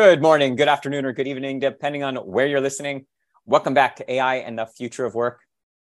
Good 0.00 0.22
morning, 0.22 0.54
good 0.54 0.68
afternoon, 0.68 1.04
or 1.06 1.12
good 1.12 1.26
evening, 1.26 1.58
depending 1.58 2.04
on 2.04 2.14
where 2.18 2.46
you're 2.46 2.60
listening. 2.60 3.06
Welcome 3.46 3.74
back 3.74 3.96
to 3.96 4.08
AI 4.08 4.36
and 4.36 4.56
the 4.56 4.64
Future 4.64 5.04
of 5.04 5.16
Work. 5.16 5.40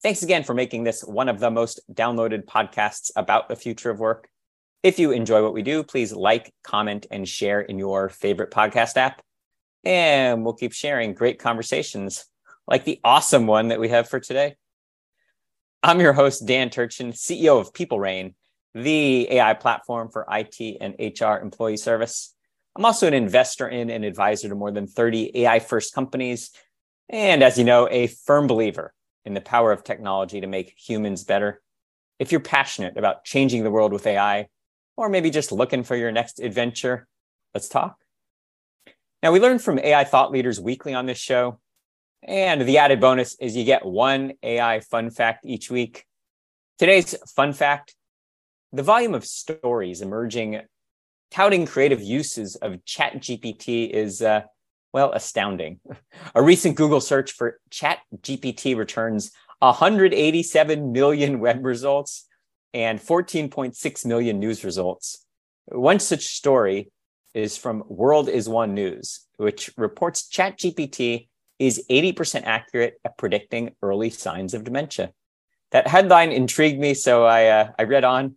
Thanks 0.01 0.23
again 0.23 0.43
for 0.43 0.55
making 0.55 0.83
this 0.83 1.03
one 1.03 1.29
of 1.29 1.39
the 1.39 1.51
most 1.51 1.79
downloaded 1.93 2.45
podcasts 2.45 3.11
about 3.15 3.49
the 3.49 3.55
future 3.55 3.91
of 3.91 3.99
work. 3.99 4.27
If 4.81 4.97
you 4.97 5.11
enjoy 5.11 5.43
what 5.43 5.53
we 5.53 5.61
do, 5.61 5.83
please 5.83 6.11
like, 6.11 6.51
comment, 6.63 7.05
and 7.11 7.29
share 7.29 7.61
in 7.61 7.77
your 7.77 8.09
favorite 8.09 8.49
podcast 8.49 8.97
app. 8.97 9.21
And 9.83 10.43
we'll 10.43 10.55
keep 10.55 10.73
sharing 10.73 11.13
great 11.13 11.37
conversations 11.37 12.25
like 12.67 12.85
the 12.85 12.99
awesome 13.03 13.45
one 13.45 13.67
that 13.67 13.79
we 13.79 13.89
have 13.89 14.09
for 14.09 14.19
today. 14.19 14.55
I'm 15.83 15.99
your 15.99 16.13
host, 16.13 16.47
Dan 16.47 16.71
Turchin, 16.71 17.11
CEO 17.11 17.61
of 17.61 17.73
PeopleReign, 17.73 18.33
the 18.73 19.31
AI 19.33 19.53
platform 19.53 20.09
for 20.09 20.25
IT 20.31 20.77
and 20.81 20.95
HR 20.97 21.43
employee 21.43 21.77
service. 21.77 22.33
I'm 22.79 22.85
also 22.85 23.07
an 23.07 23.13
investor 23.13 23.67
in 23.67 23.89
and 23.89 24.05
advisor 24.05 24.47
to 24.47 24.55
more 24.55 24.71
than 24.71 24.87
30 24.87 25.31
AI 25.35 25.59
first 25.59 25.93
companies. 25.93 26.51
And 27.09 27.43
as 27.43 27.57
you 27.57 27.65
know, 27.65 27.89
a 27.91 28.07
firm 28.07 28.47
believer 28.47 28.93
in 29.25 29.33
the 29.33 29.41
power 29.41 29.73
of 29.73 29.83
technology 29.83 30.39
to 30.39 30.47
make 30.47 30.75
humans 30.77 31.25
better. 31.25 31.61
If 32.19 32.31
you're 32.31 32.39
passionate 32.39 32.95
about 32.95 33.25
changing 33.25 33.65
the 33.65 33.69
world 33.69 33.91
with 33.91 34.07
AI, 34.07 34.47
or 34.95 35.09
maybe 35.09 35.29
just 35.29 35.51
looking 35.51 35.83
for 35.83 35.97
your 35.97 36.13
next 36.13 36.39
adventure, 36.39 37.05
let's 37.53 37.67
talk. 37.67 37.97
Now, 39.21 39.33
we 39.33 39.41
learn 39.41 39.59
from 39.59 39.79
AI 39.79 40.05
thought 40.05 40.31
leaders 40.31 40.61
weekly 40.61 40.93
on 40.93 41.05
this 41.05 41.19
show. 41.19 41.59
And 42.23 42.61
the 42.61 42.77
added 42.77 43.01
bonus 43.01 43.35
is 43.41 43.57
you 43.57 43.65
get 43.65 43.85
one 43.85 44.35
AI 44.41 44.79
fun 44.79 45.09
fact 45.09 45.45
each 45.45 45.69
week. 45.69 46.05
Today's 46.77 47.13
fun 47.35 47.51
fact 47.51 47.93
the 48.71 48.83
volume 48.83 49.15
of 49.15 49.25
stories 49.25 50.01
emerging 50.01 50.61
touting 51.31 51.65
creative 51.65 52.01
uses 52.01 52.55
of 52.55 52.73
ChatGPT 52.85 53.89
is, 53.89 54.21
uh, 54.21 54.41
well, 54.93 55.11
astounding. 55.11 55.79
A 56.35 56.41
recent 56.41 56.75
Google 56.75 57.01
search 57.01 57.31
for 57.31 57.59
ChatGPT 57.69 58.75
returns 58.75 59.31
187 59.59 60.91
million 60.91 61.39
web 61.41 61.63
results 61.63 62.25
and 62.73 62.99
14.6 62.99 64.05
million 64.05 64.39
news 64.39 64.63
results. 64.63 65.25
One 65.67 65.99
such 65.99 66.25
story 66.25 66.91
is 67.33 67.57
from 67.57 67.83
World 67.87 68.29
is 68.29 68.49
One 68.49 68.73
News, 68.73 69.27
which 69.37 69.71
reports 69.77 70.27
ChatGPT 70.27 71.27
is 71.59 71.85
80% 71.89 72.43
accurate 72.45 72.99
at 73.03 73.17
predicting 73.17 73.75
early 73.81 74.09
signs 74.09 74.53
of 74.53 74.63
dementia. 74.63 75.11
That 75.71 75.87
headline 75.87 76.31
intrigued 76.31 76.79
me, 76.79 76.93
so 76.93 77.25
I, 77.25 77.47
uh, 77.47 77.71
I 77.77 77.83
read 77.83 78.03
on. 78.03 78.35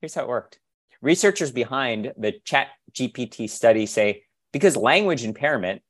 Here's 0.00 0.14
how 0.14 0.22
it 0.22 0.28
worked. 0.28 0.58
Researchers 1.04 1.52
behind 1.52 2.14
the 2.16 2.32
Chat 2.46 2.68
GPT 2.92 3.50
study 3.50 3.84
say 3.84 4.22
because 4.54 4.74
language 4.74 5.22
impairment 5.22 5.82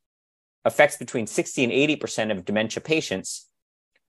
affects 0.64 0.96
between 0.96 1.28
60 1.28 1.62
and 1.62 1.72
80% 1.72 2.32
of 2.32 2.44
dementia 2.44 2.80
patients, 2.80 3.48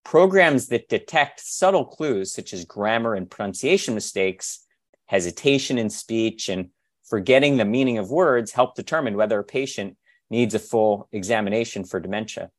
programs 0.04 0.66
that 0.70 0.90
detect 0.90 1.42
subtle 1.42 1.86
clues 1.86 2.34
such 2.34 2.54
as 2.54 2.66
grammar 2.66 3.14
and 3.14 3.30
pronunciation 3.30 3.94
mistakes, 3.94 4.66
hesitation 5.06 5.78
in 5.78 5.92
speech, 5.92 6.50
and 6.50 6.70
forgetting 7.08 7.58
the 7.58 7.66
meaning 7.66 8.00
of 8.00 8.10
words 8.10 8.54
help 8.54 8.74
determine 8.74 9.16
whether 9.16 9.38
a 9.38 9.44
patient 9.44 9.98
needs 10.32 10.56
a 10.56 10.60
full 10.60 11.08
examination 11.12 11.84
for 11.84 12.00
dementia. 12.00 12.50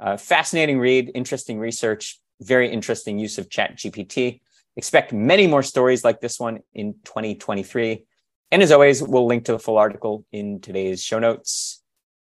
Uh, 0.00 0.16
fascinating 0.16 0.80
read, 0.80 1.12
interesting 1.14 1.60
research, 1.60 2.18
very 2.40 2.72
interesting 2.72 3.20
use 3.20 3.38
of 3.38 3.48
Chat 3.48 3.76
GPT. 3.76 4.40
Expect 4.78 5.12
many 5.12 5.48
more 5.48 5.64
stories 5.64 6.04
like 6.04 6.20
this 6.20 6.38
one 6.38 6.60
in 6.72 6.94
2023. 7.04 8.04
And 8.52 8.62
as 8.62 8.70
always, 8.70 9.02
we'll 9.02 9.26
link 9.26 9.44
to 9.46 9.52
the 9.52 9.58
full 9.58 9.76
article 9.76 10.24
in 10.30 10.60
today's 10.60 11.02
show 11.02 11.18
notes. 11.18 11.82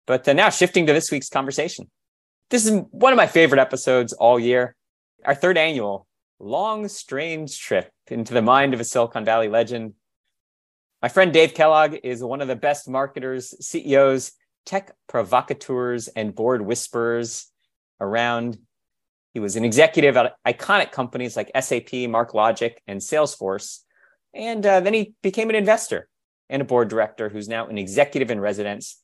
But 0.06 0.26
uh, 0.26 0.32
now 0.32 0.48
shifting 0.48 0.86
to 0.86 0.94
this 0.94 1.10
week's 1.10 1.28
conversation. 1.28 1.90
This 2.48 2.64
is 2.64 2.80
one 2.92 3.12
of 3.12 3.18
my 3.18 3.26
favorite 3.26 3.60
episodes 3.60 4.14
all 4.14 4.40
year. 4.40 4.74
Our 5.22 5.34
third 5.34 5.58
annual 5.58 6.06
long, 6.38 6.88
strange 6.88 7.60
trip 7.60 7.92
into 8.06 8.32
the 8.32 8.40
mind 8.40 8.72
of 8.72 8.80
a 8.80 8.84
Silicon 8.84 9.26
Valley 9.26 9.48
legend. 9.48 9.92
My 11.02 11.08
friend 11.08 11.34
Dave 11.34 11.52
Kellogg 11.52 11.96
is 12.02 12.24
one 12.24 12.40
of 12.40 12.48
the 12.48 12.56
best 12.56 12.88
marketers, 12.88 13.54
CEOs, 13.60 14.32
tech 14.64 14.96
provocateurs, 15.08 16.08
and 16.08 16.34
board 16.34 16.62
whisperers 16.62 17.48
around. 18.00 18.56
He 19.32 19.40
was 19.40 19.56
an 19.56 19.64
executive 19.64 20.16
at 20.16 20.34
iconic 20.46 20.90
companies 20.90 21.36
like 21.36 21.50
SAP, 21.54 21.90
MarkLogic, 22.08 22.74
and 22.86 23.00
Salesforce. 23.00 23.80
And 24.34 24.64
uh, 24.64 24.80
then 24.80 24.94
he 24.94 25.14
became 25.22 25.50
an 25.50 25.56
investor 25.56 26.08
and 26.48 26.62
a 26.62 26.64
board 26.64 26.88
director 26.88 27.28
who's 27.28 27.48
now 27.48 27.68
an 27.68 27.78
executive 27.78 28.30
in 28.30 28.40
residence 28.40 29.00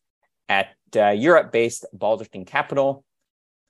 at 0.49 0.69
uh, 0.97 1.11
Europe 1.11 1.53
based 1.53 1.87
Balderton 1.97 2.47
Capital. 2.47 3.05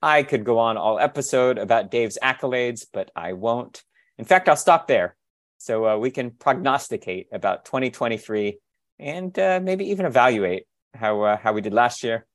I 0.02 0.22
could 0.22 0.44
go 0.44 0.58
on 0.58 0.76
all 0.76 0.98
episode 0.98 1.58
about 1.58 1.90
Dave's 1.90 2.18
accolades, 2.22 2.86
but 2.92 3.10
I 3.16 3.32
won't. 3.32 3.82
In 4.18 4.24
fact, 4.24 4.48
I'll 4.48 4.56
stop 4.56 4.86
there 4.86 5.16
so 5.58 5.86
uh, 5.86 5.96
we 5.96 6.10
can 6.10 6.30
prognosticate 6.30 7.28
about 7.32 7.64
2023 7.64 8.58
and 8.98 9.38
uh, 9.38 9.60
maybe 9.62 9.86
even 9.90 10.06
evaluate 10.06 10.64
how, 10.94 11.22
uh, 11.22 11.36
how 11.36 11.52
we 11.52 11.60
did 11.60 11.74
last 11.74 12.02
year. 12.02 12.26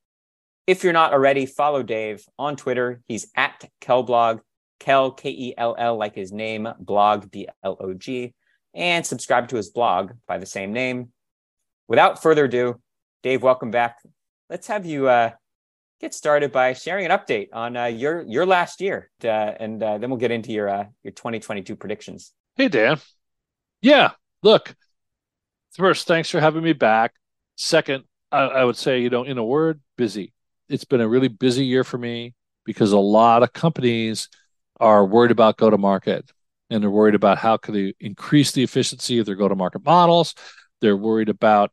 If 0.68 0.84
you're 0.84 0.94
not 0.94 1.12
already, 1.12 1.48
follow 1.48 1.82
Dave 1.82 2.24
on 2.38 2.56
Twitter. 2.56 3.02
He's 3.08 3.28
at 3.36 3.68
Kellblog, 3.82 4.42
Kell, 4.80 5.12
K 5.12 5.30
E 5.30 5.54
L 5.58 5.76
L, 5.78 5.98
like 5.98 6.14
his 6.14 6.32
name, 6.32 6.68
blog, 6.80 7.32
B 7.32 7.48
L 7.64 7.78
O 7.80 7.94
G, 7.94 8.34
and 8.74 9.06
subscribe 9.06 9.48
to 9.50 9.56
his 9.56 9.70
blog 9.70 10.12
by 10.28 10.38
the 10.38 10.46
same 10.46 10.72
name. 10.72 11.12
Without 11.88 12.22
further 12.22 12.46
ado, 12.46 12.80
Dave, 13.24 13.42
welcome 13.42 13.72
back. 13.72 13.98
Let's 14.50 14.68
have 14.68 14.86
you 14.86 15.08
uh, 15.08 15.32
get 16.00 16.14
started 16.14 16.52
by 16.52 16.74
sharing 16.74 17.06
an 17.06 17.12
update 17.12 17.50
on 17.54 17.76
uh, 17.76 17.86
your 17.86 18.22
your 18.22 18.46
last 18.46 18.82
year, 18.82 19.10
uh, 19.24 19.28
and 19.28 19.82
uh, 19.82 19.98
then 19.98 20.12
we'll 20.12 20.20
get 20.20 20.32
into 20.32 20.52
your 20.52 20.70
uh, 20.70 20.86
your 21.02 21.12
2022 21.12 21.76
predictions. 21.76 22.34
Hey, 22.56 22.68
Dan. 22.68 23.00
Yeah, 23.82 24.12
look. 24.44 24.76
First, 25.74 26.08
thanks 26.08 26.30
for 26.30 26.40
having 26.40 26.64
me 26.64 26.74
back. 26.74 27.14
Second, 27.56 28.04
I, 28.32 28.42
I 28.42 28.64
would 28.64 28.78
say, 28.78 29.02
you 29.02 29.10
know, 29.10 29.24
in 29.24 29.40
a 29.40 29.44
word, 29.44 29.80
busy 29.98 30.34
it's 30.72 30.86
been 30.86 31.02
a 31.02 31.08
really 31.08 31.28
busy 31.28 31.66
year 31.66 31.84
for 31.84 31.98
me 31.98 32.34
because 32.66 32.92
a 32.92 33.00
lot 33.00 33.44
of 33.44 33.54
companies 33.54 34.30
are 34.80 35.06
worried 35.06 35.32
about 35.32 35.58
go 35.58 35.70
to 35.70 35.78
market 35.78 36.32
and 36.70 36.82
they're 36.82 36.90
worried 36.90 37.16
about 37.16 37.38
how 37.38 37.58
can 37.58 37.74
they 37.74 37.94
increase 38.00 38.52
the 38.52 38.64
efficiency 38.64 39.20
of 39.20 39.26
their 39.26 39.36
go 39.36 39.48
to 39.48 39.56
market 39.56 39.84
models. 39.84 40.34
They're 40.80 40.98
worried 40.98 41.30
about 41.30 41.72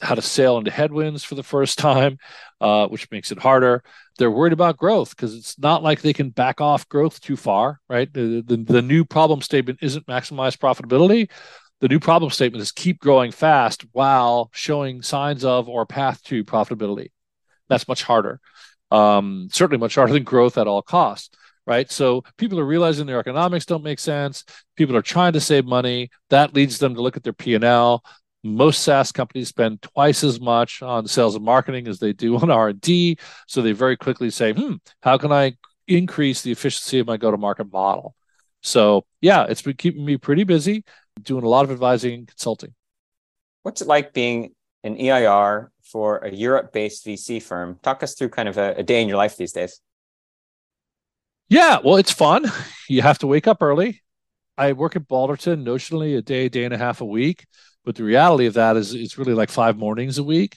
how 0.00 0.14
to 0.14 0.22
sail 0.22 0.58
into 0.58 0.70
headwinds 0.70 1.24
for 1.24 1.34
the 1.34 1.42
first 1.42 1.78
time, 1.78 2.18
uh, 2.60 2.88
which 2.88 3.10
makes 3.10 3.30
it 3.30 3.38
harder. 3.38 3.82
They're 4.16 4.30
worried 4.30 4.52
about 4.52 4.76
growth 4.76 5.10
because 5.10 5.34
it's 5.34 5.58
not 5.58 5.82
like 5.82 6.00
they 6.00 6.12
can 6.12 6.30
back 6.30 6.60
off 6.60 6.88
growth 6.88 7.20
too 7.20 7.36
far, 7.36 7.80
right? 7.88 8.12
The, 8.12 8.42
the, 8.46 8.56
the 8.56 8.82
new 8.82 9.04
problem 9.04 9.42
statement 9.42 9.80
isn't 9.82 10.06
maximize 10.06 10.56
profitability. 10.56 11.30
The 11.80 11.88
new 11.88 12.00
problem 12.00 12.30
statement 12.30 12.62
is 12.62 12.72
keep 12.72 12.98
growing 13.00 13.30
fast 13.30 13.84
while 13.92 14.50
showing 14.52 15.02
signs 15.02 15.44
of 15.44 15.68
or 15.68 15.86
path 15.86 16.22
to 16.24 16.44
profitability. 16.44 17.10
That's 17.68 17.88
much 17.88 18.02
harder. 18.02 18.40
Um, 18.90 19.48
certainly 19.52 19.78
much 19.78 19.96
harder 19.96 20.12
than 20.12 20.24
growth 20.24 20.56
at 20.58 20.66
all 20.66 20.82
costs 20.82 21.30
right? 21.68 21.92
So 21.92 22.24
people 22.38 22.58
are 22.58 22.64
realizing 22.64 23.06
their 23.06 23.20
economics 23.20 23.66
don't 23.66 23.84
make 23.84 23.98
sense. 23.98 24.42
People 24.74 24.96
are 24.96 25.02
trying 25.02 25.34
to 25.34 25.40
save 25.40 25.66
money. 25.66 26.08
That 26.30 26.54
leads 26.54 26.78
them 26.78 26.94
to 26.94 27.02
look 27.02 27.18
at 27.18 27.22
their 27.22 27.34
P 27.34 27.54
and 27.54 27.62
L. 27.62 28.02
Most 28.42 28.82
SaaS 28.82 29.12
companies 29.12 29.48
spend 29.48 29.82
twice 29.82 30.24
as 30.24 30.40
much 30.40 30.80
on 30.80 31.06
sales 31.06 31.36
and 31.36 31.44
marketing 31.44 31.86
as 31.86 31.98
they 31.98 32.14
do 32.14 32.38
on 32.38 32.50
R 32.62 32.70
and 32.70 32.80
D. 32.80 33.18
So 33.46 33.60
they 33.60 33.72
very 33.72 33.98
quickly 33.98 34.30
say, 34.30 34.54
"Hmm, 34.54 34.76
how 35.02 35.18
can 35.18 35.30
I 35.30 35.56
increase 35.86 36.40
the 36.40 36.52
efficiency 36.52 37.00
of 37.00 37.06
my 37.06 37.18
go-to-market 37.18 37.70
model?" 37.70 38.14
So 38.62 39.04
yeah, 39.20 39.44
it's 39.44 39.62
been 39.62 39.76
keeping 39.76 40.06
me 40.06 40.16
pretty 40.16 40.44
busy, 40.44 40.84
doing 41.22 41.44
a 41.44 41.48
lot 41.48 41.64
of 41.64 41.70
advising 41.70 42.14
and 42.14 42.28
consulting. 42.28 42.74
What's 43.62 43.82
it 43.82 43.88
like 43.88 44.14
being 44.14 44.54
an 44.84 44.96
EIR 44.96 45.70
for 45.90 46.18
a 46.18 46.32
Europe 46.32 46.72
based 46.72 47.06
VC 47.06 47.42
firm. 47.42 47.78
Talk 47.82 48.02
us 48.02 48.14
through 48.14 48.30
kind 48.30 48.48
of 48.48 48.58
a, 48.58 48.74
a, 48.76 48.82
day 48.82 49.02
in 49.02 49.08
your 49.08 49.16
life 49.16 49.36
these 49.36 49.52
days. 49.52 49.80
Yeah, 51.48 51.78
well, 51.82 51.96
it's 51.96 52.12
fun. 52.12 52.44
You 52.90 53.02
have 53.02 53.18
to 53.18 53.26
wake 53.26 53.46
up 53.46 53.62
early. 53.62 54.00
I 54.56 54.72
work 54.72 54.96
at 54.96 55.06
Balderton 55.06 55.62
notionally 55.62 56.16
a 56.16 56.22
day, 56.22 56.48
day 56.48 56.64
and 56.64 56.72
a 56.72 56.78
half 56.78 57.02
a 57.02 57.04
week. 57.04 57.44
But 57.84 57.96
the 57.96 58.02
reality 58.02 58.46
of 58.46 58.54
that 58.54 58.78
is 58.78 58.94
it's 58.94 59.18
really 59.18 59.34
like 59.34 59.50
five 59.50 59.76
mornings 59.76 60.16
a 60.16 60.24
week. 60.24 60.56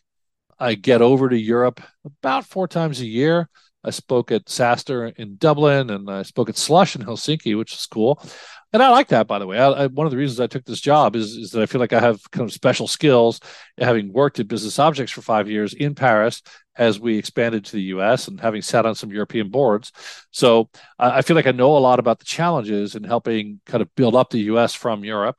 I 0.58 0.76
get 0.76 1.02
over 1.02 1.28
to 1.28 1.38
Europe 1.38 1.82
about 2.06 2.46
four 2.46 2.70
times 2.70 3.02
a 3.02 3.06
year. 3.06 3.50
I 3.84 3.90
spoke 3.90 4.32
at 4.32 4.46
SaaStr 4.46 5.14
in 5.18 5.36
Dublin 5.36 5.90
and 5.90 6.10
I 6.10 6.22
spoke 6.22 6.48
at 6.48 6.56
Slush 6.56 6.96
in 6.96 7.02
Helsinki, 7.02 7.58
which 7.58 7.74
is 7.74 7.86
cool 7.86 8.24
and 8.74 8.82
I 8.82 8.90
like 8.90 9.10
that, 9.10 9.28
by 9.28 9.40
the 9.40 9.48
way. 9.48 9.58
I, 9.58 9.68
I, 9.70 9.88
one 9.88 10.08
of 10.08 10.12
the 10.12 10.18
reasons 10.18 10.40
I 10.40 10.48
took 10.48 10.66
this 10.66 10.80
job 10.82 11.16
is, 11.16 11.36
is 11.36 11.52
that 11.52 11.62
I 11.62 11.66
feel 11.66 11.82
like 11.82 11.94
I 11.94 12.00
have 12.00 12.20
kind 12.32 12.48
of 12.48 12.54
special 12.54 12.88
skills, 12.88 13.40
having 13.78 14.14
worked 14.14 14.40
at 14.40 14.48
Business 14.48 14.80
Objects 14.80 15.12
for 15.12 15.22
five 15.22 15.50
years 15.50 15.74
in 15.74 15.96
Paris 15.96 16.42
as 16.76 17.00
we 17.00 17.18
expanded 17.18 17.66
to 17.66 17.74
the 17.74 17.82
U.S. 17.84 18.28
and 18.28 18.40
having 18.40 18.62
sat 18.62 18.86
on 18.86 18.96
some 18.96 19.12
European 19.12 19.50
boards. 19.50 19.92
So 20.32 20.70
I 20.98 21.22
feel 21.22 21.36
like 21.36 21.48
I 21.48 21.52
know 21.52 21.76
a 21.76 21.80
lot 21.80 22.00
about 22.00 22.20
the 22.20 22.26
challenges 22.26 22.96
in 22.96 23.04
helping 23.04 23.60
kind 23.66 23.82
of 23.82 23.94
build 23.96 24.16
up 24.16 24.30
the 24.30 24.40
U.S. 24.40 24.74
from 24.74 25.04
Europe. 25.04 25.38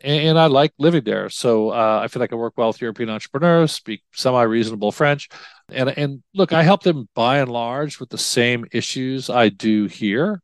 and, 0.00 0.28
and 0.28 0.38
I 0.38 0.46
like 0.46 0.72
living 0.78 1.04
there. 1.04 1.28
So 1.28 1.70
uh, 1.70 2.00
I 2.02 2.08
feel 2.08 2.20
like 2.20 2.32
I 2.32 2.36
work 2.36 2.54
well 2.56 2.68
with 2.68 2.80
European 2.80 3.10
entrepreneurs, 3.10 3.72
speak 3.72 4.02
semi 4.12 4.42
reasonable 4.42 4.92
French, 4.92 5.28
and 5.70 5.90
and 5.90 6.22
look, 6.34 6.52
I 6.52 6.62
help 6.62 6.82
them 6.82 7.08
by 7.14 7.38
and 7.38 7.50
large 7.50 8.00
with 8.00 8.10
the 8.10 8.18
same 8.18 8.66
issues 8.72 9.30
I 9.30 9.48
do 9.50 9.86
here. 9.86 10.42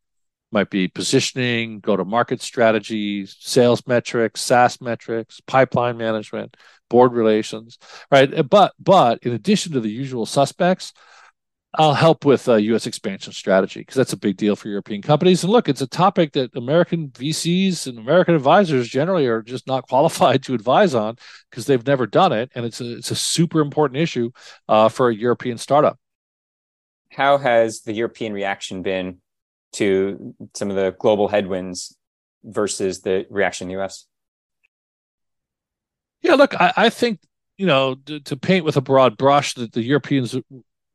Might 0.52 0.70
be 0.70 0.88
positioning, 0.88 1.80
go 1.80 1.96
to 1.96 2.04
market 2.04 2.40
strategies, 2.40 3.36
sales 3.40 3.86
metrics, 3.86 4.40
SaaS 4.40 4.80
metrics, 4.80 5.40
pipeline 5.40 5.96
management, 5.96 6.56
board 6.88 7.12
relations, 7.12 7.78
right? 8.10 8.48
But 8.48 8.72
but 8.78 9.18
in 9.22 9.32
addition 9.32 9.72
to 9.72 9.80
the 9.80 9.90
usual 9.90 10.24
suspects, 10.24 10.92
I'll 11.78 11.94
help 11.94 12.24
with 12.24 12.48
a 12.48 12.62
U.S. 12.62 12.86
expansion 12.86 13.32
strategy 13.32 13.80
because 13.80 13.96
that's 13.96 14.12
a 14.12 14.18
big 14.18 14.36
deal 14.36 14.56
for 14.56 14.68
European 14.68 15.02
companies. 15.02 15.44
And 15.44 15.52
look, 15.52 15.68
it's 15.68 15.82
a 15.82 15.86
topic 15.86 16.32
that 16.32 16.56
American 16.56 17.08
VCs 17.08 17.86
and 17.86 17.98
American 17.98 18.34
advisors 18.34 18.88
generally 18.88 19.26
are 19.26 19.42
just 19.42 19.66
not 19.66 19.86
qualified 19.88 20.42
to 20.44 20.54
advise 20.54 20.94
on 20.94 21.16
because 21.50 21.66
they've 21.66 21.86
never 21.86 22.06
done 22.06 22.32
it, 22.32 22.50
and 22.54 22.64
it's 22.64 22.80
a 22.80 22.96
it's 22.96 23.10
a 23.10 23.16
super 23.16 23.60
important 23.60 24.00
issue 24.00 24.30
uh, 24.68 24.88
for 24.88 25.10
a 25.10 25.14
European 25.14 25.58
startup. 25.58 25.98
How 27.10 27.38
has 27.38 27.82
the 27.82 27.92
European 27.92 28.32
reaction 28.32 28.82
been 28.82 29.18
to 29.76 30.34
some 30.54 30.70
of 30.70 30.76
the 30.76 30.94
global 30.98 31.28
headwinds 31.28 31.96
versus 32.44 33.00
the 33.00 33.26
reaction 33.30 33.66
in 33.66 33.68
the 33.68 33.80
U.S.? 33.80 34.06
Yeah, 36.22 36.34
look, 36.34 36.54
I, 36.60 36.72
I 36.76 36.90
think 36.90 37.20
you 37.56 37.66
know 37.66 37.94
to, 38.06 38.20
to, 38.20 38.36
paint 38.36 38.64
with 38.64 38.76
a 38.76 38.80
broad 38.80 39.16
brush 39.16 39.54
that 39.54 39.72
the 39.72 39.82
Europeans 39.82 40.36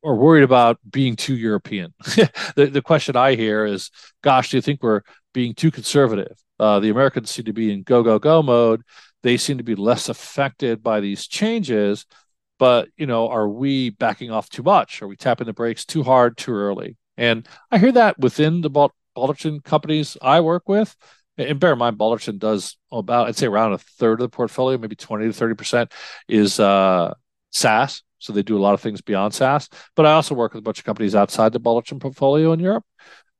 are 0.04 0.14
worried 0.14 0.42
about 0.42 0.78
being 0.90 1.16
too 1.16 1.36
European. 1.36 1.94
the, 2.56 2.68
the 2.72 2.82
question 2.82 3.16
I 3.16 3.34
hear 3.34 3.64
is, 3.64 3.90
gosh, 4.22 4.50
do 4.50 4.56
you 4.56 4.60
think 4.60 4.82
we're 4.82 5.02
being 5.32 5.54
too 5.54 5.70
conservative? 5.70 6.36
Uh, 6.58 6.80
the 6.80 6.90
Americans 6.90 7.30
seem 7.30 7.44
to 7.44 7.52
be 7.52 7.72
in 7.72 7.82
go, 7.82 8.02
go, 8.02 8.18
go 8.18 8.42
mode. 8.42 8.82
They 9.22 9.36
seem 9.36 9.58
to 9.58 9.64
be 9.64 9.74
less 9.74 10.08
affected 10.08 10.82
by 10.82 11.00
these 11.00 11.26
changes. 11.26 12.06
But, 12.58 12.88
you 12.96 13.06
know, 13.06 13.28
are 13.28 13.48
we 13.48 13.90
backing 13.90 14.30
off 14.30 14.48
too 14.48 14.62
much? 14.62 15.02
Are 15.02 15.08
we 15.08 15.16
tapping 15.16 15.46
the 15.46 15.52
brakes 15.52 15.84
too 15.84 16.02
hard, 16.02 16.36
too 16.36 16.52
early? 16.52 16.96
And 17.16 17.46
I 17.70 17.78
hear 17.78 17.92
that 17.92 18.18
within 18.18 18.60
the 18.60 18.70
Balderton 18.70 19.62
companies 19.62 20.16
I 20.20 20.40
work 20.40 20.68
with. 20.68 20.96
And 21.38 21.58
bear 21.58 21.72
in 21.72 21.78
mind, 21.78 21.98
Balderton 21.98 22.38
does 22.38 22.76
about, 22.90 23.28
I'd 23.28 23.36
say 23.36 23.46
around 23.46 23.72
a 23.72 23.78
third 23.78 24.20
of 24.20 24.30
the 24.30 24.36
portfolio, 24.36 24.78
maybe 24.78 24.96
20 24.96 25.32
to 25.32 25.32
30% 25.32 25.90
is 26.28 26.60
uh, 26.60 27.14
SaaS, 27.50 28.02
so 28.18 28.32
they 28.32 28.42
do 28.42 28.56
a 28.56 28.60
lot 28.60 28.74
of 28.74 28.80
things 28.80 29.00
beyond 29.00 29.34
SaaS. 29.34 29.68
But 29.96 30.06
I 30.06 30.12
also 30.12 30.34
work 30.34 30.52
with 30.52 30.60
a 30.60 30.62
bunch 30.62 30.78
of 30.78 30.84
companies 30.84 31.14
outside 31.14 31.52
the 31.52 31.60
Balderton 31.60 32.00
portfolio 32.00 32.52
in 32.52 32.60
Europe. 32.60 32.84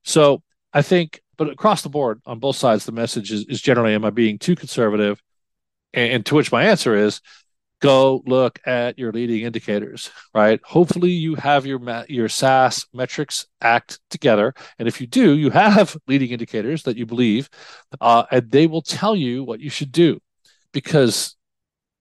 So 0.04 0.42
I 0.72 0.82
think, 0.82 1.20
but 1.36 1.50
across 1.50 1.82
the 1.82 1.88
board 1.88 2.20
on 2.24 2.38
both 2.38 2.56
sides, 2.56 2.86
the 2.86 2.92
message 2.92 3.30
is, 3.30 3.44
is 3.46 3.60
generally, 3.60 3.94
am 3.94 4.04
I 4.04 4.10
being 4.10 4.38
too 4.38 4.56
conservative? 4.56 5.22
And, 5.92 6.12
and 6.12 6.26
to 6.26 6.34
which 6.34 6.50
my 6.50 6.64
answer 6.64 6.94
is, 6.94 7.20
go 7.82 8.22
look 8.26 8.60
at 8.64 8.98
your 8.98 9.12
leading 9.12 9.42
indicators, 9.42 10.10
right? 10.34 10.60
Hopefully 10.64 11.10
you 11.10 11.34
have 11.34 11.66
your 11.66 11.80
your 12.08 12.28
SaaS 12.28 12.86
metrics 12.94 13.46
act 13.60 13.98
together, 14.08 14.54
and 14.78 14.88
if 14.88 15.00
you 15.00 15.06
do, 15.06 15.36
you 15.36 15.50
have 15.50 15.96
leading 16.06 16.30
indicators 16.30 16.84
that 16.84 16.96
you 16.96 17.04
believe, 17.04 17.50
uh, 18.00 18.24
and 18.30 18.50
they 18.50 18.66
will 18.66 18.82
tell 18.82 19.14
you 19.14 19.44
what 19.44 19.60
you 19.60 19.68
should 19.68 19.92
do, 19.92 20.20
because 20.72 21.36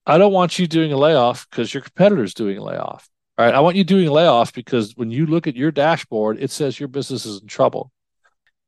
I 0.06 0.18
don't 0.18 0.34
want 0.34 0.58
you 0.60 0.68
doing 0.68 0.94
a 0.94 0.98
layoff 0.98 1.50
because 1.50 1.74
your 1.74 1.82
competitor's 1.82 2.34
doing 2.34 2.58
a 2.58 2.64
layoff. 2.64 3.10
Right? 3.38 3.54
I 3.54 3.60
want 3.60 3.76
you 3.76 3.84
doing 3.84 4.08
a 4.08 4.12
layoff 4.12 4.54
because 4.54 4.96
when 4.96 5.10
you 5.10 5.26
look 5.26 5.48
at 5.48 5.56
your 5.56 5.72
dashboard, 5.72 6.38
it 6.40 6.52
says 6.52 6.80
your 6.80 6.90
business 6.90 7.26
is 7.26 7.42
in 7.42 7.48
trouble. 7.48 7.92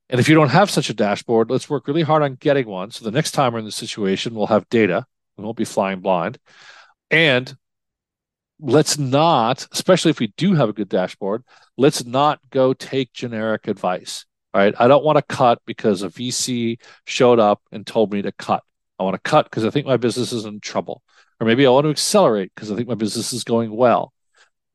And 0.09 0.19
if 0.19 0.27
you 0.27 0.35
don't 0.35 0.49
have 0.49 0.69
such 0.69 0.89
a 0.89 0.93
dashboard, 0.93 1.49
let's 1.49 1.69
work 1.69 1.87
really 1.87 2.01
hard 2.01 2.23
on 2.23 2.35
getting 2.35 2.67
one. 2.67 2.91
So 2.91 3.05
the 3.05 3.11
next 3.11 3.31
time 3.31 3.53
we're 3.53 3.59
in 3.59 3.65
this 3.65 3.75
situation, 3.75 4.33
we'll 4.33 4.47
have 4.47 4.67
data. 4.69 5.05
We 5.37 5.43
won't 5.43 5.57
be 5.57 5.65
flying 5.65 5.99
blind. 5.99 6.37
And 7.13 7.55
let's 8.59 8.97
not, 8.97 9.67
especially 9.71 10.09
if 10.09 10.19
we 10.19 10.33
do 10.35 10.55
have 10.55 10.67
a 10.67 10.73
good 10.73 10.89
dashboard, 10.89 11.43
let's 11.77 12.03
not 12.03 12.39
go 12.49 12.73
take 12.73 13.13
generic 13.13 13.67
advice. 13.67 14.25
Right. 14.53 14.73
I 14.77 14.87
don't 14.87 15.03
want 15.03 15.17
to 15.17 15.35
cut 15.35 15.61
because 15.65 16.03
a 16.03 16.09
VC 16.09 16.79
showed 17.05 17.39
up 17.39 17.61
and 17.71 17.85
told 17.85 18.11
me 18.11 18.21
to 18.23 18.31
cut. 18.31 18.63
I 18.99 19.03
want 19.03 19.15
to 19.15 19.29
cut 19.29 19.45
because 19.45 19.65
I 19.65 19.69
think 19.69 19.87
my 19.87 19.97
business 19.97 20.31
is 20.31 20.45
in 20.45 20.59
trouble 20.59 21.01
or 21.39 21.47
maybe 21.47 21.65
I 21.65 21.69
want 21.69 21.85
to 21.85 21.89
accelerate 21.89 22.51
because 22.53 22.71
I 22.71 22.75
think 22.75 22.87
my 22.87 22.95
business 22.95 23.33
is 23.33 23.43
going 23.43 23.75
well. 23.75 24.13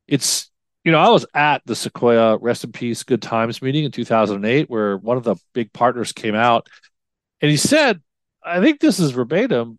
It's, 0.07 0.49
you 0.83 0.91
know, 0.91 0.99
I 0.99 1.09
was 1.09 1.25
at 1.33 1.61
the 1.65 1.75
Sequoia 1.75 2.37
Rest 2.37 2.63
in 2.63 2.71
Peace 2.71 3.03
Good 3.03 3.21
Times 3.21 3.61
meeting 3.61 3.85
in 3.85 3.91
2008 3.91 4.69
where 4.69 4.97
one 4.97 5.17
of 5.17 5.23
the 5.23 5.35
big 5.53 5.71
partners 5.73 6.11
came 6.11 6.35
out 6.35 6.67
and 7.41 7.51
he 7.51 7.57
said, 7.57 8.01
I 8.43 8.61
think 8.61 8.79
this 8.79 8.99
is 8.99 9.11
verbatim 9.11 9.77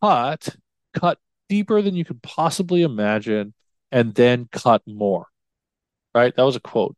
cut, 0.00 0.48
cut 0.94 1.18
deeper 1.50 1.82
than 1.82 1.94
you 1.94 2.06
could 2.06 2.22
possibly 2.22 2.82
imagine, 2.82 3.52
and 3.92 4.14
then 4.14 4.48
cut 4.50 4.82
more. 4.86 5.26
Right? 6.14 6.34
That 6.34 6.44
was 6.44 6.56
a 6.56 6.60
quote. 6.60 6.96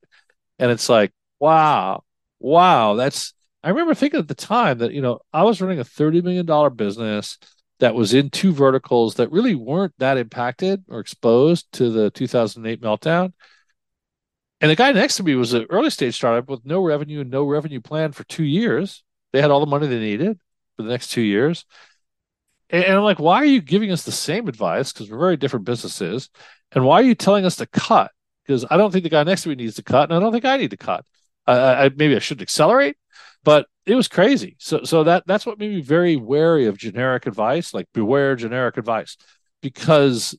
And 0.60 0.70
it's 0.70 0.88
like, 0.88 1.12
wow, 1.40 2.04
wow, 2.38 2.94
that's 2.94 3.34
I 3.64 3.70
remember 3.70 3.94
thinking 3.94 4.20
at 4.20 4.28
the 4.28 4.34
time 4.34 4.78
that, 4.78 4.92
you 4.92 5.00
know, 5.00 5.20
I 5.32 5.44
was 5.44 5.60
running 5.60 5.78
a 5.78 5.84
$30 5.84 6.22
million 6.22 6.76
business 6.76 7.38
that 7.78 7.94
was 7.94 8.12
in 8.12 8.30
two 8.30 8.52
verticals 8.52 9.16
that 9.16 9.30
really 9.30 9.54
weren't 9.54 9.94
that 9.98 10.18
impacted 10.18 10.84
or 10.88 11.00
exposed 11.00 11.70
to 11.72 11.90
the 11.90 12.10
2008 12.10 12.80
meltdown. 12.80 13.32
And 14.60 14.70
the 14.70 14.76
guy 14.76 14.92
next 14.92 15.16
to 15.16 15.22
me 15.22 15.34
was 15.34 15.52
an 15.54 15.66
early 15.70 15.90
stage 15.90 16.14
startup 16.14 16.48
with 16.48 16.64
no 16.64 16.80
revenue 16.80 17.20
and 17.20 17.30
no 17.30 17.44
revenue 17.44 17.80
plan 17.80 18.12
for 18.12 18.24
two 18.24 18.44
years. 18.44 19.02
They 19.32 19.40
had 19.40 19.50
all 19.50 19.60
the 19.60 19.66
money 19.66 19.86
they 19.86 19.98
needed 19.98 20.38
for 20.76 20.82
the 20.82 20.90
next 20.90 21.08
two 21.08 21.22
years. 21.22 21.64
And, 22.72 22.84
and 22.84 22.96
I'm 22.96 23.04
like, 23.04 23.20
why 23.20 23.36
are 23.36 23.44
you 23.44 23.60
giving 23.60 23.92
us 23.92 24.02
the 24.02 24.12
same 24.12 24.48
advice? 24.48 24.92
Because 24.92 25.10
we're 25.10 25.18
very 25.18 25.36
different 25.36 25.66
businesses. 25.66 26.30
And 26.72 26.84
why 26.84 27.00
are 27.00 27.04
you 27.04 27.14
telling 27.14 27.44
us 27.44 27.56
to 27.56 27.66
cut? 27.66 28.10
Because 28.44 28.64
I 28.70 28.76
don't 28.76 28.90
think 28.90 29.04
the 29.04 29.10
guy 29.10 29.22
next 29.22 29.42
to 29.42 29.50
me 29.50 29.54
needs 29.54 29.76
to 29.76 29.84
cut, 29.84 30.10
and 30.10 30.14
I 30.14 30.20
don't 30.20 30.32
think 30.32 30.44
I 30.44 30.56
need 30.56 30.70
to 30.70 30.76
cut. 30.76 31.04
I, 31.46 31.90
maybe 31.96 32.16
I 32.16 32.20
should 32.20 32.42
accelerate, 32.42 32.96
but 33.44 33.66
it 33.84 33.94
was 33.94 34.08
crazy. 34.08 34.56
So 34.58 34.84
so 34.84 35.04
that 35.04 35.24
that's 35.26 35.44
what 35.44 35.58
made 35.58 35.70
me 35.70 35.80
very 35.80 36.16
wary 36.16 36.66
of 36.66 36.78
generic 36.78 37.26
advice, 37.26 37.74
like 37.74 37.88
beware 37.92 38.36
generic 38.36 38.76
advice, 38.76 39.16
because 39.60 40.36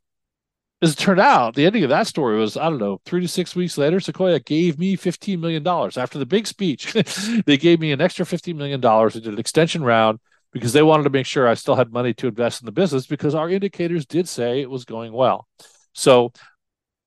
as 0.81 0.93
it 0.93 0.97
turned 0.97 1.19
out, 1.19 1.55
the 1.55 1.65
ending 1.65 1.83
of 1.83 1.89
that 1.89 2.07
story 2.07 2.37
was 2.37 2.57
I 2.57 2.69
don't 2.69 2.77
know, 2.77 2.99
three 3.05 3.21
to 3.21 3.27
six 3.27 3.55
weeks 3.55 3.77
later, 3.77 3.99
Sequoia 3.99 4.39
gave 4.39 4.79
me 4.79 4.95
fifteen 4.95 5.41
million 5.41 5.63
dollars 5.63 5.97
after 5.97 6.19
the 6.19 6.25
big 6.25 6.47
speech. 6.47 6.93
they 7.45 7.57
gave 7.57 7.79
me 7.79 7.91
an 7.91 8.01
extra 8.01 8.25
fifteen 8.25 8.57
million 8.57 8.79
dollars. 8.79 9.15
We 9.15 9.21
did 9.21 9.33
an 9.33 9.39
extension 9.39 9.83
round 9.83 10.19
because 10.53 10.71
they 10.71 10.83
wanted 10.83 11.03
to 11.03 11.09
make 11.09 11.25
sure 11.25 11.47
I 11.47 11.55
still 11.55 11.75
had 11.75 11.91
money 11.91 12.13
to 12.15 12.27
invest 12.27 12.61
in 12.61 12.65
the 12.65 12.71
business 12.71 13.07
because 13.07 13.35
our 13.35 13.49
indicators 13.49 14.05
did 14.05 14.29
say 14.29 14.61
it 14.61 14.69
was 14.69 14.85
going 14.85 15.11
well. 15.11 15.47
So 15.93 16.31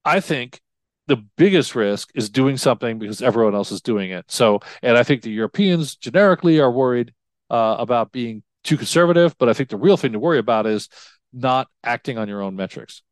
I 0.04 0.20
think 0.20 0.60
the 1.06 1.16
biggest 1.36 1.74
risk 1.74 2.10
is 2.14 2.28
doing 2.28 2.56
something 2.56 2.98
because 2.98 3.22
everyone 3.22 3.54
else 3.54 3.70
is 3.70 3.80
doing 3.80 4.10
it. 4.10 4.24
So, 4.28 4.60
and 4.82 4.98
I 4.98 5.04
think 5.04 5.22
the 5.22 5.30
Europeans 5.30 5.94
generically 5.94 6.58
are 6.58 6.70
worried 6.70 7.12
uh, 7.48 7.76
about 7.78 8.10
being 8.10 8.42
too 8.64 8.76
conservative, 8.76 9.36
but 9.38 9.48
I 9.48 9.52
think 9.52 9.68
the 9.68 9.76
real 9.76 9.96
thing 9.96 10.12
to 10.12 10.18
worry 10.18 10.40
about 10.40 10.66
is 10.66 10.88
not 11.32 11.68
acting 11.84 12.18
on 12.18 12.28
your 12.28 12.42
own 12.42 12.56
metrics. 12.56 13.02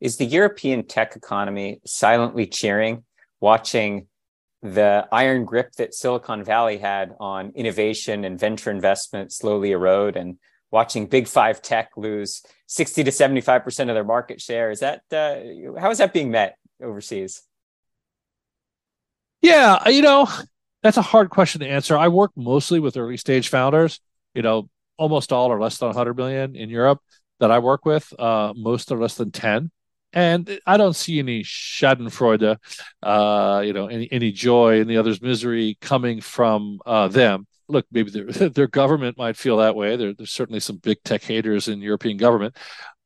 Is 0.00 0.18
the 0.18 0.26
European 0.26 0.86
tech 0.86 1.16
economy 1.16 1.80
silently 1.86 2.46
cheering, 2.46 3.04
watching 3.40 4.08
the 4.62 5.06
iron 5.10 5.44
grip 5.44 5.72
that 5.72 5.94
Silicon 5.94 6.44
Valley 6.44 6.78
had 6.78 7.14
on 7.18 7.52
innovation 7.54 8.24
and 8.24 8.38
venture 8.38 8.70
investment 8.70 9.32
slowly 9.32 9.72
erode 9.72 10.16
and 10.16 10.38
watching 10.70 11.06
big 11.06 11.26
five 11.26 11.60
tech 11.60 11.90
lose 11.96 12.42
60 12.66 13.04
to 13.04 13.10
75% 13.10 13.80
of 13.88 13.94
their 13.94 14.04
market 14.04 14.40
share? 14.40 14.70
Is 14.70 14.80
that, 14.80 15.02
uh, 15.12 15.78
how 15.78 15.90
is 15.90 15.98
that 15.98 16.12
being 16.12 16.30
met? 16.30 16.56
overseas? 16.82 17.42
Yeah, 19.40 19.88
you 19.88 20.02
know, 20.02 20.28
that's 20.82 20.96
a 20.96 21.02
hard 21.02 21.30
question 21.30 21.60
to 21.60 21.68
answer. 21.68 21.96
I 21.96 22.08
work 22.08 22.32
mostly 22.36 22.80
with 22.80 22.96
early 22.96 23.16
stage 23.16 23.48
founders. 23.48 24.00
You 24.34 24.42
know, 24.42 24.68
almost 24.96 25.32
all 25.32 25.50
are 25.50 25.60
less 25.60 25.78
than 25.78 25.88
100 25.88 26.16
million 26.16 26.56
in 26.56 26.70
Europe 26.70 27.00
that 27.40 27.50
I 27.50 27.58
work 27.58 27.84
with. 27.84 28.12
Uh, 28.18 28.52
most 28.56 28.92
are 28.92 29.00
less 29.00 29.16
than 29.16 29.30
10. 29.30 29.70
And 30.12 30.58
I 30.66 30.76
don't 30.76 30.94
see 30.94 31.18
any 31.18 31.42
Schadenfreude, 31.42 32.58
uh, 33.02 33.62
you 33.64 33.72
know, 33.72 33.86
any, 33.86 34.10
any 34.12 34.32
joy 34.32 34.80
in 34.80 34.88
the 34.88 34.98
other's 34.98 35.22
misery 35.22 35.78
coming 35.80 36.20
from 36.20 36.80
uh, 36.84 37.08
them. 37.08 37.46
Look, 37.68 37.86
maybe 37.90 38.10
their, 38.10 38.26
their 38.50 38.66
government 38.66 39.16
might 39.16 39.36
feel 39.36 39.58
that 39.58 39.74
way. 39.74 39.96
There, 39.96 40.12
there's 40.12 40.30
certainly 40.32 40.60
some 40.60 40.76
big 40.76 41.02
tech 41.02 41.22
haters 41.22 41.68
in 41.68 41.80
European 41.80 42.18
government. 42.18 42.56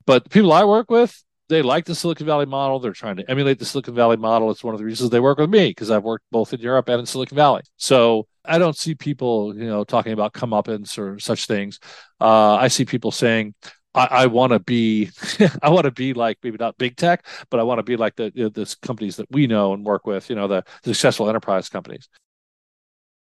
But 0.04 0.24
the 0.24 0.30
people 0.30 0.52
I 0.52 0.64
work 0.64 0.90
with, 0.90 1.22
they 1.48 1.62
like 1.62 1.84
the 1.84 1.94
Silicon 1.94 2.26
Valley 2.26 2.46
model. 2.46 2.80
They're 2.80 2.92
trying 2.92 3.16
to 3.16 3.30
emulate 3.30 3.58
the 3.58 3.64
Silicon 3.64 3.94
Valley 3.94 4.16
model. 4.16 4.50
It's 4.50 4.64
one 4.64 4.74
of 4.74 4.78
the 4.78 4.84
reasons 4.84 5.10
they 5.10 5.20
work 5.20 5.38
with 5.38 5.50
me 5.50 5.68
because 5.68 5.90
I've 5.90 6.02
worked 6.02 6.24
both 6.32 6.52
in 6.52 6.60
Europe 6.60 6.88
and 6.88 7.00
in 7.00 7.06
Silicon 7.06 7.36
Valley. 7.36 7.62
So 7.76 8.26
I 8.44 8.58
don't 8.58 8.76
see 8.76 8.94
people, 8.94 9.56
you 9.56 9.66
know, 9.66 9.84
talking 9.84 10.12
about 10.12 10.32
comeuppance 10.32 10.98
or 10.98 11.18
such 11.20 11.46
things. 11.46 11.78
Uh, 12.20 12.54
I 12.54 12.68
see 12.68 12.84
people 12.84 13.12
saying, 13.12 13.54
I, 13.96 14.08
I 14.10 14.26
want 14.26 14.52
to 14.52 14.60
be, 14.60 15.10
I 15.62 15.70
want 15.70 15.84
to 15.84 15.90
be 15.90 16.12
like 16.12 16.38
maybe 16.42 16.58
not 16.58 16.78
big 16.78 16.96
tech, 16.96 17.26
but 17.50 17.58
I 17.58 17.62
want 17.64 17.78
to 17.78 17.82
be 17.82 17.96
like 17.96 18.14
the, 18.16 18.30
know, 18.34 18.48
the 18.48 18.76
companies 18.82 19.16
that 19.16 19.26
we 19.30 19.46
know 19.46 19.72
and 19.72 19.84
work 19.84 20.06
with, 20.06 20.30
you 20.30 20.36
know, 20.36 20.46
the, 20.46 20.62
the 20.82 20.94
successful 20.94 21.28
enterprise 21.28 21.68
companies. 21.68 22.08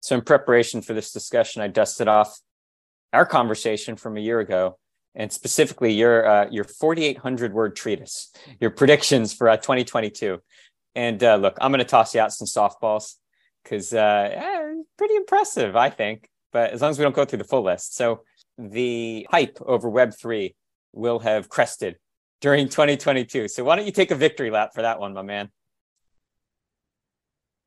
So 0.00 0.16
in 0.16 0.22
preparation 0.22 0.82
for 0.82 0.94
this 0.94 1.12
discussion, 1.12 1.62
I 1.62 1.68
dusted 1.68 2.08
off 2.08 2.40
our 3.12 3.26
conversation 3.26 3.96
from 3.96 4.16
a 4.16 4.20
year 4.20 4.40
ago, 4.40 4.78
and 5.14 5.30
specifically 5.32 5.92
your 5.92 6.26
uh, 6.26 6.48
your 6.50 6.64
4,800 6.64 7.52
word 7.52 7.76
treatise, 7.76 8.32
your 8.60 8.70
predictions 8.70 9.32
for 9.32 9.48
uh, 9.48 9.56
2022. 9.56 10.40
And 10.94 11.22
uh, 11.22 11.36
look, 11.36 11.56
I'm 11.60 11.70
going 11.70 11.78
to 11.78 11.84
toss 11.84 12.14
you 12.14 12.20
out 12.20 12.32
some 12.32 12.46
softballs 12.46 13.14
because 13.62 13.92
uh, 13.94 14.28
yeah, 14.32 14.72
pretty 14.98 15.14
impressive, 15.16 15.76
I 15.76 15.90
think. 15.90 16.28
But 16.52 16.72
as 16.72 16.82
long 16.82 16.90
as 16.90 16.98
we 16.98 17.04
don't 17.04 17.14
go 17.14 17.24
through 17.24 17.38
the 17.38 17.44
full 17.44 17.62
list, 17.62 17.94
so 17.94 18.24
the 18.70 19.26
hype 19.30 19.58
over 19.64 19.88
Web 19.88 20.14
three 20.14 20.54
will 20.92 21.18
have 21.20 21.48
crested 21.48 21.96
during 22.40 22.68
2022. 22.68 23.48
So 23.48 23.64
why 23.64 23.76
don't 23.76 23.86
you 23.86 23.92
take 23.92 24.10
a 24.10 24.16
victory 24.16 24.50
lap 24.50 24.70
for 24.74 24.82
that 24.82 25.00
one, 25.00 25.14
my 25.14 25.22
man? 25.22 25.50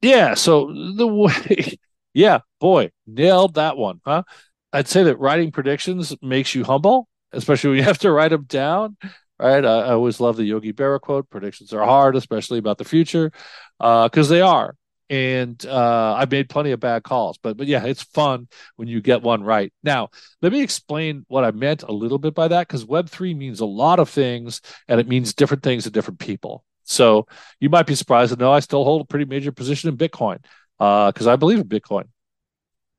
Yeah. 0.01 0.35
So 0.35 0.67
the 0.67 1.07
way, 1.47 1.77
yeah, 2.13 2.39
boy, 2.59 2.91
nailed 3.07 3.55
that 3.55 3.77
one, 3.77 4.01
huh? 4.05 4.23
I'd 4.71 4.87
say 4.87 5.03
that 5.03 5.19
writing 5.19 5.51
predictions 5.51 6.13
makes 6.21 6.53
you 6.53 6.63
humble, 6.63 7.07
especially 7.31 7.71
when 7.71 7.79
you 7.79 7.83
have 7.91 7.99
to 7.99 8.11
write 8.11 8.31
them 8.31 8.43
down. 8.43 8.97
Right. 9.37 9.65
I, 9.65 9.79
I 9.79 9.91
always 9.91 10.21
love 10.21 10.37
the 10.37 10.45
Yogi 10.45 10.71
Berra 10.71 10.99
quote 11.01 11.29
predictions 11.29 11.73
are 11.73 11.83
hard, 11.83 12.15
especially 12.15 12.57
about 12.57 12.77
the 12.77 12.85
future, 12.85 13.31
because 13.79 14.31
uh, 14.31 14.33
they 14.33 14.41
are. 14.41 14.75
And 15.09 15.63
uh, 15.65 16.15
I've 16.15 16.31
made 16.31 16.49
plenty 16.49 16.71
of 16.71 16.79
bad 16.79 17.03
calls, 17.03 17.37
but 17.37 17.57
but 17.57 17.67
yeah, 17.67 17.85
it's 17.85 18.01
fun 18.01 18.47
when 18.75 18.87
you 18.87 19.01
get 19.01 19.21
one 19.21 19.43
right. 19.43 19.71
Now, 19.83 20.09
let 20.41 20.51
me 20.51 20.61
explain 20.61 21.25
what 21.27 21.43
I 21.43 21.51
meant 21.51 21.83
a 21.83 21.91
little 21.91 22.17
bit 22.17 22.33
by 22.33 22.47
that, 22.47 22.67
because 22.67 22.85
Web 22.85 23.07
three 23.07 23.35
means 23.35 23.59
a 23.59 23.67
lot 23.67 23.99
of 23.99 24.09
things, 24.09 24.61
and 24.87 24.99
it 24.99 25.07
means 25.07 25.35
different 25.35 25.61
things 25.61 25.83
to 25.83 25.91
different 25.91 26.19
people. 26.19 26.63
So 26.85 27.27
you 27.59 27.69
might 27.69 27.85
be 27.85 27.95
surprised 27.95 28.33
to 28.33 28.39
know 28.39 28.51
I 28.51 28.61
still 28.61 28.83
hold 28.83 29.01
a 29.01 29.05
pretty 29.05 29.25
major 29.25 29.51
position 29.51 29.89
in 29.89 29.97
Bitcoin 29.97 30.39
because 30.77 31.27
uh, 31.27 31.33
I 31.33 31.35
believe 31.35 31.59
in 31.59 31.67
Bitcoin. 31.67 32.05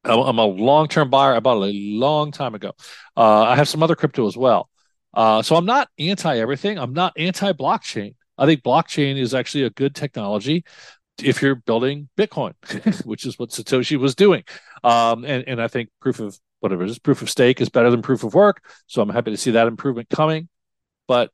I'm 0.04 0.38
a 0.38 0.44
long-term 0.46 1.10
buyer. 1.10 1.34
I 1.34 1.40
bought 1.40 1.62
it 1.64 1.75
a 1.75 1.78
long 1.98 2.30
time 2.30 2.54
ago. 2.54 2.72
Uh, 3.16 3.42
I 3.42 3.56
have 3.56 3.68
some 3.68 3.82
other 3.82 3.96
crypto 3.96 4.28
as 4.28 4.36
well. 4.36 4.70
Uh, 5.12 5.42
so 5.42 5.56
I'm 5.56 5.66
not 5.66 5.88
anti 5.98 6.38
everything. 6.38 6.78
I'm 6.78 6.92
not 6.92 7.14
anti 7.16 7.52
blockchain. 7.52 8.14
I 8.38 8.46
think 8.46 8.62
blockchain 8.62 9.18
is 9.18 9.34
actually 9.34 9.64
a 9.64 9.70
good 9.70 9.94
technology 9.94 10.64
if 11.23 11.42
you're 11.42 11.54
building 11.54 12.08
Bitcoin, 12.16 12.54
which 13.04 13.25
is 13.26 13.38
what 13.38 13.50
Satoshi 13.50 13.96
was 13.96 14.14
doing. 14.14 14.44
Um, 14.85 15.25
and, 15.25 15.44
and 15.46 15.62
I 15.62 15.68
think 15.68 15.90
proof 16.00 16.20
of 16.20 16.38
whatever 16.61 16.85
it 16.85 16.90
is, 16.90 16.99
proof 16.99 17.23
of 17.23 17.30
stake 17.30 17.61
is 17.61 17.68
better 17.68 17.90
than 17.90 18.02
proof 18.02 18.25
of 18.25 18.35
work. 18.35 18.62
So 18.87 19.02
I'm 19.02 19.08
happy 19.08 19.30
to 19.30 19.37
see 19.37 19.52
that 19.52 19.66
improvement 19.66 20.08
coming. 20.11 20.49
But 21.08 21.30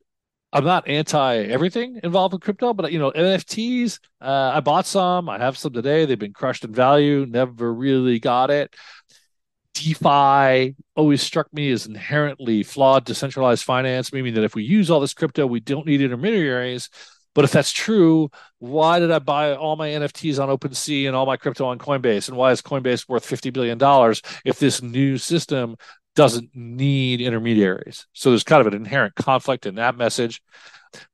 I'm 0.53 0.65
not 0.65 0.87
anti 0.87 1.37
everything 1.37 2.01
involved 2.05 2.35
with 2.35 2.43
crypto, 2.43 2.75
but 2.75 2.93
you 2.93 2.99
know, 2.99 3.11
NFTs, 3.11 3.99
uh, 4.21 4.53
I 4.55 4.61
bought 4.61 4.87
some. 4.87 5.29
I 5.29 5.39
have 5.39 5.57
some 5.57 5.73
today. 5.73 6.05
They've 6.05 6.19
been 6.19 6.35
crushed 6.35 6.65
in 6.65 6.73
value. 6.73 7.25
Never 7.27 7.73
really 7.73 8.19
got 8.19 8.51
it. 8.51 8.75
DeFi 9.75 10.77
always 10.95 11.23
struck 11.23 11.53
me 11.55 11.71
as 11.71 11.87
inherently 11.87 12.63
flawed 12.63 13.07
decentralized 13.07 13.65
finance, 13.65 14.13
meaning 14.13 14.35
that 14.35 14.45
if 14.45 14.55
we 14.55 14.65
use 14.65 14.91
all 14.91 15.01
this 15.01 15.15
crypto, 15.15 15.47
we 15.47 15.61
don't 15.61 15.87
need 15.87 16.03
intermediaries. 16.03 16.91
But 17.35 17.45
if 17.45 17.53
that's 17.53 17.73
true, 17.73 18.31
why 18.59 18.99
did 18.99 19.11
I 19.11 19.19
buy 19.19 19.55
all 19.55 19.77
my 19.77 19.89
NFTs 19.89 20.43
on 20.43 20.49
OpenSea 20.49 21.07
and 21.07 21.17
all 21.17 21.27
my 21.27 21.37
crypto 21.37 21.67
on 21.67 21.79
Coinbase? 21.79 22.29
And 22.29 22.37
why 22.37 22.51
is 22.51 22.61
Coinbase 22.61 23.09
worth 23.09 23.27
$50 23.27 23.53
billion 23.53 23.79
if 24.45 24.59
this 24.59 24.83
new 24.83 25.17
system 25.17 25.77
doesn't 26.15 26.51
need 26.55 27.21
intermediaries. 27.21 28.07
So 28.13 28.31
there's 28.31 28.45
kind 28.45 28.61
of 28.61 28.67
an 28.73 28.79
inherent 28.79 29.15
conflict 29.15 29.67
in 29.67 29.77
that 29.77 29.97
message. 29.97 30.43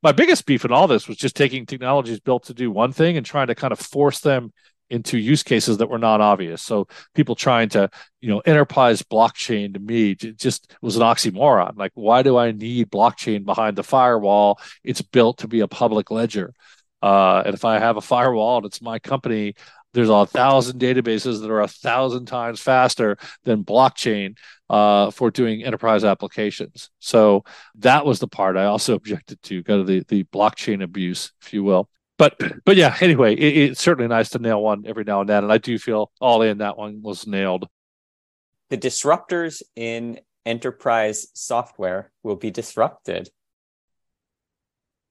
My 0.03 0.13
biggest 0.13 0.45
beef 0.45 0.65
in 0.65 0.73
all 0.73 0.89
this 0.89 1.07
was 1.07 1.17
just 1.17 1.37
taking 1.37 1.67
technologies 1.67 2.21
built 2.21 2.45
to 2.47 2.55
do 2.55 2.71
one 2.71 2.93
thing 2.93 3.17
and 3.17 3.25
trying 3.25 3.47
to 3.47 3.55
kind 3.55 3.73
of 3.73 3.79
force 3.79 4.21
them 4.21 4.53
into 4.91 5.19
use 5.19 5.43
cases 5.43 5.79
that 5.79 5.89
were 5.89 5.99
not 5.99 6.21
obvious. 6.21 6.63
So 6.63 6.87
people 7.15 7.35
trying 7.35 7.69
to, 7.71 7.91
you 8.21 8.29
know, 8.29 8.41
enterprise 8.41 9.03
blockchain 9.03 9.75
to 9.75 9.81
me 9.81 10.15
just 10.15 10.75
was 10.81 10.97
an 10.97 11.03
oxymoron. 11.03 11.77
Like, 11.77 11.93
why 11.95 12.23
do 12.23 12.37
I 12.37 12.53
need 12.53 12.91
blockchain 12.91 13.45
behind 13.45 13.77
the 13.77 13.83
firewall? 13.83 14.61
It's 14.85 15.03
built 15.03 15.39
to 15.39 15.49
be 15.49 15.61
a 15.61 15.69
public 15.69 16.11
ledger. 16.11 16.55
Uh, 17.03 17.43
and 17.47 17.55
if 17.55 17.65
I 17.65 17.79
have 17.79 17.97
a 17.97 18.01
firewall 18.01 18.57
and 18.59 18.67
it's 18.67 18.83
my 18.83 18.99
company, 18.99 19.55
there's 19.95 20.11
a 20.11 20.27
thousand 20.27 20.81
databases 20.81 21.41
that 21.41 21.51
are 21.51 21.61
a 21.61 21.69
thousand 21.69 22.27
times 22.27 22.61
faster 22.61 23.17
than 23.45 23.65
blockchain 23.65 24.37
uh, 24.69 25.11
for 25.11 25.31
doing 25.31 25.65
enterprise 25.65 26.05
applications. 26.05 26.91
So 26.99 27.45
that 27.77 28.05
was 28.05 28.19
the 28.19 28.29
part 28.29 28.57
I 28.57 28.65
also 28.65 28.95
objected 28.95 29.43
to, 29.45 29.63
kind 29.65 29.81
of 29.81 29.87
the, 29.87 30.05
the 30.09 30.25
blockchain 30.25 30.83
abuse, 30.83 31.33
if 31.41 31.53
you 31.53 31.65
will. 31.65 31.89
But 32.19 32.41
but 32.65 32.77
yeah, 32.77 32.97
anyway, 33.01 33.35
it, 33.35 33.71
it's 33.71 33.81
certainly 33.81 34.09
nice 34.09 34.29
to 34.31 34.39
nail 34.39 34.61
one 34.61 34.85
every 34.87 35.05
now 35.05 35.21
and 35.21 35.29
then, 35.29 35.45
and 35.45 35.53
I 35.53 35.59
do 35.59 35.79
feel 35.79 36.11
all 36.21 36.43
in 36.43 36.59
that 36.59 36.77
one 36.77 37.01
was 37.01 37.27
nailed. 37.27 37.69
The 38.71 38.77
disruptors 38.77 39.63
in 39.77 40.21
enterprise 40.45 41.29
software 41.35 42.11
will 42.23 42.37
be 42.37 42.51
disrupted. 42.51 43.31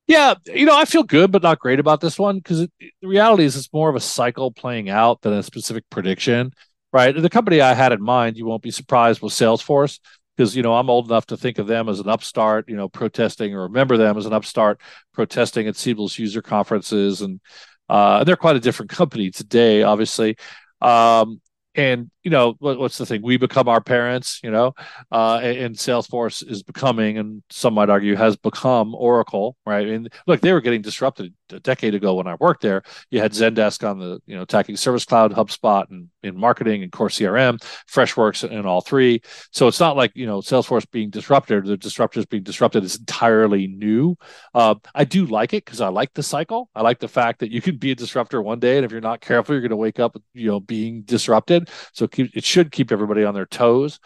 Yeah, 0.07 0.35
you 0.45 0.65
know, 0.65 0.77
I 0.77 0.85
feel 0.85 1.03
good, 1.03 1.31
but 1.31 1.43
not 1.43 1.59
great 1.59 1.79
about 1.79 1.99
this 1.99 2.17
one 2.17 2.37
because 2.37 2.59
the 2.59 2.91
reality 3.07 3.43
is 3.43 3.57
it's 3.57 3.73
more 3.73 3.89
of 3.89 3.95
a 3.95 4.01
cycle 4.01 4.51
playing 4.51 4.89
out 4.89 5.21
than 5.21 5.33
a 5.33 5.43
specific 5.43 5.83
prediction, 5.89 6.53
right? 6.93 7.13
The 7.13 7.29
company 7.29 7.59
I 7.59 7.73
had 7.73 7.91
in 7.91 8.01
mind, 8.01 8.37
you 8.37 8.45
won't 8.45 8.63
be 8.63 8.71
surprised, 8.71 9.21
was 9.21 9.33
Salesforce 9.33 9.99
because 10.37 10.55
you 10.55 10.61
know 10.61 10.75
I'm 10.75 10.89
old 10.89 11.09
enough 11.09 11.25
to 11.27 11.37
think 11.37 11.57
of 11.57 11.67
them 11.67 11.89
as 11.89 11.99
an 11.99 12.07
upstart, 12.07 12.69
you 12.69 12.75
know, 12.75 12.87
protesting 12.87 13.55
or 13.55 13.63
remember 13.63 13.97
them 13.97 14.17
as 14.17 14.27
an 14.27 14.33
upstart 14.33 14.79
protesting 15.13 15.67
at 15.67 15.75
Siebel's 15.75 16.17
user 16.17 16.41
conferences, 16.41 17.21
and 17.21 17.41
uh, 17.89 18.23
they're 18.23 18.37
quite 18.37 18.55
a 18.55 18.61
different 18.61 18.91
company 18.91 19.31
today, 19.31 19.83
obviously. 19.83 20.37
Um, 20.81 21.41
and 21.75 22.09
you 22.27 22.31
know 22.31 22.55
what, 22.59 22.77
what's 22.77 22.97
the 22.97 23.05
thing? 23.05 23.21
We 23.21 23.37
become 23.37 23.69
our 23.69 23.79
parents 23.79 24.41
you 24.43 24.51
know 24.51 24.73
uh, 25.13 25.39
and, 25.41 25.77
salesforce 25.77 26.45
is 26.45 26.61
becoming 26.61 27.17
and 27.17 27.41
some 27.49 27.73
might 27.75 27.89
argue 27.89 28.17
has 28.17 28.35
become 28.35 28.93
oracle 28.95 29.55
right? 29.65 29.87
And 29.87 30.11
look 30.25 30.41
they 30.41 30.51
were 30.51 30.59
getting 30.59 30.81
disrupted 30.81 31.33
a 31.53 31.61
decade 31.61 31.95
ago 31.95 32.15
when 32.15 32.27
i 32.27 32.35
worked 32.41 32.61
there. 32.61 32.83
You 33.11 33.21
had 33.21 33.31
zendesk 33.31 33.89
on 33.89 33.99
the 33.99 34.19
you 34.25 34.35
know 34.35 34.41
attacking 34.41 34.75
service 34.75 35.05
cloud 35.05 35.31
hubspot 35.31 35.89
and 35.89 36.09
in 36.21 36.37
marketing 36.37 36.83
and 36.83 36.91
core 36.91 37.07
crm 37.07 37.63
freshworks 37.89 38.43
and 38.43 38.67
all 38.67 38.81
three. 38.81 39.21
So 39.51 39.69
it's 39.69 39.79
not 39.79 39.95
like 39.95 40.11
you 40.13 40.25
know 40.25 40.39
salesforce 40.39 40.85
being 40.91 41.09
disrupted 41.09 41.65
the 41.65 41.77
disruptors 41.77 42.27
being 42.27 42.43
disrupted 42.43 42.83
is 42.83 42.97
entirely 42.97 43.67
new. 43.67 44.17
Uh, 44.53 44.75
i 44.95 45.05
do 45.05 45.25
like 45.27 45.53
it 45.53 45.63
because 45.63 45.79
i 45.79 45.87
like 45.87 46.13
the 46.13 46.23
cycle. 46.23 46.69
I 46.75 46.81
like 46.81 46.99
the 46.99 47.07
fact 47.07 47.39
that 47.39 47.51
you 47.51 47.61
can 47.61 47.77
be 47.77 47.91
a 47.91 47.95
disruptor 47.95 48.41
one 48.41 48.59
day 48.59 48.75
and 48.75 48.85
if 48.85 48.91
you're 48.91 48.99
not 48.99 49.21
careful 49.21 49.55
you're 49.55 49.61
going 49.61 49.69
to 49.69 49.77
wake 49.77 50.01
up 50.01 50.17
you 50.33 50.47
know 50.47 50.59
being 50.59 51.03
disrupted. 51.03 51.69
So 51.93 52.05
keep, 52.17 52.35
it 52.35 52.43
should 52.43 52.71
keep 52.71 52.91
everybody 52.91 53.23
on 53.23 53.33
their 53.33 53.45
toes. 53.45 53.99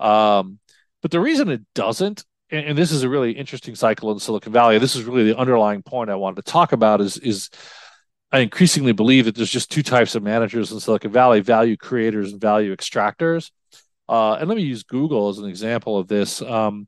Um, 0.00 0.58
but 1.02 1.10
the 1.10 1.20
reason 1.20 1.48
it 1.48 1.62
doesn't, 1.74 2.24
and, 2.50 2.66
and, 2.66 2.78
this 2.78 2.92
is 2.92 3.02
a 3.02 3.08
really 3.08 3.32
interesting 3.32 3.74
cycle 3.74 4.12
in 4.12 4.18
Silicon 4.18 4.52
Valley. 4.52 4.78
This 4.78 4.94
is 4.94 5.04
really 5.04 5.24
the 5.24 5.36
underlying 5.36 5.82
point 5.82 6.10
I 6.10 6.14
wanted 6.14 6.44
to 6.44 6.50
talk 6.50 6.72
about. 6.72 7.00
Is 7.00 7.16
is 7.18 7.50
I 8.30 8.40
increasingly 8.40 8.92
believe 8.92 9.24
that 9.24 9.34
there's 9.34 9.50
just 9.50 9.70
two 9.70 9.82
types 9.82 10.14
of 10.14 10.22
managers 10.22 10.70
in 10.70 10.80
Silicon 10.80 11.10
Valley: 11.10 11.40
value 11.40 11.76
creators 11.76 12.32
and 12.32 12.40
value 12.40 12.74
extractors. 12.74 13.50
Uh, 14.08 14.34
and 14.34 14.48
let 14.48 14.56
me 14.56 14.62
use 14.62 14.84
Google 14.84 15.28
as 15.28 15.38
an 15.38 15.48
example 15.48 15.98
of 15.98 16.06
this. 16.06 16.40
Um, 16.42 16.86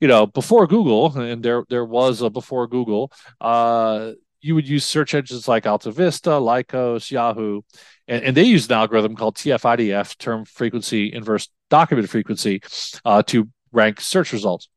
you 0.00 0.08
know, 0.08 0.26
before 0.26 0.66
Google, 0.66 1.16
and 1.18 1.42
there 1.42 1.64
there 1.68 1.84
was 1.84 2.22
a 2.22 2.30
before 2.30 2.66
Google, 2.66 3.12
uh, 3.40 4.12
you 4.40 4.54
would 4.54 4.68
use 4.68 4.84
search 4.84 5.14
engines 5.14 5.46
like 5.46 5.64
AltaVista, 5.64 6.40
Lycos, 6.40 7.10
Yahoo, 7.10 7.62
and, 8.10 8.24
and 8.24 8.36
they 8.36 8.42
used 8.42 8.70
an 8.70 8.76
algorithm 8.76 9.14
called 9.14 9.36
TF-IDF, 9.36 10.18
term 10.18 10.44
frequency 10.44 11.12
inverse 11.12 11.48
document 11.70 12.10
frequency, 12.10 12.60
uh, 13.04 13.22
to 13.22 13.48
rank 13.72 14.00
search 14.00 14.32
results. 14.32 14.68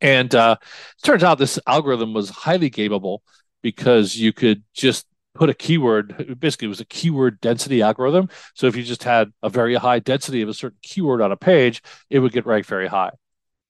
And 0.00 0.34
uh, 0.34 0.56
it 0.60 1.06
turns 1.06 1.22
out 1.22 1.38
this 1.38 1.58
algorithm 1.66 2.12
was 2.12 2.28
highly 2.28 2.70
gameable 2.70 3.20
because 3.62 4.16
you 4.16 4.32
could 4.32 4.64
just 4.74 5.06
put 5.34 5.48
a 5.50 5.54
keyword 5.54 6.38
basically 6.38 6.66
it 6.66 6.68
was 6.68 6.80
a 6.80 6.84
keyword 6.84 7.40
density 7.40 7.82
algorithm. 7.82 8.28
So 8.54 8.66
if 8.66 8.76
you 8.76 8.82
just 8.82 9.02
had 9.02 9.32
a 9.42 9.48
very 9.48 9.74
high 9.74 9.98
density 9.98 10.42
of 10.42 10.48
a 10.48 10.54
certain 10.54 10.78
keyword 10.82 11.20
on 11.20 11.32
a 11.32 11.36
page 11.36 11.82
it 12.10 12.20
would 12.20 12.32
get 12.32 12.46
ranked 12.46 12.68
very 12.68 12.86
high. 12.86 13.10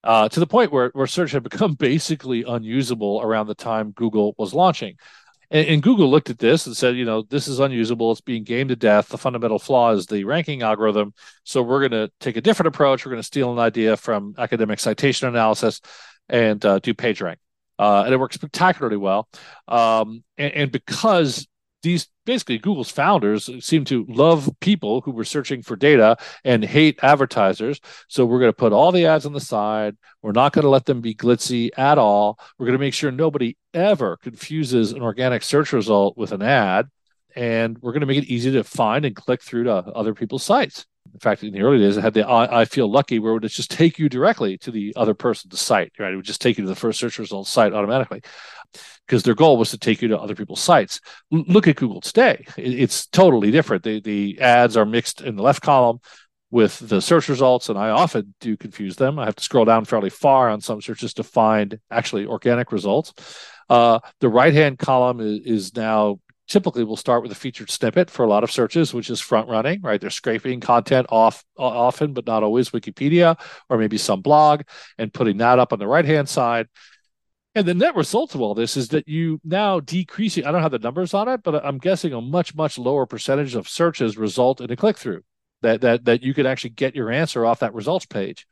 Uh, 0.02 0.28
to 0.28 0.40
the 0.40 0.46
point 0.46 0.70
where, 0.70 0.90
where 0.92 1.06
search 1.06 1.32
had 1.32 1.42
become 1.42 1.74
basically 1.78 2.44
unusable 2.46 3.22
around 3.22 3.46
the 3.46 3.54
time 3.54 3.92
google 3.92 4.34
was 4.36 4.52
launching 4.52 4.96
and, 5.50 5.66
and, 5.66 5.82
Google 5.82 6.10
looked 6.10 6.30
at 6.30 6.38
this 6.38 6.66
and 6.66 6.76
said, 6.76 6.96
you 6.96 7.04
know, 7.04 7.22
this 7.22 7.48
is 7.48 7.60
unusable. 7.60 8.12
It's 8.12 8.20
being 8.20 8.44
gamed 8.44 8.70
to 8.70 8.76
death. 8.76 9.08
The 9.08 9.18
fundamental 9.18 9.58
flaw 9.58 9.92
is 9.92 10.06
the 10.06 10.24
ranking 10.24 10.62
algorithm. 10.62 11.14
So 11.44 11.62
we're 11.62 11.86
going 11.86 12.08
to 12.08 12.12
take 12.20 12.36
a 12.36 12.40
different 12.40 12.68
approach. 12.68 13.04
We're 13.04 13.10
going 13.10 13.22
to 13.22 13.26
steal 13.26 13.52
an 13.52 13.58
idea 13.58 13.96
from 13.96 14.34
academic 14.38 14.80
citation 14.80 15.28
analysis 15.28 15.80
and 16.28 16.64
uh, 16.64 16.78
do 16.78 16.94
PageRank. 16.94 17.36
Uh, 17.78 18.02
and 18.04 18.14
it 18.14 18.18
works 18.18 18.36
spectacularly 18.36 18.96
well. 18.96 19.28
Um, 19.68 20.22
and, 20.38 20.52
and 20.54 20.72
because 20.72 21.46
these 21.84 22.08
basically 22.26 22.58
Google's 22.58 22.90
founders 22.90 23.48
seem 23.64 23.84
to 23.84 24.04
love 24.08 24.50
people 24.60 25.02
who 25.02 25.12
were 25.12 25.24
searching 25.24 25.62
for 25.62 25.76
data 25.76 26.16
and 26.42 26.64
hate 26.64 26.98
advertisers. 27.02 27.80
So 28.08 28.26
we're 28.26 28.40
going 28.40 28.48
to 28.48 28.56
put 28.56 28.72
all 28.72 28.90
the 28.90 29.06
ads 29.06 29.26
on 29.26 29.32
the 29.32 29.40
side. 29.40 29.96
We're 30.22 30.32
not 30.32 30.52
going 30.52 30.64
to 30.64 30.70
let 30.70 30.86
them 30.86 31.00
be 31.00 31.14
glitzy 31.14 31.70
at 31.76 31.98
all. 31.98 32.40
We're 32.58 32.66
going 32.66 32.78
to 32.78 32.84
make 32.84 32.94
sure 32.94 33.12
nobody 33.12 33.56
ever 33.72 34.16
confuses 34.16 34.92
an 34.92 35.02
organic 35.02 35.42
search 35.42 35.72
result 35.72 36.18
with 36.18 36.32
an 36.32 36.42
ad. 36.42 36.88
And 37.36 37.78
we're 37.80 37.92
going 37.92 38.00
to 38.00 38.06
make 38.06 38.18
it 38.18 38.32
easy 38.32 38.50
to 38.52 38.64
find 38.64 39.04
and 39.04 39.14
click 39.14 39.42
through 39.42 39.64
to 39.64 39.72
other 39.72 40.14
people's 40.14 40.44
sites. 40.44 40.86
In 41.12 41.20
fact, 41.20 41.44
in 41.44 41.52
the 41.52 41.60
early 41.60 41.78
days, 41.78 41.96
it 41.96 42.00
had 42.00 42.14
the 42.14 42.26
I, 42.26 42.62
I, 42.62 42.64
feel 42.64 42.90
lucky 42.90 43.18
where 43.18 43.32
it 43.32 43.34
would 43.34 43.48
just 43.48 43.70
take 43.70 43.98
you 43.98 44.08
directly 44.08 44.56
to 44.58 44.70
the 44.70 44.94
other 44.96 45.14
person's 45.14 45.60
site, 45.60 45.92
right? 45.98 46.12
It 46.12 46.16
would 46.16 46.24
just 46.24 46.40
take 46.40 46.56
you 46.56 46.64
to 46.64 46.68
the 46.68 46.74
first 46.74 46.98
search 46.98 47.18
result 47.18 47.46
site 47.46 47.72
automatically 47.72 48.22
because 49.06 49.22
their 49.22 49.34
goal 49.34 49.56
was 49.56 49.70
to 49.70 49.78
take 49.78 50.02
you 50.02 50.08
to 50.08 50.18
other 50.18 50.34
people's 50.34 50.60
sites. 50.60 51.00
L- 51.32 51.44
look 51.46 51.68
at 51.68 51.76
Google 51.76 52.00
today. 52.00 52.46
It, 52.56 52.80
it's 52.80 53.06
totally 53.06 53.50
different. 53.50 53.82
The, 53.82 54.00
the 54.00 54.40
ads 54.40 54.76
are 54.76 54.86
mixed 54.86 55.20
in 55.20 55.36
the 55.36 55.42
left 55.42 55.62
column 55.62 56.00
with 56.50 56.78
the 56.78 57.00
search 57.00 57.28
results, 57.28 57.68
and 57.68 57.78
I 57.78 57.90
often 57.90 58.34
do 58.40 58.56
confuse 58.56 58.96
them. 58.96 59.18
I 59.18 59.24
have 59.24 59.36
to 59.36 59.44
scroll 59.44 59.64
down 59.64 59.84
fairly 59.84 60.10
far 60.10 60.48
on 60.48 60.60
some 60.60 60.80
searches 60.80 61.14
to 61.14 61.24
find 61.24 61.80
actually 61.90 62.26
organic 62.26 62.70
results. 62.70 63.12
Uh, 63.68 63.98
the 64.20 64.28
right 64.28 64.54
hand 64.54 64.78
column 64.78 65.20
is, 65.20 65.40
is 65.40 65.76
now 65.76 66.20
typically 66.46 66.84
will 66.84 66.96
start 66.96 67.22
with 67.22 67.32
a 67.32 67.34
featured 67.34 67.70
snippet 67.70 68.10
for 68.10 68.24
a 68.24 68.28
lot 68.28 68.44
of 68.44 68.50
searches, 68.50 68.92
which 68.92 69.10
is 69.10 69.20
front 69.20 69.48
running, 69.48 69.80
right? 69.80 70.00
They're 70.00 70.10
scraping 70.10 70.60
content 70.60 71.06
off 71.10 71.42
often, 71.56 72.12
but 72.12 72.26
not 72.26 72.42
always 72.42 72.70
Wikipedia 72.70 73.38
or 73.68 73.78
maybe 73.78 73.98
some 73.98 74.20
blog 74.20 74.62
and 74.98 75.12
putting 75.12 75.38
that 75.38 75.58
up 75.58 75.72
on 75.72 75.78
the 75.78 75.86
right 75.86 76.04
hand 76.04 76.28
side. 76.28 76.68
And 77.54 77.66
the 77.66 77.74
net 77.74 77.94
result 77.94 78.34
of 78.34 78.40
all 78.40 78.54
this 78.54 78.76
is 78.76 78.88
that 78.88 79.06
you 79.06 79.40
now 79.44 79.78
decreasing, 79.78 80.44
I 80.44 80.50
don't 80.50 80.62
have 80.62 80.72
the 80.72 80.78
numbers 80.78 81.14
on 81.14 81.28
it, 81.28 81.42
but 81.44 81.64
I'm 81.64 81.78
guessing 81.78 82.12
a 82.12 82.20
much, 82.20 82.54
much 82.54 82.78
lower 82.78 83.06
percentage 83.06 83.54
of 83.54 83.68
searches 83.68 84.16
result 84.16 84.60
in 84.60 84.70
a 84.72 84.76
click 84.76 84.96
through 84.96 85.22
that, 85.62 85.80
that, 85.82 86.04
that 86.06 86.22
you 86.22 86.34
could 86.34 86.46
actually 86.46 86.70
get 86.70 86.96
your 86.96 87.12
answer 87.12 87.46
off 87.46 87.60
that 87.60 87.72
results 87.72 88.06
page. 88.06 88.46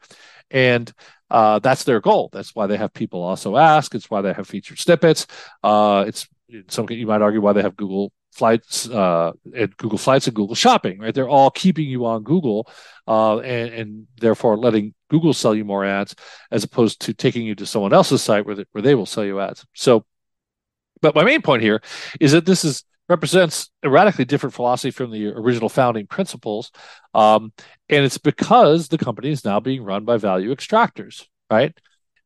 And 0.51 0.93
uh, 1.31 1.59
that's 1.59 1.85
their 1.85 2.01
goal. 2.01 2.31
That's 2.33 2.55
why 2.55 2.69
they 2.69 2.77
have 2.77 2.93
people 2.93 3.23
also 3.23 3.57
ask. 3.57 3.95
It's 3.95 4.09
why 4.09 4.23
they 4.23 4.33
have 4.33 4.47
featured 4.47 4.79
snippets. 4.79 5.27
Uh, 5.63 6.05
it's 6.07 6.29
some 6.69 6.87
you 6.91 7.07
might 7.07 7.23
argue 7.23 7.41
why 7.41 7.55
they 7.55 7.63
have 7.63 7.77
Google 7.77 8.13
Flights 8.33 8.89
uh, 8.89 9.33
and 9.55 9.77
Google 9.77 9.99
Flights 9.99 10.27
and 10.27 10.35
Google 10.35 10.55
Shopping. 10.55 10.99
Right, 10.99 11.15
they're 11.15 11.29
all 11.29 11.51
keeping 11.51 11.87
you 11.87 12.07
on 12.07 12.23
Google, 12.23 12.71
uh, 13.07 13.39
and, 13.39 13.75
and 13.75 14.07
therefore 14.21 14.57
letting 14.57 14.95
Google 15.11 15.33
sell 15.35 15.55
you 15.55 15.65
more 15.65 15.85
ads 15.85 16.15
as 16.51 16.65
opposed 16.65 17.01
to 17.03 17.15
taking 17.15 17.47
you 17.47 17.55
to 17.55 17.67
someone 17.67 17.93
else's 17.93 18.23
site 18.23 18.47
where 18.47 18.55
they, 18.55 18.65
where 18.73 18.83
they 18.83 18.95
will 18.95 19.07
sell 19.07 19.25
you 19.25 19.41
ads. 19.41 19.65
So, 19.75 20.05
but 21.01 21.15
my 21.15 21.25
main 21.25 21.43
point 21.43 21.63
here 21.63 21.83
is 22.21 22.33
that 22.33 22.47
this 22.47 22.65
is 22.65 22.85
represents 23.09 23.71
a 23.83 23.91
radically 23.91 24.25
different 24.25 24.55
philosophy 24.55 24.91
from 24.91 25.11
the 25.11 25.27
original 25.29 25.69
founding 25.69 26.07
principles. 26.07 26.71
Um, 27.13 27.53
and 27.89 28.05
it's 28.05 28.19
because 28.19 28.89
the 28.89 28.99
company 28.99 29.31
is 29.31 29.45
now 29.45 29.61
being 29.61 29.85
run 29.85 30.05
by 30.05 30.17
value 30.17 30.55
extractors, 30.55 31.27
right? 31.51 31.77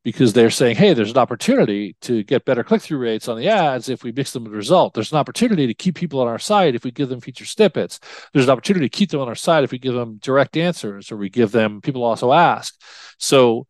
Because 0.07 0.33
they're 0.33 0.51
saying, 0.51 0.77
hey, 0.77 0.95
there's 0.95 1.11
an 1.11 1.19
opportunity 1.19 1.97
to 2.03 2.23
get 2.23 2.45
better 2.45 2.63
click 2.63 2.81
through 2.81 2.99
rates 2.99 3.27
on 3.27 3.37
the 3.37 3.49
ads 3.49 3.89
if 3.89 4.05
we 4.05 4.13
mix 4.13 4.33
them 4.33 4.45
with 4.45 4.53
result. 4.53 4.95
There's 4.95 5.11
an 5.11 5.19
opportunity 5.19 5.67
to 5.67 5.75
keep 5.75 5.97
people 5.97 6.21
on 6.21 6.29
our 6.29 6.39
site 6.39 6.77
if 6.77 6.85
we 6.85 6.93
give 6.93 7.09
them 7.09 7.21
feature 7.21 7.45
snippets. 7.45 7.99
There's 8.33 8.45
an 8.45 8.53
opportunity 8.53 8.89
to 8.89 8.97
keep 8.97 9.11
them 9.11 9.21
on 9.21 9.27
our 9.27 9.35
site 9.35 9.65
if 9.65 9.73
we 9.73 9.81
give 9.81 9.95
them 9.95 10.19
direct 10.23 10.57
answers 10.57 11.11
or 11.11 11.17
we 11.17 11.29
give 11.29 11.51
them 11.51 11.81
people 11.81 12.05
also 12.05 12.33
ask. 12.33 12.81
So 13.19 13.67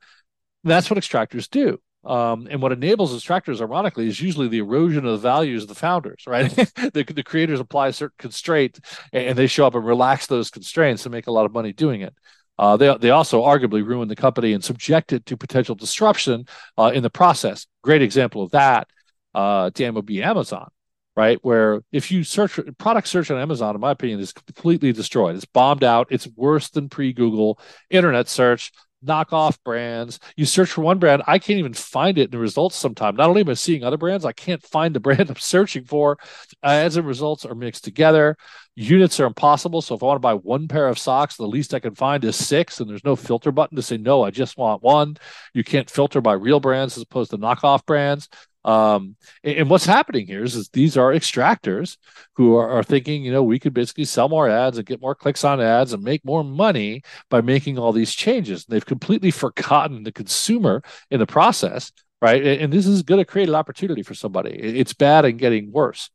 that's 0.63 0.91
what 0.91 1.01
extractors 1.01 1.49
do. 1.49 1.81
Um, 2.05 2.47
and 2.51 2.61
what 2.61 2.73
enables 2.73 3.17
extractors, 3.17 3.63
ironically, 3.63 4.07
is 4.07 4.21
usually 4.21 4.49
the 4.49 4.59
erosion 4.59 5.07
of 5.07 5.13
the 5.13 5.29
values 5.29 5.63
of 5.63 5.71
the 5.71 5.75
founders, 5.75 6.25
right? 6.27 6.51
the, 6.51 7.03
the, 7.15 7.25
creators 7.25 7.61
apply 7.61 7.89
a 7.89 7.93
certain 7.95 8.15
constraint 8.19 8.79
and 9.11 9.39
they 9.39 9.47
show 9.47 9.67
up 9.67 9.75
and 9.75 9.87
relax 9.87 10.27
those 10.27 10.51
constraints 10.51 11.07
and 11.07 11.15
make 11.15 11.29
a 11.29 11.33
lot 11.33 11.47
of 11.47 11.55
money 11.55 11.73
doing 11.73 12.03
it. 12.03 12.15
Uh, 12.59 12.77
they, 12.77 12.97
they 12.99 13.11
also 13.11 13.43
arguably 13.43 13.85
ruin 13.85 14.09
the 14.09 14.17
company 14.17 14.53
and 14.53 14.65
subject 14.65 15.13
it 15.13 15.27
to 15.27 15.37
potential 15.37 15.75
disruption 15.75 16.47
uh, 16.79 16.91
in 16.95 17.03
the 17.03 17.11
process. 17.11 17.67
Great 17.83 18.03
example 18.03 18.43
of 18.43 18.51
that, 18.53 18.89
uh, 19.35 19.71
Dan, 19.75 19.95
would 19.95 20.07
be 20.07 20.23
Amazon, 20.23 20.71
right? 21.17 21.39
Where 21.43 21.83
if 21.93 22.11
you 22.11 22.25
search 22.25 22.59
product 22.79 23.09
search 23.09 23.31
on 23.31 23.39
Amazon, 23.39 23.75
in 23.75 23.81
my 23.81 23.91
opinion, 23.91 24.21
is 24.21 24.33
completely 24.33 24.93
destroyed. 24.93 25.37
It's 25.37 25.45
bombed 25.45 25.85
out. 25.85 26.09
It's 26.11 26.29
worse 26.35 26.71
than 26.71 26.89
pre 26.89 27.13
Google 27.13 27.61
internet 27.91 28.29
search 28.29 28.73
knockoff 29.07 29.59
brands. 29.65 30.19
You 30.37 30.45
search 30.45 30.71
for 30.71 30.83
one 30.83 30.99
brand, 30.99 31.23
I 31.27 31.39
can't 31.39 31.59
even 31.59 31.75
find 31.75 32.19
it 32.19 32.25
in 32.25 32.31
the 32.31 32.39
results 32.39 32.77
sometimes. 32.77 33.17
Not 33.19 33.29
only 33.29 33.43
am 33.43 33.49
I 33.49 33.55
seeing 33.55 33.85
other 33.85 33.97
brands, 33.97 34.25
I 34.25 34.33
can't 34.33 34.63
find 34.63 34.95
the 34.95 35.01
brand 35.07 35.31
I'm 35.31 35.37
searching 35.37 35.85
for. 35.85 36.19
Uh, 36.63 36.67
Ads 36.67 36.97
and 36.97 37.07
results 37.07 37.45
are 37.45 37.55
mixed 37.55 37.85
together. 37.85 38.37
Units 38.75 39.19
are 39.21 39.27
impossible. 39.27 39.81
So 39.81 39.95
if 39.95 40.03
I 40.03 40.07
want 40.07 40.17
to 40.17 40.21
buy 40.21 40.35
one 40.35 40.69
pair 40.69 40.89
of 40.89 40.99
socks, 40.99 41.37
the 41.37 41.47
least 41.47 41.73
I 41.73 41.81
can 41.81 41.95
find 41.95 42.25
is 42.25 42.37
six, 42.37 42.81
and 42.81 42.91
there's 42.91 43.05
no 43.05 43.17
filter 43.17 43.51
button 43.51 43.77
to 43.77 43.83
say, 43.83 43.97
no, 43.97 44.23
I 44.23 44.31
just 44.31 44.59
want 44.59 44.83
one. 44.83 45.17
You 45.55 45.65
can't 45.65 45.89
filter 45.89 46.21
by 46.21 46.35
real 46.35 46.61
brands 46.61 46.97
as 46.97 47.03
opposed 47.03 47.31
to 47.31 47.39
knockoff 47.39 47.87
brands. 47.87 48.29
Um, 48.67 49.15
and, 49.45 49.59
and, 49.59 49.71
what's 49.71 49.87
happening 49.87 50.27
here 50.27 50.43
is, 50.43 50.57
is 50.57 50.69
these 50.71 50.97
are 50.97 51.13
extractors 51.13 51.99
who 52.35 52.57
are, 52.57 52.69
are, 52.69 52.83
thinking, 52.83 53.25
you 53.25 53.31
know, 53.31 53.45
we 53.45 53.61
could 53.61 53.73
basically 53.73 54.05
sell 54.05 54.29
more 54.29 54.49
ads 54.49 54.77
and 54.77 54.85
get 54.85 55.01
more 55.01 55.15
clicks 55.15 55.45
on 55.45 55.61
ads 55.61 55.93
and 55.93 56.03
make 56.03 56.25
more 56.25 56.43
money 56.43 57.03
by 57.31 57.41
making 57.41 57.79
all 57.79 57.93
these 57.93 58.13
changes. 58.13 58.67
And 58.67 58.75
they've 58.75 58.85
completely 58.85 59.31
forgotten 59.31 60.03
the 60.03 60.11
consumer 60.11 60.83
in 61.13 61.21
the 61.21 61.27
process, 61.27 61.93
right? 62.21 62.45
And, 62.45 62.63
and 62.63 62.73
this 62.73 62.89
is 62.89 63.05
going 63.05 63.21
to 63.21 63.25
create 63.25 63.49
an 63.49 63.55
opportunity 63.55 64.03
for 64.03 64.15
somebody. 64.15 64.51
It's 64.51 64.95
bad 64.95 65.25
and 65.25 65.39
getting 65.39 65.71
worse. 65.71 66.11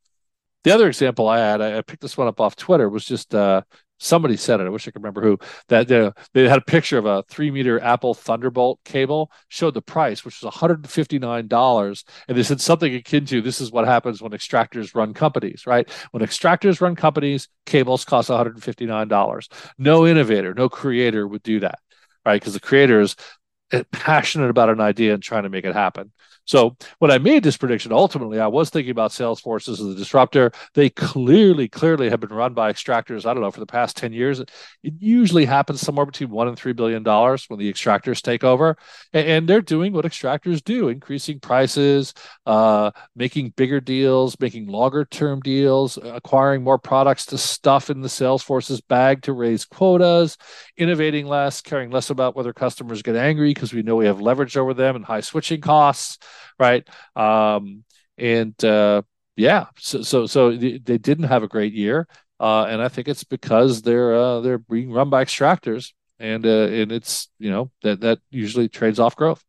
The 0.66 0.74
other 0.74 0.90
example 0.90 1.30
I 1.30 1.40
had, 1.40 1.62
I 1.62 1.82
picked 1.82 2.02
this 2.02 2.18
one 2.18 2.28
up 2.28 2.42
off 2.42 2.58
Twitter, 2.58 2.90
was 2.90 3.06
just 3.06 3.34
uh, 3.34 3.62
somebody 4.02 4.36
said 4.36 4.60
it. 4.60 4.66
I 4.66 4.70
wish 4.70 4.88
I 4.88 4.92
could 4.92 5.02
remember 5.02 5.22
who. 5.22 5.38
That 5.70 5.92
uh, 5.92 6.12
they 6.34 6.48
had 6.50 6.58
a 6.58 6.62
picture 6.62 6.98
of 6.98 7.06
a 7.06 7.24
three 7.30 7.52
meter 7.52 7.80
Apple 7.80 8.14
Thunderbolt 8.14 8.80
cable, 8.84 9.32
showed 9.48 9.74
the 9.74 9.82
price, 9.82 10.26
which 10.26 10.42
was 10.42 10.44
one 10.44 10.54
hundred 10.54 10.86
and 12.28 12.38
they 12.38 12.44
said 12.44 12.62
something 12.62 12.94
akin 12.94 13.26
to 13.26 13.42
this 13.42 13.62
is 13.62 13.72
what 13.72 13.86
happens 13.86 14.22
when 14.22 14.32
extractors 14.32 14.96
run 14.96 15.14
companies, 15.14 15.66
right? 15.68 15.90
When 16.12 16.24
extractors 16.24 16.82
run 16.82 16.96
companies, 16.96 17.48
cables 17.66 18.06
cost 18.06 18.30
one 18.30 18.38
hundred 18.38 18.56
and 18.56 18.64
fifty 18.64 18.86
nine 18.86 19.08
dollars. 19.08 19.48
No 19.78 20.08
innovator, 20.08 20.54
no 20.54 20.70
creator 20.70 21.28
would 21.28 21.44
do 21.44 21.60
that, 21.62 21.80
right? 22.26 22.42
Because 22.42 22.54
the 22.54 22.60
creator 22.60 23.00
is 23.02 23.16
eh, 23.72 23.84
passionate 23.92 24.50
about 24.50 24.70
an 24.70 24.82
idea 24.82 25.14
and 25.14 25.24
trying 25.24 25.44
to 25.44 25.50
make 25.50 25.66
it 25.66 25.74
happen. 25.74 26.12
So 26.46 26.76
when 27.00 27.12
I 27.12 27.18
made 27.18 27.44
this 27.44 27.58
prediction, 27.58 27.92
ultimately 27.92 28.40
I 28.40 28.48
was 28.48 28.70
thinking 28.70 28.92
about 28.92 29.12
Salesforce 29.12 29.70
as 29.70 29.80
a 29.80 29.96
disruptor. 29.96 30.52
They 30.74 30.90
clearly, 30.90 31.68
clearly 31.68 32.10
have 32.10 32.20
been 32.20 32.34
run 32.34 32.54
by 32.54 32.72
extractors. 32.72 33.26
I 33.26 33.34
don't 33.34 33.44
know 33.44 33.52
for 33.52 33.60
the 33.60 33.66
past 33.66 33.98
ten 33.98 34.14
years. 34.14 34.40
It 34.40 34.50
usually 34.84 35.46
happens 35.46 35.82
somewhere 35.82 36.06
between 36.06 36.30
one 36.30 36.48
and 36.48 36.58
three 36.58 36.74
billion 36.74 37.04
dollars 37.04 37.46
when 37.48 37.60
the 37.60 37.72
extractors 37.72 38.22
take 38.22 38.44
over, 38.44 38.78
and, 39.14 39.48
they're 39.48 39.62
doing 39.62 39.92
what 39.94 40.06
extractors 40.06 40.64
do: 40.64 40.88
increasing 40.90 41.40
prices, 41.40 42.14
uh, 42.46 42.92
making 43.16 43.54
bigger 43.58 43.80
deals, 43.82 44.40
making 44.40 44.68
longer 44.68 45.06
term 45.06 45.40
deals, 45.42 45.98
acquiring 46.04 46.64
more 46.64 46.78
products 46.78 47.26
to 47.28 47.38
stuff 47.38 47.90
in 47.90 48.02
the 48.02 48.08
Salesforce's 48.08 48.82
bag 48.82 49.22
to 49.24 49.34
raise 49.34 49.66
quotas, 49.66 50.38
innovating 50.78 51.26
less, 51.26 51.62
caring 51.62 51.90
less 51.92 52.10
about 52.10 52.36
whether 52.36 52.54
customers 52.54 53.02
get 53.02 53.16
angry 53.16 53.54
because 53.54 53.74
we 53.74 53.84
know 53.84 53.96
we 53.96 54.06
have 54.06 54.22
leverage 54.22 54.58
over 54.58 54.74
them 54.74 54.96
and 54.96 55.06
high 55.06 55.22
switching 55.22 55.62
costs 55.62 56.18
right? 56.60 56.88
Um, 57.16 57.84
and 58.18 58.64
uh, 58.64 59.02
yeah, 59.36 59.68
so 59.78 60.02
so 60.02 60.26
so 60.26 60.56
they, 60.56 60.78
didn't 60.78 61.26
have 61.26 61.44
a 61.44 61.48
great 61.48 61.74
year, 61.74 62.08
uh, 62.40 62.66
and 62.66 62.82
I 62.82 62.88
think 62.88 63.08
it's 63.08 63.24
because 63.24 63.82
they're 63.82 64.14
uh, 64.14 64.42
they're 64.42 64.60
being 64.60 64.92
run 64.92 65.10
by 65.10 65.24
extractors, 65.24 65.94
and 66.20 66.46
uh, 66.46 66.68
and 66.68 66.92
it's 66.92 67.30
you 67.40 67.50
know 67.50 67.72
that 67.82 68.02
that 68.02 68.20
usually 68.30 68.70
trades 68.70 69.00
off 69.00 69.16
growth. 69.16 69.44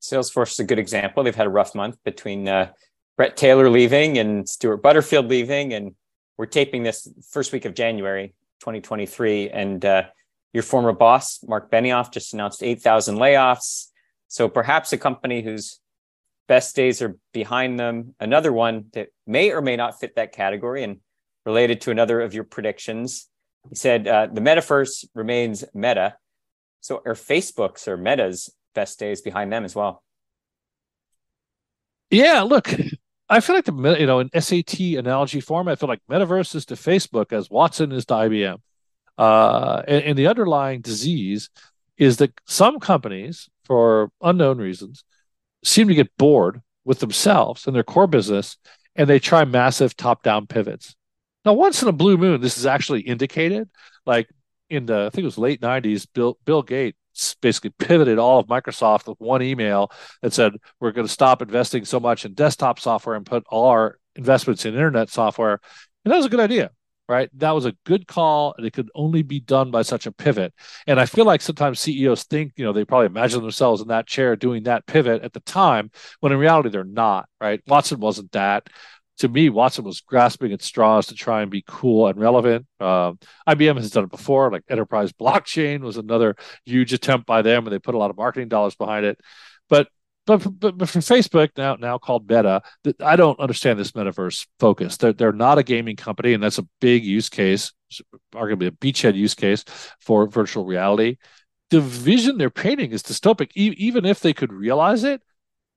Salesforce 0.00 0.52
is 0.52 0.58
a 0.60 0.64
good 0.64 0.78
example. 0.78 1.22
They've 1.22 1.34
had 1.34 1.46
a 1.46 1.50
rough 1.50 1.74
month 1.74 1.96
between 2.04 2.48
uh, 2.48 2.72
Bret 3.16 3.36
Taylor 3.36 3.68
leaving 3.68 4.18
and 4.18 4.48
Stuart 4.48 4.82
Butterfield 4.82 5.28
leaving, 5.28 5.74
and 5.74 5.94
we're 6.36 6.46
taping 6.46 6.82
this 6.82 7.08
first 7.30 7.52
week 7.52 7.64
of 7.64 7.74
January 7.74 8.28
2023, 8.60 9.50
and 9.50 9.84
uh, 9.84 10.04
your 10.52 10.62
former 10.62 10.92
boss 10.92 11.40
Marc 11.46 11.70
Benioff 11.70 12.12
just 12.12 12.32
announced 12.32 12.62
8,000 12.62 13.16
layoffs. 13.16 13.88
So 14.28 14.48
perhaps 14.48 14.92
a 14.92 14.98
company 14.98 15.42
whose 15.42 15.80
best 16.46 16.76
days 16.76 17.02
are 17.02 17.16
behind 17.32 17.78
them, 17.78 18.14
another 18.20 18.52
one 18.52 18.86
that 18.92 19.08
may 19.26 19.52
or 19.52 19.60
may 19.60 19.76
not 19.76 19.98
fit 19.98 20.16
that 20.16 20.32
category 20.32 20.82
and 20.82 20.98
related 21.44 21.80
to 21.82 21.90
another 21.90 22.20
of 22.20 22.34
your 22.34 22.44
predictions. 22.44 23.28
He 23.68 23.74
said 23.74 24.06
uh, 24.06 24.28
the 24.32 24.40
metaverse 24.40 25.06
remains 25.14 25.64
meta. 25.74 26.16
So 26.80 27.02
are 27.04 27.14
Facebook's 27.14 27.88
or 27.88 27.96
Meta's 27.96 28.50
best 28.74 28.98
days 28.98 29.20
behind 29.20 29.52
them 29.52 29.64
as 29.64 29.74
well? 29.74 30.02
Yeah, 32.10 32.42
look, 32.42 32.72
I 33.28 33.40
feel 33.40 33.56
like 33.56 33.64
the 33.64 33.96
you 33.98 34.06
know 34.06 34.20
in 34.20 34.30
SAT 34.38 34.80
analogy 34.80 35.40
form, 35.40 35.68
I 35.68 35.74
feel 35.74 35.88
like 35.88 36.00
metaverse 36.10 36.54
is 36.54 36.64
to 36.66 36.74
Facebook 36.74 37.32
as 37.32 37.50
Watson 37.50 37.92
is 37.92 38.06
to 38.06 38.14
IBM. 38.14 38.58
Uh, 39.18 39.82
and, 39.88 40.04
and 40.04 40.18
the 40.18 40.28
underlying 40.28 40.80
disease 40.80 41.50
is 41.96 42.18
that 42.18 42.32
some 42.46 42.78
companies 42.78 43.50
for 43.68 44.10
unknown 44.20 44.58
reasons, 44.58 45.04
seem 45.62 45.86
to 45.88 45.94
get 45.94 46.16
bored 46.16 46.62
with 46.84 46.98
themselves 46.98 47.66
and 47.66 47.76
their 47.76 47.84
core 47.84 48.06
business, 48.06 48.56
and 48.96 49.08
they 49.08 49.20
try 49.20 49.44
massive 49.44 49.96
top 49.96 50.22
down 50.22 50.46
pivots. 50.46 50.96
Now, 51.44 51.52
once 51.52 51.82
in 51.82 51.88
a 51.88 51.92
blue 51.92 52.16
moon, 52.16 52.40
this 52.40 52.58
is 52.58 52.66
actually 52.66 53.02
indicated. 53.02 53.68
Like 54.06 54.28
in 54.70 54.86
the, 54.86 55.06
I 55.06 55.10
think 55.10 55.22
it 55.22 55.24
was 55.24 55.38
late 55.38 55.60
90s, 55.60 56.06
Bill, 56.12 56.38
Bill 56.44 56.62
Gates 56.62 56.96
basically 57.40 57.70
pivoted 57.78 58.18
all 58.18 58.38
of 58.40 58.46
Microsoft 58.46 59.08
with 59.08 59.18
one 59.20 59.42
email 59.42 59.90
that 60.22 60.32
said, 60.32 60.54
we're 60.80 60.92
going 60.92 61.06
to 61.06 61.12
stop 61.12 61.42
investing 61.42 61.84
so 61.84 62.00
much 62.00 62.24
in 62.24 62.34
desktop 62.34 62.80
software 62.80 63.16
and 63.16 63.26
put 63.26 63.44
all 63.48 63.66
our 63.66 63.98
investments 64.16 64.64
in 64.64 64.74
internet 64.74 65.10
software. 65.10 65.60
And 66.04 66.12
that 66.12 66.16
was 66.16 66.26
a 66.26 66.30
good 66.30 66.40
idea. 66.40 66.70
Right? 67.08 67.30
That 67.38 67.52
was 67.52 67.64
a 67.64 67.74
good 67.84 68.06
call, 68.06 68.54
and 68.56 68.66
it 68.66 68.72
could 68.72 68.90
only 68.94 69.22
be 69.22 69.40
done 69.40 69.70
by 69.70 69.82
such 69.82 70.06
a 70.06 70.12
pivot. 70.12 70.52
And 70.86 71.00
I 71.00 71.06
feel 71.06 71.24
like 71.24 71.40
sometimes 71.40 71.80
CEOs 71.80 72.24
think, 72.24 72.52
you 72.56 72.64
know, 72.64 72.72
they 72.72 72.84
probably 72.84 73.06
imagine 73.06 73.40
themselves 73.40 73.80
in 73.80 73.88
that 73.88 74.06
chair 74.06 74.36
doing 74.36 74.64
that 74.64 74.86
pivot 74.86 75.22
at 75.22 75.32
the 75.32 75.40
time, 75.40 75.90
when 76.20 76.32
in 76.32 76.38
reality 76.38 76.68
they're 76.68 76.84
not, 76.84 77.28
right? 77.40 77.60
Watson 77.66 78.00
wasn't 78.00 78.32
that. 78.32 78.68
To 79.18 79.28
me, 79.28 79.48
Watson 79.48 79.84
was 79.84 80.00
grasping 80.00 80.52
at 80.52 80.62
straws 80.62 81.06
to 81.06 81.14
try 81.14 81.42
and 81.42 81.50
be 81.50 81.64
cool 81.66 82.06
and 82.06 82.20
relevant. 82.20 82.66
Um, 82.78 83.18
IBM 83.48 83.76
has 83.78 83.90
done 83.90 84.04
it 84.04 84.10
before, 84.10 84.52
like 84.52 84.62
Enterprise 84.68 85.12
Blockchain 85.12 85.80
was 85.80 85.96
another 85.96 86.36
huge 86.64 86.92
attempt 86.92 87.26
by 87.26 87.42
them, 87.42 87.66
and 87.66 87.72
they 87.72 87.80
put 87.80 87.96
a 87.96 87.98
lot 87.98 88.10
of 88.10 88.16
marketing 88.16 88.48
dollars 88.48 88.76
behind 88.76 89.04
it. 89.04 89.18
But 89.68 89.88
but, 90.28 90.60
but, 90.60 90.78
but 90.78 90.88
for 90.88 90.98
Facebook 90.98 91.50
now 91.56 91.76
now 91.76 91.98
called 91.98 92.28
Meta, 92.28 92.62
I 93.00 93.16
don't 93.16 93.40
understand 93.40 93.78
this 93.78 93.92
metaverse 93.92 94.46
focus. 94.60 94.96
They're 94.96 95.12
they're 95.12 95.32
not 95.32 95.58
a 95.58 95.62
gaming 95.62 95.96
company, 95.96 96.34
and 96.34 96.42
that's 96.42 96.58
a 96.58 96.68
big 96.80 97.04
use 97.04 97.28
case, 97.28 97.72
arguably 98.34 98.66
a 98.66 98.70
beachhead 98.70 99.14
use 99.14 99.34
case 99.34 99.64
for 100.00 100.26
virtual 100.26 100.64
reality. 100.64 101.16
The 101.70 101.80
vision 101.80 102.38
they're 102.38 102.50
painting 102.50 102.92
is 102.92 103.02
dystopic. 103.02 103.50
E- 103.56 103.74
even 103.78 104.04
if 104.04 104.20
they 104.20 104.32
could 104.34 104.52
realize 104.52 105.02
it, 105.04 105.22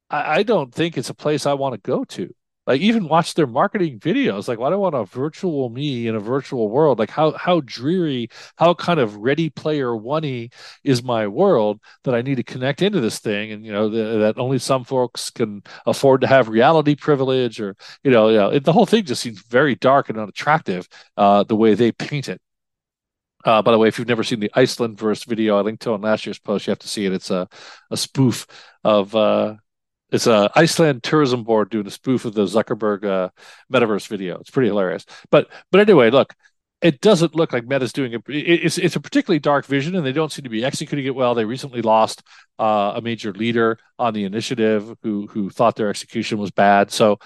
I, 0.10 0.40
I 0.40 0.44
don't 0.44 0.74
think 0.74 0.98
it's 0.98 1.10
a 1.10 1.16
place 1.16 1.46
I 1.46 1.54
want 1.54 1.74
to 1.74 1.82
go 1.82 2.04
to 2.04 2.34
like 2.68 2.82
even 2.82 3.08
watch 3.08 3.34
their 3.34 3.48
marketing 3.48 4.00
videos 4.00 4.48
like 4.48 4.60
why 4.60 4.70
do 4.70 4.76
i 4.76 4.78
want 4.78 4.96
a 4.96 5.06
virtual 5.06 5.70
me 5.70 6.08
in 6.08 6.16
a 6.16 6.20
virtual 6.20 6.70
world 6.70 7.00
like 7.00 7.10
how 7.10 7.32
how 7.32 7.62
dreary 7.66 8.30
how 8.58 8.74
kind 8.74 9.00
of 9.00 9.16
ready 9.18 9.50
player 9.50 9.96
one 9.96 10.22
is 10.84 11.04
my 11.04 11.28
world 11.28 11.80
that 12.04 12.14
i 12.14 12.22
need 12.22 12.36
to 12.36 12.44
connect 12.44 12.82
into 12.82 13.00
this 13.00 13.20
thing 13.20 13.52
and 13.52 13.66
you 13.66 13.72
know 13.72 13.90
the, 13.90 14.20
that 14.20 14.38
only 14.38 14.60
some 14.60 14.84
folks 14.84 15.30
can 15.30 15.64
afford 15.86 16.22
to 16.22 16.28
have 16.28 16.50
reality 16.50 16.96
privilege 16.96 17.60
or 17.60 17.76
you 18.04 18.12
know, 18.12 18.32
know 18.32 18.50
it, 18.50 18.64
the 18.64 18.74
whole 18.74 18.86
thing 18.86 19.04
just 19.04 19.22
seems 19.22 19.42
very 19.44 19.76
dark 19.76 20.10
and 20.10 20.20
unattractive 20.20 20.88
uh, 21.18 21.44
the 21.44 21.56
way 21.56 21.74
they 21.74 21.92
paint 21.92 22.30
it 22.30 22.42
uh, 23.44 23.62
by 23.62 23.72
the 23.72 23.78
way, 23.80 23.88
if 23.88 23.98
you've 23.98 24.08
never 24.08 24.24
seen 24.24 24.40
the 24.40 24.52
Icelandverse 24.56 25.26
video, 25.26 25.58
I 25.58 25.62
linked 25.62 25.82
to 25.84 25.94
on 25.94 26.02
last 26.02 26.28
year's 26.28 26.38
post. 26.38 26.68
You 26.68 26.72
have 26.72 26.80
to 26.80 26.88
see 26.88 27.06
it. 27.06 27.14
It's 27.14 27.32
a, 27.32 27.48
a 27.90 27.98
spoof 27.98 28.46
of 28.84 29.16
uh, 29.16 29.56
it's 30.12 30.28
a 30.28 30.52
Iceland 30.56 31.04
tourism 31.04 31.44
board 31.44 31.70
doing 31.70 31.88
a 31.88 31.92
spoof 31.92 32.26
of 32.26 32.34
the 32.34 32.44
Zuckerberg 32.44 33.06
uh, 33.06 33.30
metaverse 33.72 34.08
video. 34.08 34.38
It's 34.40 34.50
pretty 34.50 34.68
hilarious. 34.68 35.06
But 35.30 35.50
but 35.72 35.80
anyway, 35.80 36.12
look, 36.12 36.36
it 36.82 37.00
doesn't 37.00 37.36
look 37.36 37.54
like 37.54 37.66
Meta's 37.66 37.94
doing 37.94 38.14
it. 38.14 38.22
It's 38.28 38.78
it's 38.78 38.96
a 38.98 39.00
particularly 39.00 39.40
dark 39.40 39.66
vision, 39.66 39.96
and 39.96 40.06
they 40.06 40.12
don't 40.12 40.32
seem 40.32 40.44
to 40.44 40.50
be 40.50 40.66
executing 40.66 41.06
it 41.06 41.16
well. 41.16 41.34
They 41.34 41.46
recently 41.46 41.82
lost 41.82 42.24
uh, 42.60 42.94
a 42.96 43.02
major 43.02 43.32
leader 43.32 43.80
on 43.98 44.14
the 44.14 44.26
initiative 44.26 44.94
who 45.02 45.28
who 45.28 45.50
thought 45.50 45.78
their 45.78 45.90
execution 45.90 46.38
was 46.40 46.52
bad. 46.52 46.92
So, 46.92 47.18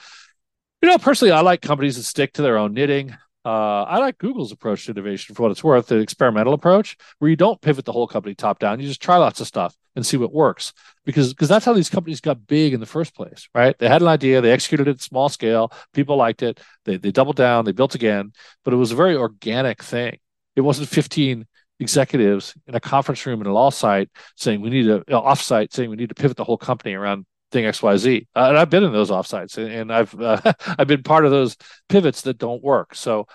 you 0.81 0.89
know, 0.89 0.97
personally, 0.99 1.31
I 1.31 1.41
like 1.41 1.61
companies 1.61 1.95
that 1.95 2.03
stick 2.03 2.33
to 2.33 2.43
their 2.43 2.57
own 2.57 2.73
knitting. 2.73 3.15
Uh, 3.43 3.83
I 3.83 3.99
like 3.99 4.17
Google's 4.17 4.51
approach 4.51 4.85
to 4.85 4.91
innovation 4.91 5.35
for 5.35 5.43
what 5.43 5.51
it's 5.51 5.63
worth, 5.63 5.87
the 5.87 5.97
experimental 5.97 6.53
approach, 6.53 6.97
where 7.19 7.29
you 7.29 7.35
don't 7.35 7.61
pivot 7.61 7.85
the 7.85 7.91
whole 7.91 8.07
company 8.07 8.33
top 8.33 8.57
down. 8.59 8.79
You 8.79 8.87
just 8.87 9.01
try 9.01 9.17
lots 9.17 9.39
of 9.39 9.47
stuff 9.47 9.75
and 9.95 10.05
see 10.05 10.17
what 10.17 10.33
works. 10.33 10.73
Because 11.05 11.33
because 11.33 11.49
that's 11.49 11.65
how 11.65 11.73
these 11.73 11.89
companies 11.89 12.21
got 12.21 12.47
big 12.47 12.73
in 12.73 12.79
the 12.79 12.85
first 12.85 13.15
place, 13.15 13.47
right? 13.53 13.77
They 13.77 13.87
had 13.87 14.01
an 14.01 14.07
idea, 14.07 14.41
they 14.41 14.51
executed 14.51 14.87
it 14.87 15.01
small 15.01 15.29
scale, 15.29 15.71
people 15.93 16.17
liked 16.17 16.43
it, 16.43 16.59
they 16.85 16.97
they 16.97 17.11
doubled 17.11 17.35
down, 17.35 17.65
they 17.65 17.71
built 17.71 17.95
again, 17.95 18.33
but 18.63 18.73
it 18.73 18.77
was 18.77 18.91
a 18.91 18.95
very 18.95 19.15
organic 19.15 19.83
thing. 19.83 20.17
It 20.55 20.61
wasn't 20.61 20.89
15 20.89 21.45
executives 21.79 22.55
in 22.67 22.75
a 22.75 22.79
conference 22.79 23.25
room 23.25 23.41
in 23.41 23.47
a 23.47 23.53
law 23.53 23.69
site 23.69 24.09
saying 24.35 24.61
we 24.61 24.69
need 24.69 24.87
a 24.87 24.95
you 24.95 25.03
know, 25.09 25.21
offsite 25.21 25.73
saying 25.73 25.89
we 25.89 25.97
need 25.97 26.09
to 26.09 26.15
pivot 26.15 26.37
the 26.37 26.43
whole 26.43 26.57
company 26.57 26.93
around 26.93 27.25
thing 27.51 27.65
XYZ. 27.65 28.27
Uh, 28.35 28.49
and 28.49 28.57
I've 28.57 28.69
been 28.69 28.83
in 28.83 28.93
those 28.93 29.11
offsites 29.11 29.57
and, 29.57 29.71
and 29.71 29.93
I've 29.93 30.19
uh, 30.19 30.41
I've 30.79 30.87
been 30.87 31.03
part 31.03 31.25
of 31.25 31.31
those 31.31 31.57
pivots 31.89 32.21
that 32.21 32.37
don't 32.37 32.63
work. 32.63 32.95
So 32.95 33.27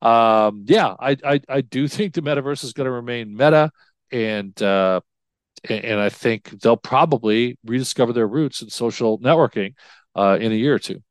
um, 0.00 0.64
yeah, 0.66 0.94
I, 0.98 1.16
I, 1.24 1.40
I 1.48 1.60
do 1.60 1.88
think 1.88 2.14
the 2.14 2.22
metaverse 2.22 2.62
is 2.64 2.72
going 2.72 2.86
to 2.86 2.90
remain 2.90 3.36
meta 3.36 3.70
and 4.12 4.60
uh, 4.62 5.00
and 5.64 6.00
I 6.00 6.08
think 6.08 6.60
they'll 6.60 6.76
probably 6.76 7.58
rediscover 7.64 8.12
their 8.12 8.26
roots 8.26 8.62
in 8.62 8.70
social 8.70 9.18
networking 9.18 9.74
uh, 10.14 10.38
in 10.40 10.52
a 10.52 10.54
year 10.54 10.74
or 10.74 10.78
two. 10.78 11.02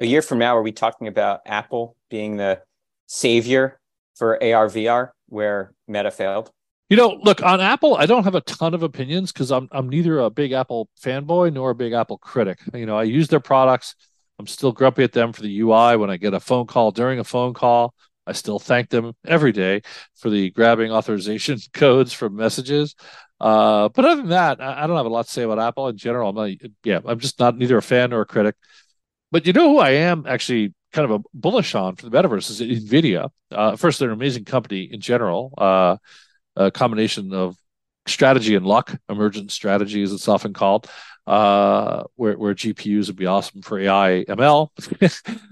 A 0.00 0.06
year 0.06 0.22
from 0.22 0.38
now, 0.38 0.56
are 0.56 0.62
we 0.62 0.72
talking 0.72 1.08
about 1.08 1.40
Apple 1.44 1.96
being 2.08 2.36
the 2.36 2.62
savior 3.06 3.80
for 4.16 4.42
AR 4.42 4.68
VR 4.68 5.10
where 5.26 5.72
Meta 5.88 6.10
failed? 6.10 6.50
You 6.88 6.96
know, 6.96 7.18
look 7.22 7.42
on 7.42 7.60
Apple. 7.60 7.96
I 7.96 8.06
don't 8.06 8.24
have 8.24 8.34
a 8.34 8.40
ton 8.40 8.72
of 8.74 8.82
opinions 8.82 9.32
because 9.32 9.50
I'm 9.50 9.68
I'm 9.72 9.88
neither 9.88 10.20
a 10.20 10.30
big 10.30 10.52
Apple 10.52 10.88
fanboy 11.02 11.52
nor 11.52 11.70
a 11.70 11.74
big 11.74 11.92
Apple 11.92 12.16
critic. 12.16 12.60
You 12.72 12.86
know, 12.86 12.96
I 12.96 13.02
use 13.02 13.28
their 13.28 13.40
products. 13.40 13.94
I'm 14.38 14.46
still 14.46 14.72
grumpy 14.72 15.02
at 15.02 15.12
them 15.12 15.32
for 15.32 15.42
the 15.42 15.60
UI 15.60 15.96
when 15.96 16.10
I 16.10 16.16
get 16.16 16.32
a 16.32 16.40
phone 16.40 16.66
call 16.66 16.92
during 16.92 17.18
a 17.18 17.24
phone 17.24 17.52
call. 17.52 17.92
I 18.28 18.32
still 18.32 18.58
thank 18.58 18.90
them 18.90 19.14
every 19.26 19.52
day 19.52 19.80
for 20.16 20.30
the 20.30 20.50
grabbing 20.50 20.92
authorization 20.92 21.58
codes 21.72 22.12
from 22.12 22.36
messages. 22.36 22.94
Uh, 23.40 23.88
but 23.88 24.04
other 24.04 24.20
than 24.22 24.30
that, 24.30 24.60
I, 24.60 24.84
I, 24.84 24.86
don't 24.86 24.96
have 24.96 25.06
a 25.06 25.10
lot 25.10 25.26
to 25.26 25.32
say 25.32 25.42
about 25.42 25.60
Apple 25.60 25.88
in 25.88 25.96
general. 25.96 26.28
I'm 26.30 26.36
not, 26.36 26.70
yeah, 26.82 27.00
I'm 27.04 27.20
just 27.20 27.38
not 27.38 27.56
neither 27.56 27.78
a 27.78 27.82
fan 27.82 28.10
nor 28.10 28.22
a 28.22 28.26
critic. 28.26 28.56
But 29.30 29.46
you 29.46 29.52
know 29.52 29.70
who 29.70 29.78
I 29.78 29.90
am 29.90 30.24
actually 30.26 30.74
kind 30.92 31.10
of 31.10 31.20
a 31.20 31.24
bullish 31.34 31.74
on 31.74 31.96
for 31.96 32.08
the 32.08 32.16
metaverse 32.16 32.50
is 32.50 32.60
Nvidia. 32.60 33.30
Uh, 33.50 33.76
first, 33.76 33.98
they're 33.98 34.08
an 34.08 34.14
amazing 34.14 34.44
company 34.44 34.82
in 34.92 35.00
general. 35.00 35.54
Uh, 35.56 35.96
a 36.56 36.70
combination 36.70 37.32
of 37.32 37.56
strategy 38.08 38.54
and 38.54 38.66
luck, 38.66 38.98
emergent 39.08 39.52
strategy 39.52 40.02
as 40.02 40.12
it's 40.12 40.28
often 40.28 40.52
called, 40.52 40.88
uh, 41.28 42.04
where, 42.16 42.38
where 42.38 42.54
GPUs 42.54 43.08
would 43.08 43.16
be 43.16 43.26
awesome 43.26 43.60
for 43.60 43.78
AI 43.78 44.24
ML. 44.26 44.70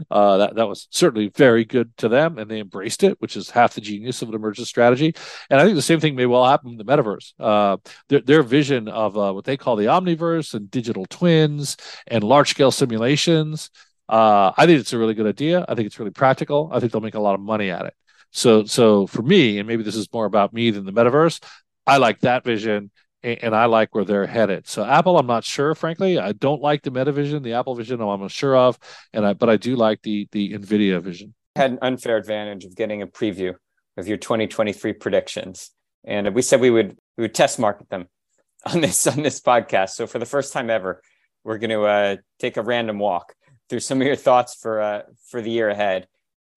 uh, 0.10 0.36
that, 0.38 0.54
that 0.54 0.66
was 0.66 0.88
certainly 0.90 1.28
very 1.28 1.66
good 1.66 1.94
to 1.98 2.08
them, 2.08 2.38
and 2.38 2.50
they 2.50 2.60
embraced 2.60 3.02
it, 3.02 3.20
which 3.20 3.36
is 3.36 3.50
half 3.50 3.74
the 3.74 3.82
genius 3.82 4.22
of 4.22 4.30
an 4.30 4.34
emergent 4.34 4.66
strategy. 4.66 5.14
And 5.50 5.60
I 5.60 5.64
think 5.64 5.74
the 5.74 5.82
same 5.82 6.00
thing 6.00 6.16
may 6.16 6.24
well 6.24 6.46
happen 6.46 6.70
in 6.70 6.76
the 6.78 6.84
metaverse. 6.84 7.34
Uh, 7.38 7.76
their, 8.08 8.20
their 8.20 8.42
vision 8.42 8.88
of 8.88 9.18
uh, 9.18 9.32
what 9.32 9.44
they 9.44 9.58
call 9.58 9.76
the 9.76 9.86
omniverse 9.86 10.54
and 10.54 10.70
digital 10.70 11.04
twins 11.04 11.76
and 12.06 12.24
large 12.24 12.48
scale 12.48 12.70
simulations. 12.70 13.68
Uh, 14.08 14.52
I 14.56 14.64
think 14.64 14.80
it's 14.80 14.94
a 14.94 14.98
really 14.98 15.14
good 15.14 15.26
idea. 15.26 15.66
I 15.68 15.74
think 15.74 15.86
it's 15.86 15.98
really 15.98 16.10
practical. 16.10 16.70
I 16.72 16.80
think 16.80 16.92
they'll 16.92 17.02
make 17.02 17.16
a 17.16 17.20
lot 17.20 17.34
of 17.34 17.40
money 17.40 17.70
at 17.70 17.84
it. 17.84 17.94
So, 18.30 18.64
so 18.64 19.06
for 19.06 19.22
me, 19.22 19.58
and 19.58 19.68
maybe 19.68 19.82
this 19.82 19.96
is 19.96 20.12
more 20.12 20.26
about 20.26 20.52
me 20.52 20.70
than 20.70 20.84
the 20.84 20.92
metaverse, 20.92 21.40
I 21.86 21.98
like 21.98 22.20
that 22.20 22.44
vision 22.44 22.90
and 23.22 23.54
I 23.54 23.64
like 23.66 23.94
where 23.94 24.04
they're 24.04 24.26
headed. 24.26 24.68
So 24.68 24.84
Apple, 24.84 25.18
I'm 25.18 25.26
not 25.26 25.44
sure, 25.44 25.74
frankly. 25.74 26.18
I 26.18 26.32
don't 26.32 26.62
like 26.62 26.82
the 26.82 26.90
MetaVision, 26.90 27.42
the 27.42 27.54
Apple 27.54 27.74
Vision. 27.74 28.00
I'm 28.00 28.22
unsure 28.22 28.56
of, 28.56 28.78
and 29.12 29.26
I 29.26 29.32
but 29.32 29.48
I 29.48 29.56
do 29.56 29.74
like 29.74 30.02
the 30.02 30.28
the 30.32 30.52
Nvidia 30.52 31.02
Vision. 31.02 31.34
had 31.56 31.72
an 31.72 31.78
unfair 31.82 32.16
advantage 32.16 32.64
of 32.64 32.76
getting 32.76 33.02
a 33.02 33.06
preview 33.06 33.54
of 33.96 34.06
your 34.06 34.16
2023 34.16 34.92
predictions, 34.94 35.70
and 36.04 36.34
we 36.34 36.42
said 36.42 36.60
we 36.60 36.70
would 36.70 36.96
we 37.16 37.22
would 37.22 37.34
test 37.34 37.58
market 37.58 37.88
them 37.90 38.06
on 38.66 38.80
this 38.80 39.06
on 39.06 39.22
this 39.22 39.40
podcast. 39.40 39.90
So 39.90 40.06
for 40.06 40.18
the 40.18 40.26
first 40.26 40.52
time 40.52 40.70
ever, 40.70 41.02
we're 41.42 41.58
going 41.58 41.70
to 41.70 41.82
uh, 41.82 42.16
take 42.38 42.56
a 42.56 42.62
random 42.62 42.98
walk 42.98 43.34
through 43.68 43.80
some 43.80 44.00
of 44.00 44.06
your 44.06 44.16
thoughts 44.16 44.54
for 44.54 44.80
uh, 44.80 45.02
for 45.30 45.42
the 45.42 45.50
year 45.50 45.68
ahead. 45.68 46.06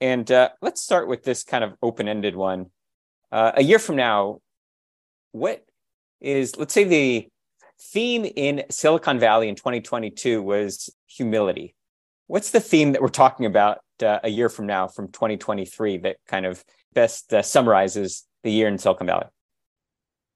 And 0.02 0.30
uh, 0.32 0.50
let's 0.62 0.82
start 0.82 1.08
with 1.08 1.24
this 1.24 1.44
kind 1.44 1.64
of 1.64 1.74
open 1.82 2.08
ended 2.08 2.36
one. 2.36 2.68
Uh, 3.32 3.52
a 3.56 3.64
year 3.64 3.80
from 3.80 3.96
now, 3.98 4.40
what 5.32 5.66
is, 6.22 6.58
let's 6.58 6.74
say, 6.74 6.84
the 6.84 7.28
theme 7.82 8.26
in 8.36 8.64
Silicon 8.70 9.20
Valley 9.20 9.50
in 9.50 9.56
2022 9.56 10.42
was 10.42 10.90
humility. 11.08 11.76
What's 12.28 12.52
the 12.52 12.60
theme 12.60 12.92
that 12.92 13.02
we're 13.02 13.08
talking 13.08 13.46
about 13.46 13.80
uh, 14.04 14.20
a 14.24 14.30
year 14.30 14.50
from 14.50 14.68
now, 14.68 14.88
from 14.88 15.08
2023, 15.12 15.98
that 16.00 16.18
kind 16.28 16.46
of 16.46 16.64
best 16.94 17.34
uh, 17.34 17.42
summarizes 17.42 18.26
the 18.44 18.52
year 18.52 18.68
in 18.68 18.78
Silicon 18.78 19.08
Valley? 19.08 19.26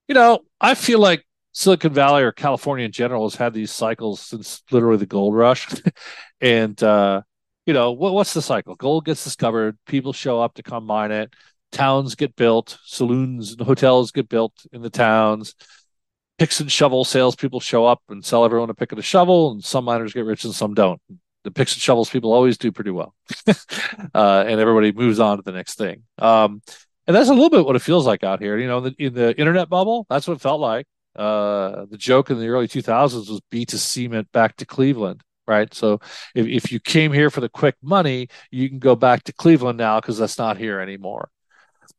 You 0.08 0.16
know, 0.16 0.40
I 0.60 0.74
feel 0.76 1.00
like 1.00 1.26
Silicon 1.52 1.94
Valley 1.94 2.24
or 2.24 2.32
California 2.32 2.86
in 2.86 2.92
general 2.92 3.26
has 3.26 3.36
had 3.36 3.54
these 3.54 3.72
cycles 3.72 4.20
since 4.20 4.64
literally 4.72 4.98
the 4.98 5.06
gold 5.06 5.36
rush. 5.36 5.68
and 6.42 6.82
uh, 6.82 7.22
you 7.66 7.74
know, 7.74 7.92
what, 7.92 8.14
what's 8.14 8.34
the 8.34 8.42
cycle? 8.42 8.76
Gold 8.76 9.06
gets 9.06 9.24
discovered, 9.24 9.78
people 9.86 10.14
show 10.14 10.42
up 10.42 10.56
to 10.56 10.64
come 10.64 10.86
mine 10.86 11.12
it, 11.12 11.34
towns 11.74 12.16
get 12.16 12.36
built, 12.36 12.78
saloons 12.86 13.52
and 13.52 13.62
hotels 13.62 14.12
get 14.12 14.30
built 14.30 14.54
in 14.72 14.82
the 14.82 14.90
towns, 14.90 15.56
picks 16.38 16.60
and 16.60 16.72
shovel 16.72 17.04
salespeople 17.04 17.60
show 17.60 17.86
up 17.86 18.02
and 18.10 18.24
sell 18.24 18.46
everyone 18.46 18.70
a 18.70 18.74
pick 18.74 18.92
and 18.92 19.00
a 19.00 19.04
shovel, 19.04 19.52
and 19.52 19.64
some 19.64 19.84
miners 19.84 20.14
get 20.14 20.26
rich 20.26 20.46
and 20.46 20.54
some 20.54 20.74
don't. 20.74 21.02
The 21.44 21.52
picks 21.52 21.74
and 21.74 21.82
shovels 21.82 22.10
people 22.10 22.32
always 22.32 22.58
do 22.58 22.72
pretty 22.72 22.92
well, 22.92 23.14
uh, 23.48 24.46
and 24.48 24.60
everybody 24.62 24.94
moves 24.94 25.20
on 25.20 25.38
to 25.38 25.44
the 25.44 25.52
next 25.52 25.78
thing. 25.78 26.04
Um, 26.18 26.62
and 27.06 27.14
that's 27.14 27.28
a 27.28 27.34
little 27.34 27.50
bit 27.50 27.66
what 27.66 27.76
it 27.76 27.82
feels 27.82 28.06
like 28.06 28.24
out 28.24 28.42
here. 28.42 28.58
You 28.58 28.68
know, 28.68 28.78
in 28.78 28.84
the, 28.84 28.96
in 28.98 29.14
the 29.14 29.38
internet 29.38 29.68
bubble, 29.68 30.06
that's 30.10 30.26
what 30.26 30.36
it 30.36 30.42
felt 30.42 30.62
like. 30.62 30.86
Uh, 31.16 31.86
the 31.90 31.98
joke 31.98 32.30
in 32.30 32.40
the 32.40 32.48
early 32.48 32.68
2000s 32.68 33.30
was 33.30 33.42
beat 33.52 33.70
to 33.70 33.78
cement 33.78 34.32
back 34.32 34.56
to 34.58 34.66
Cleveland 34.66 35.22
right? 35.48 35.74
So 35.74 36.00
if, 36.36 36.48
if 36.48 36.72
you 36.72 36.80
came 36.80 37.12
here 37.12 37.30
for 37.30 37.42
the 37.42 37.50
quick 37.50 37.76
money, 37.82 38.30
you 38.52 38.70
can 38.70 38.80
go 38.80 38.96
back 38.96 39.24
to 39.24 39.34
Cleveland 39.34 39.78
now 39.78 40.00
because 40.00 40.18
that's 40.18 40.38
not 40.38 40.58
here 40.58 40.80
anymore. 40.80 41.30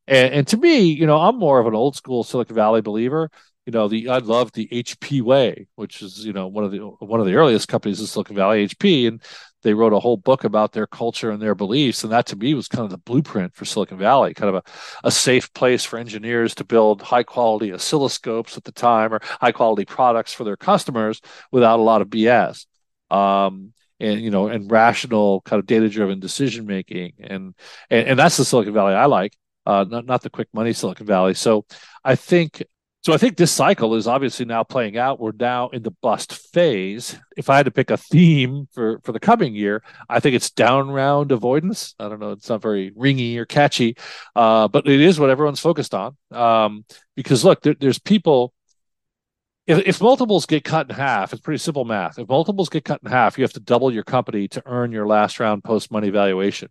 And, 0.06 0.34
and 0.34 0.48
to 0.48 0.56
me, 0.56 0.80
you 0.80 1.06
know, 1.06 1.18
I'm 1.18 1.38
more 1.38 1.58
of 1.60 1.66
an 1.66 1.74
old 1.74 1.96
school 1.96 2.24
Silicon 2.24 2.54
Valley 2.54 2.80
believer. 2.82 3.30
you 3.66 3.72
know, 3.72 3.88
the 3.88 4.08
I 4.10 4.18
love 4.18 4.52
the 4.52 4.68
HP 4.70 5.22
way, 5.22 5.66
which 5.76 6.02
is 6.02 6.24
you 6.24 6.32
know 6.32 6.46
one 6.48 6.64
of 6.64 6.70
the 6.70 6.78
one 6.78 7.20
of 7.20 7.26
the 7.26 7.34
earliest 7.34 7.68
companies 7.68 8.00
in 8.00 8.06
Silicon 8.06 8.36
Valley, 8.36 8.66
HP, 8.66 9.08
and 9.08 9.22
they 9.62 9.72
wrote 9.74 9.94
a 9.94 10.00
whole 10.00 10.18
book 10.18 10.44
about 10.44 10.72
their 10.72 10.86
culture 10.86 11.30
and 11.30 11.40
their 11.40 11.54
beliefs, 11.54 12.04
and 12.04 12.12
that 12.12 12.26
to 12.26 12.36
me 12.36 12.52
was 12.54 12.68
kind 12.68 12.84
of 12.84 12.90
the 12.90 12.98
blueprint 12.98 13.54
for 13.54 13.64
Silicon 13.64 13.98
Valley, 13.98 14.34
kind 14.34 14.54
of 14.54 14.56
a, 14.56 15.08
a 15.08 15.10
safe 15.10 15.52
place 15.54 15.84
for 15.84 15.98
engineers 15.98 16.54
to 16.56 16.64
build 16.64 17.00
high 17.02 17.22
quality 17.22 17.70
oscilloscopes 17.70 18.56
at 18.58 18.64
the 18.64 18.72
time 18.72 19.14
or 19.14 19.20
high 19.40 19.52
quality 19.52 19.84
products 19.86 20.34
for 20.34 20.44
their 20.44 20.56
customers 20.56 21.20
without 21.50 21.78
a 21.78 21.82
lot 21.82 22.02
of 22.02 22.08
BS. 22.08 22.66
Um, 23.10 23.72
and 24.00 24.20
you 24.20 24.30
know, 24.30 24.48
and 24.48 24.70
rational 24.70 25.40
kind 25.42 25.60
of 25.60 25.66
data 25.66 25.88
driven 25.88 26.20
decision 26.20 26.66
making, 26.66 27.12
and, 27.20 27.54
and 27.90 28.08
and 28.08 28.18
that's 28.18 28.36
the 28.36 28.44
Silicon 28.44 28.74
Valley 28.74 28.94
I 28.94 29.06
like, 29.06 29.34
uh, 29.66 29.84
not 29.88 30.06
not 30.06 30.22
the 30.22 30.30
quick 30.30 30.48
money 30.52 30.72
Silicon 30.72 31.06
Valley. 31.06 31.34
So 31.34 31.64
I 32.04 32.16
think 32.16 32.62
so 33.04 33.12
I 33.12 33.18
think 33.18 33.36
this 33.36 33.52
cycle 33.52 33.96
is 33.96 34.06
obviously 34.06 34.46
now 34.46 34.64
playing 34.64 34.96
out. 34.96 35.20
We're 35.20 35.32
now 35.38 35.68
in 35.68 35.82
the 35.82 35.90
bust 35.90 36.32
phase. 36.32 37.18
If 37.36 37.50
I 37.50 37.56
had 37.58 37.66
to 37.66 37.70
pick 37.70 37.90
a 37.90 37.98
theme 37.98 38.66
for 38.72 38.98
for 39.04 39.12
the 39.12 39.20
coming 39.20 39.54
year, 39.54 39.82
I 40.08 40.20
think 40.20 40.34
it's 40.34 40.50
down 40.50 40.90
round 40.90 41.30
avoidance. 41.30 41.94
I 41.98 42.08
don't 42.08 42.18
know, 42.20 42.32
it's 42.32 42.48
not 42.48 42.62
very 42.62 42.92
ringy 42.92 43.36
or 43.36 43.44
catchy, 43.44 43.96
uh, 44.34 44.68
but 44.68 44.86
it 44.88 45.00
is 45.00 45.20
what 45.20 45.28
everyone's 45.28 45.60
focused 45.60 45.94
on. 45.94 46.16
Um, 46.30 46.86
because 47.14 47.44
look, 47.44 47.60
there, 47.62 47.74
there's 47.78 47.98
people. 47.98 48.54
If, 49.66 49.78
if 49.86 50.00
multiples 50.00 50.44
get 50.44 50.62
cut 50.62 50.90
in 50.90 50.94
half, 50.94 51.32
it's 51.32 51.40
pretty 51.40 51.58
simple 51.58 51.86
math. 51.86 52.18
If 52.18 52.28
multiples 52.28 52.68
get 52.68 52.84
cut 52.84 53.00
in 53.02 53.10
half, 53.10 53.38
you 53.38 53.44
have 53.44 53.54
to 53.54 53.60
double 53.60 53.92
your 53.92 54.04
company 54.04 54.46
to 54.48 54.62
earn 54.66 54.92
your 54.92 55.06
last 55.06 55.40
round 55.40 55.64
post 55.64 55.90
money 55.90 56.10
valuation. 56.10 56.68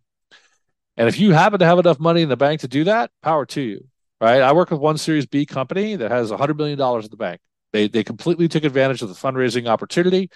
And 0.98 1.08
if 1.08 1.20
you 1.20 1.32
happen 1.32 1.60
to 1.60 1.66
have 1.66 1.80
enough 1.80 2.00
money 2.00 2.22
in 2.22 2.30
the 2.30 2.38
bank 2.38 2.62
to 2.62 2.68
do 2.68 2.84
that, 2.86 3.12
power 3.22 3.46
to 3.48 3.62
you 3.62 3.88
right? 4.24 4.42
I 4.42 4.54
work 4.54 4.72
with 4.72 4.80
one 4.80 4.98
Series 4.98 5.26
B 5.26 5.46
company 5.46 5.98
that 5.98 6.10
has 6.10 6.32
$100 6.32 6.56
million 6.56 6.80
in 6.80 7.10
the 7.10 7.18
bank. 7.18 7.42
They, 7.74 7.90
they 7.90 8.06
completely 8.06 8.48
took 8.48 8.64
advantage 8.64 9.02
of 9.02 9.10
the 9.10 9.16
fundraising 9.16 9.68
opportunity. 9.68 10.32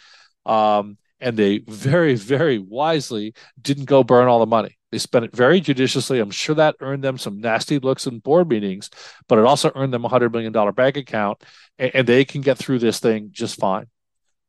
Um, 0.46 0.98
and 1.22 1.38
they 1.38 1.60
very, 1.60 2.16
very 2.16 2.60
wisely 2.60 3.34
didn't 3.62 3.86
go 3.86 4.04
burn 4.04 4.28
all 4.28 4.40
the 4.40 4.46
money. 4.46 4.78
They 4.92 4.98
spent 4.98 5.24
it 5.24 5.34
very 5.34 5.62
judiciously. 5.62 6.20
I'm 6.20 6.32
sure 6.32 6.56
that 6.56 6.76
earned 6.82 7.02
them 7.02 7.18
some 7.18 7.40
nasty 7.40 7.80
looks 7.80 8.08
in 8.08 8.20
board 8.20 8.50
meetings, 8.50 8.90
but 9.30 9.40
it 9.40 9.46
also 9.46 9.72
earned 9.74 9.94
them 9.94 10.04
a 10.04 10.10
$100 10.10 10.34
million 10.34 10.74
bank 10.74 10.98
account, 10.98 11.42
and, 11.80 11.92
and 11.96 12.08
they 12.08 12.26
can 12.26 12.42
get 12.42 12.58
through 12.58 12.80
this 12.80 13.00
thing 13.00 13.30
just 13.32 13.58
fine. 13.58 13.88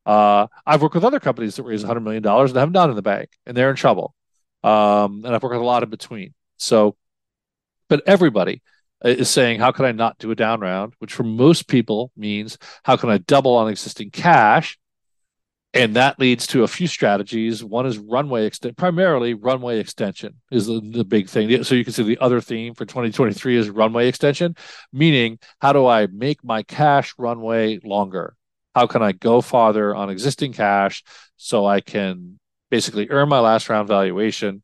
Uh, 0.05 0.49
I've 0.66 0.83
worked 0.83 0.97
with 0.97 1.05
other 1.05 1.21
companies 1.21 1.57
that 1.57 1.62
raise 1.62 1.85
$100 1.85 2.03
million 2.03 2.27
and 2.27 2.57
have 2.57 2.73
not 2.73 2.90
in 2.90 2.97
the 2.97 3.03
bank, 3.03 3.31
and 3.47 3.57
they're 3.57 3.71
in 3.71 3.77
trouble. 3.77 4.14
Um, 4.62 5.25
and 5.25 5.35
I've 5.35 5.42
worked 5.42 5.55
with 5.55 5.62
a 5.62 5.64
lot 5.64 5.83
in 5.83 5.90
between. 5.90 6.35
So, 6.57 6.97
but 7.88 8.03
everybody, 8.07 8.62
is 9.05 9.31
saying, 9.31 9.61
how 9.61 9.71
can 9.71 9.85
I 9.85 9.92
not 9.92 10.18
do 10.18 10.31
a 10.31 10.35
down 10.35 10.61
round? 10.61 10.94
Which 10.99 11.14
for 11.14 11.23
most 11.23 11.68
people 11.68 12.11
means, 12.16 12.59
how 12.83 12.97
can 12.97 13.11
I 13.11 13.18
double 13.18 13.55
on 13.55 13.68
existing 13.68 14.11
cash? 14.11 14.79
And 15.75 15.97
that 15.97 16.18
leads 16.18 16.47
to 16.49 16.64
a 16.64 16.68
few 16.68 16.87
strategies. 16.87 17.62
One 17.62 17.87
is 17.87 17.99
runway 17.99 18.47
extent, 18.47 18.77
primarily 18.77 19.35
runway 19.35 19.79
extension 19.79 20.37
is 20.51 20.66
the, 20.66 20.81
the 20.81 21.05
big 21.05 21.29
thing. 21.29 21.62
So 21.62 21.75
you 21.75 21.85
can 21.85 21.92
see 21.92 22.03
the 22.03 22.18
other 22.18 22.40
theme 22.40 22.75
for 22.75 22.87
2023 22.87 23.57
is 23.57 23.68
runway 23.68 24.09
extension, 24.09 24.57
meaning 24.92 25.38
how 25.61 25.73
do 25.73 25.87
I 25.87 26.07
make 26.07 26.42
my 26.42 26.62
cash 26.62 27.14
runway 27.18 27.81
longer? 27.85 28.35
How 28.75 28.87
can 28.87 29.03
I 29.03 29.12
go 29.12 29.40
farther 29.40 29.94
on 29.94 30.09
existing 30.09 30.55
cash 30.55 31.05
so 31.37 31.66
I 31.66 31.81
can 31.81 32.40
basically 32.70 33.09
earn 33.11 33.28
my 33.28 33.40
last 33.40 33.68
round 33.68 33.88
valuation 33.88 34.62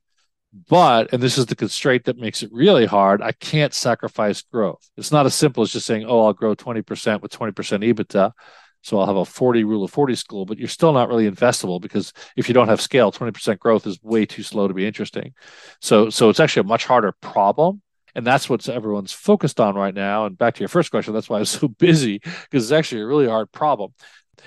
but, 0.68 1.12
and 1.12 1.20
this 1.20 1.36
is 1.36 1.46
the 1.46 1.56
constraint 1.56 2.04
that 2.04 2.16
makes 2.16 2.42
it 2.42 2.50
really 2.52 2.86
hard, 2.86 3.20
I 3.20 3.32
can't 3.32 3.74
sacrifice 3.74 4.42
growth. 4.42 4.88
It's 4.96 5.10
not 5.10 5.26
as 5.26 5.34
simple 5.34 5.64
as 5.64 5.72
just 5.72 5.86
saying, 5.86 6.04
oh, 6.06 6.26
I'll 6.26 6.32
grow 6.32 6.54
20% 6.54 7.20
with 7.20 7.32
20% 7.32 7.52
EBITDA. 7.52 8.30
So 8.82 8.98
I'll 8.98 9.06
have 9.06 9.16
a 9.16 9.24
40 9.24 9.64
rule 9.64 9.82
of 9.82 9.90
40 9.90 10.14
school, 10.14 10.46
but 10.46 10.58
you're 10.58 10.68
still 10.68 10.92
not 10.92 11.08
really 11.08 11.28
investable 11.28 11.80
because 11.80 12.12
if 12.36 12.48
you 12.48 12.54
don't 12.54 12.68
have 12.68 12.80
scale, 12.80 13.10
20% 13.10 13.58
growth 13.58 13.86
is 13.86 14.00
way 14.02 14.26
too 14.26 14.42
slow 14.42 14.68
to 14.68 14.74
be 14.74 14.86
interesting. 14.86 15.34
So, 15.80 16.10
so 16.10 16.28
it's 16.28 16.38
actually 16.38 16.60
a 16.60 16.68
much 16.68 16.84
harder 16.84 17.12
problem. 17.20 17.82
And 18.14 18.24
that's 18.24 18.48
what 18.48 18.68
everyone's 18.68 19.10
focused 19.10 19.58
on 19.58 19.74
right 19.74 19.94
now. 19.94 20.26
And 20.26 20.38
back 20.38 20.54
to 20.54 20.60
your 20.60 20.68
first 20.68 20.92
question, 20.92 21.14
that's 21.14 21.28
why 21.28 21.38
I'm 21.38 21.46
so 21.46 21.66
busy 21.78 22.18
because 22.18 22.64
it's 22.64 22.70
actually 22.70 23.00
a 23.00 23.06
really 23.06 23.26
hard 23.26 23.50
problem 23.50 23.92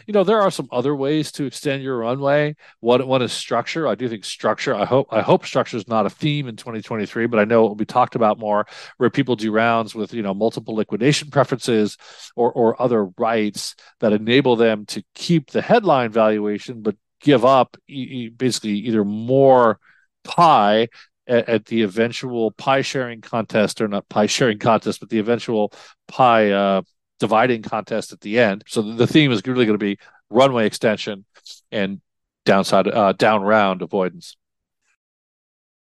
you 0.06 0.14
know 0.14 0.24
there 0.24 0.42
are 0.42 0.52
some 0.52 0.68
other 0.72 0.96
ways 0.96 1.32
to 1.34 1.46
extend 1.46 1.84
your 1.84 1.98
runway. 1.98 2.56
One 2.80 3.08
one 3.08 3.22
is 3.22 3.32
structure. 3.32 3.88
I 3.88 3.96
do 3.96 4.08
think 4.08 4.26
structure 4.26 4.76
i 4.76 4.86
hope 4.86 5.08
i 5.12 5.22
hope 5.22 5.46
structure 5.46 5.78
is 5.78 5.88
not 5.88 6.06
a 6.06 6.10
theme 6.10 6.48
in 6.48 6.56
2023 6.56 7.28
but 7.28 7.40
i 7.40 7.44
know 7.46 7.66
it 7.66 7.68
will 7.68 7.76
be 7.76 7.86
talked 7.86 8.16
about 8.16 8.40
more 8.40 8.66
where 8.98 9.10
people 9.10 9.36
do 9.36 9.52
rounds 9.52 9.96
with 9.96 10.14
you 10.14 10.22
know 10.22 10.34
multiple 10.34 10.76
liquidation 10.76 11.30
preferences 11.30 11.98
or 12.36 12.52
or 12.52 12.82
other 12.82 13.06
rights 13.18 13.76
that 14.00 14.14
enable 14.14 14.56
them 14.56 14.86
to 14.86 15.04
keep 15.16 15.52
the 15.52 15.62
headline 15.62 16.12
valuation 16.12 16.82
but 16.82 16.96
give 17.22 17.44
up 17.46 17.78
e- 17.88 18.30
basically 18.30 18.72
either 18.72 19.04
more 19.04 19.80
pie 20.24 20.88
at, 21.28 21.66
the 21.66 21.82
eventual 21.82 22.52
pie 22.52 22.82
sharing 22.82 23.20
contest 23.20 23.82
or 23.82 23.88
not 23.88 24.08
pie 24.08 24.28
sharing 24.28 24.60
contest 24.60 25.00
but 25.00 25.10
the 25.10 25.20
eventual 25.20 25.74
pie 26.08 26.52
uh, 26.52 26.82
dividing 27.20 27.62
contest 27.62 28.14
at 28.14 28.22
the 28.22 28.40
end. 28.40 28.64
So 28.68 28.82
the 28.82 29.08
theme 29.08 29.32
is 29.32 29.46
really 29.46 29.66
going 29.66 29.78
to 29.78 29.84
be 29.84 29.98
runway 30.30 30.66
extension 30.66 31.26
and 31.72 32.02
downside 32.46 32.88
uh, 32.88 33.14
down 33.14 33.42
round 33.42 33.82
avoidance. 33.82 34.38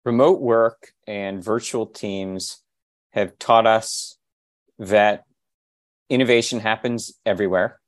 Remote 0.04 0.40
work 0.40 0.92
and 1.06 1.42
virtual 1.42 1.86
teams 1.86 2.62
have 3.12 3.38
taught 3.38 3.66
us 3.66 4.18
that 4.78 5.24
innovation 6.08 6.60
happens 6.60 7.12
everywhere 7.24 7.80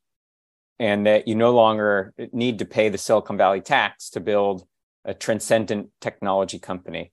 and 0.78 1.06
that 1.06 1.28
you 1.28 1.34
no 1.34 1.52
longer 1.52 2.12
need 2.32 2.58
to 2.58 2.64
pay 2.64 2.88
the 2.88 2.98
Silicon 2.98 3.36
Valley 3.36 3.60
tax 3.60 4.10
to 4.10 4.20
build 4.20 4.66
a 5.04 5.14
transcendent 5.14 5.88
technology 6.00 6.58
company. 6.58 7.12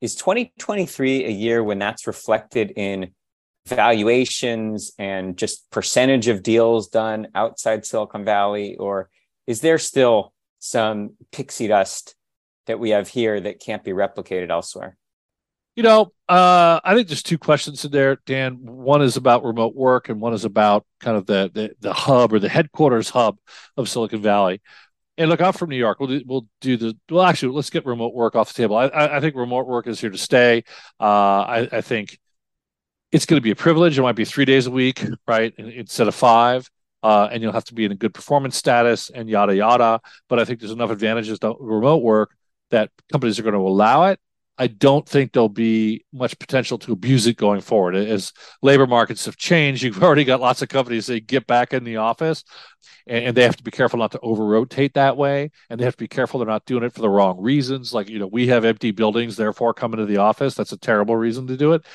Is 0.00 0.14
2023 0.14 1.24
a 1.24 1.30
year 1.30 1.62
when 1.62 1.78
that's 1.78 2.06
reflected 2.06 2.72
in 2.76 3.12
valuations 3.68 4.92
and 4.98 5.36
just 5.36 5.70
percentage 5.70 6.28
of 6.28 6.42
deals 6.42 6.88
done 6.88 7.28
outside 7.34 7.84
Silicon 7.84 8.24
Valley? 8.24 8.76
Or 8.76 9.10
is 9.46 9.60
there 9.60 9.78
still 9.78 10.32
some 10.58 11.10
pixie 11.32 11.68
dust 11.68 12.14
that 12.66 12.78
we 12.78 12.90
have 12.90 13.08
here 13.08 13.40
that 13.40 13.60
can't 13.60 13.84
be 13.84 13.92
replicated 13.92 14.50
elsewhere? 14.50 14.96
You 15.76 15.84
know, 15.84 16.12
uh, 16.28 16.80
I 16.82 16.96
think 16.96 17.06
there's 17.06 17.22
two 17.22 17.38
questions 17.38 17.84
in 17.84 17.92
there, 17.92 18.18
Dan. 18.26 18.58
One 18.62 19.00
is 19.00 19.16
about 19.16 19.44
remote 19.44 19.76
work, 19.76 20.08
and 20.08 20.20
one 20.20 20.34
is 20.34 20.44
about 20.44 20.84
kind 20.98 21.16
of 21.16 21.26
the 21.26 21.52
the, 21.54 21.70
the 21.78 21.92
hub 21.92 22.32
or 22.32 22.40
the 22.40 22.48
headquarters 22.48 23.10
hub 23.10 23.38
of 23.76 23.88
Silicon 23.88 24.20
Valley. 24.20 24.60
And 25.16 25.30
look, 25.30 25.40
I'm 25.40 25.52
from 25.52 25.70
New 25.70 25.76
York. 25.76 25.98
We'll 26.00 26.08
do, 26.08 26.22
we'll 26.26 26.46
do 26.60 26.76
the 26.76 26.96
well. 27.10 27.24
Actually, 27.24 27.54
let's 27.54 27.70
get 27.70 27.86
remote 27.86 28.12
work 28.12 28.34
off 28.34 28.52
the 28.52 28.60
table. 28.60 28.76
I, 28.76 28.88
I, 28.88 29.20
think 29.20 29.34
remote 29.34 29.66
work 29.66 29.86
is 29.86 30.00
here 30.00 30.10
to 30.10 30.18
stay. 30.18 30.64
Uh, 31.00 31.04
I, 31.04 31.68
I 31.72 31.80
think 31.80 32.18
it's 33.12 33.26
going 33.26 33.38
to 33.38 33.42
be 33.44 33.50
a 33.50 33.56
privilege. 33.56 33.98
It 33.98 34.02
might 34.02 34.16
be 34.16 34.24
three 34.24 34.44
days 34.44 34.66
a 34.66 34.70
week, 34.70 35.04
right, 35.26 35.54
instead 35.56 36.08
of 36.08 36.14
five. 36.14 36.68
Uh, 37.02 37.28
and 37.30 37.42
you'll 37.42 37.52
have 37.52 37.64
to 37.64 37.74
be 37.74 37.84
in 37.84 37.92
a 37.92 37.96
good 37.96 38.12
performance 38.12 38.56
status 38.56 39.08
and 39.08 39.28
yada 39.28 39.54
yada. 39.54 40.00
But 40.28 40.40
I 40.40 40.44
think 40.44 40.58
there's 40.58 40.72
enough 40.72 40.90
advantages 40.90 41.38
to 41.38 41.54
remote 41.60 42.02
work 42.02 42.34
that 42.70 42.90
companies 43.12 43.38
are 43.38 43.42
going 43.42 43.54
to 43.54 43.60
allow 43.60 44.06
it. 44.06 44.18
I 44.60 44.66
don't 44.66 45.08
think 45.08 45.32
there'll 45.32 45.48
be 45.48 46.04
much 46.12 46.36
potential 46.40 46.78
to 46.78 46.92
abuse 46.92 47.28
it 47.28 47.36
going 47.36 47.60
forward. 47.60 47.94
As 47.94 48.32
labor 48.60 48.88
markets 48.88 49.24
have 49.26 49.36
changed, 49.36 49.84
you've 49.84 50.02
already 50.02 50.24
got 50.24 50.40
lots 50.40 50.62
of 50.62 50.68
companies 50.68 51.06
that 51.06 51.28
get 51.28 51.46
back 51.46 51.72
in 51.72 51.84
the 51.84 51.98
office, 51.98 52.42
and, 53.06 53.36
they 53.36 53.44
have 53.44 53.56
to 53.56 53.62
be 53.62 53.70
careful 53.70 54.00
not 54.00 54.10
to 54.12 54.20
over 54.20 54.44
rotate 54.44 54.94
that 54.94 55.16
way, 55.16 55.52
and 55.70 55.78
they 55.78 55.84
have 55.84 55.94
to 55.94 56.02
be 56.02 56.08
careful 56.08 56.40
they're 56.40 56.48
not 56.48 56.64
doing 56.64 56.82
it 56.82 56.92
for 56.92 57.00
the 57.00 57.08
wrong 57.08 57.40
reasons. 57.40 57.94
Like 57.94 58.08
you 58.08 58.18
know, 58.18 58.26
we 58.26 58.48
have 58.48 58.64
empty 58.64 58.90
buildings, 58.90 59.36
therefore 59.36 59.74
come 59.74 59.94
into 59.94 60.06
the 60.06 60.16
office. 60.16 60.54
That's 60.54 60.72
a 60.72 60.76
terrible 60.76 61.16
reason 61.16 61.46
to 61.46 61.56
do 61.56 61.74
it. 61.74 61.86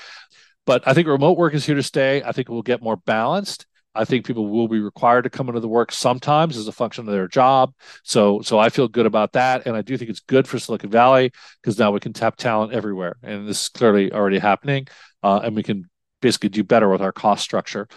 But 0.66 0.88
I 0.88 0.94
think 0.94 1.08
remote 1.08 1.38
work 1.38 1.54
is 1.54 1.66
here 1.66 1.76
to 1.76 1.84
stay. 1.84 2.24
I 2.24 2.32
think 2.32 2.50
we'll 2.50 2.62
get 2.62 2.82
more 2.82 2.98
balanced. 2.98 3.66
I 3.96 4.06
think 4.06 4.26
people 4.26 4.48
will 4.48 4.68
be 4.68 4.80
required 4.80 5.24
to 5.24 5.30
come 5.30 5.50
into 5.50 5.60
the 5.60 5.68
work 5.68 5.92
sometimes 5.92 6.58
as 6.58 6.68
a 6.68 6.72
function 6.72 7.08
of 7.08 7.14
their 7.14 7.28
job. 7.28 7.74
So, 8.04 8.42
so 8.42 8.58
I 8.58 8.70
feel 8.70 8.88
good 8.88 9.06
about 9.06 9.34
that, 9.34 9.68
and 9.68 9.76
I 9.76 9.82
do 9.82 9.98
think 9.98 10.10
it's 10.10 10.20
good 10.20 10.48
for 10.48 10.58
Silicon 10.58 10.90
Valley 10.90 11.32
because 11.62 11.78
now 11.78 11.92
we 11.92 12.00
can 12.00 12.14
tap 12.14 12.36
talent 12.36 12.74
everywhere, 12.74 13.18
and 13.22 13.48
this 13.48 13.64
is 13.64 13.70
clearly 13.70 14.12
already 14.12 14.40
happening, 14.40 14.88
uh, 15.22 15.42
and 15.44 15.56
we 15.56 15.62
can 15.64 15.90
basically 16.22 16.50
do 16.50 16.64
better 16.64 16.90
with 16.90 17.02
our 17.02 17.12
cost 17.12 17.44
structure. 17.44 17.88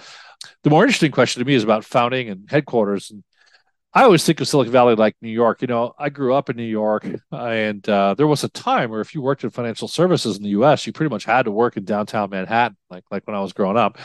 The 0.64 0.70
more 0.70 0.82
interesting 0.82 1.12
question 1.12 1.40
to 1.40 1.46
me 1.46 1.54
is 1.54 1.64
about 1.64 1.84
founding 1.84 2.28
and 2.28 2.50
headquarters, 2.50 3.10
and 3.10 3.24
I 3.96 4.02
always 4.02 4.24
think 4.24 4.42
of 4.42 4.46
Silicon 4.46 4.72
Valley 4.72 4.94
like 4.94 5.16
New 5.22 5.30
York. 5.30 5.62
You 5.62 5.68
know, 5.68 5.94
I 5.98 6.10
grew 6.10 6.34
up 6.34 6.50
in 6.50 6.56
New 6.58 6.64
York, 6.64 7.06
and 7.32 7.88
uh, 7.88 8.12
there 8.12 8.26
was 8.26 8.44
a 8.44 8.50
time 8.50 8.90
where 8.90 9.00
if 9.00 9.14
you 9.14 9.22
worked 9.22 9.42
in 9.42 9.48
financial 9.48 9.88
services 9.88 10.36
in 10.36 10.42
the 10.42 10.50
U.S., 10.50 10.86
you 10.86 10.92
pretty 10.92 11.08
much 11.08 11.24
had 11.24 11.46
to 11.46 11.50
work 11.50 11.78
in 11.78 11.86
downtown 11.86 12.28
Manhattan, 12.28 12.76
like 12.90 13.04
like 13.10 13.26
when 13.26 13.34
I 13.34 13.40
was 13.40 13.54
growing 13.54 13.78
up. 13.78 13.96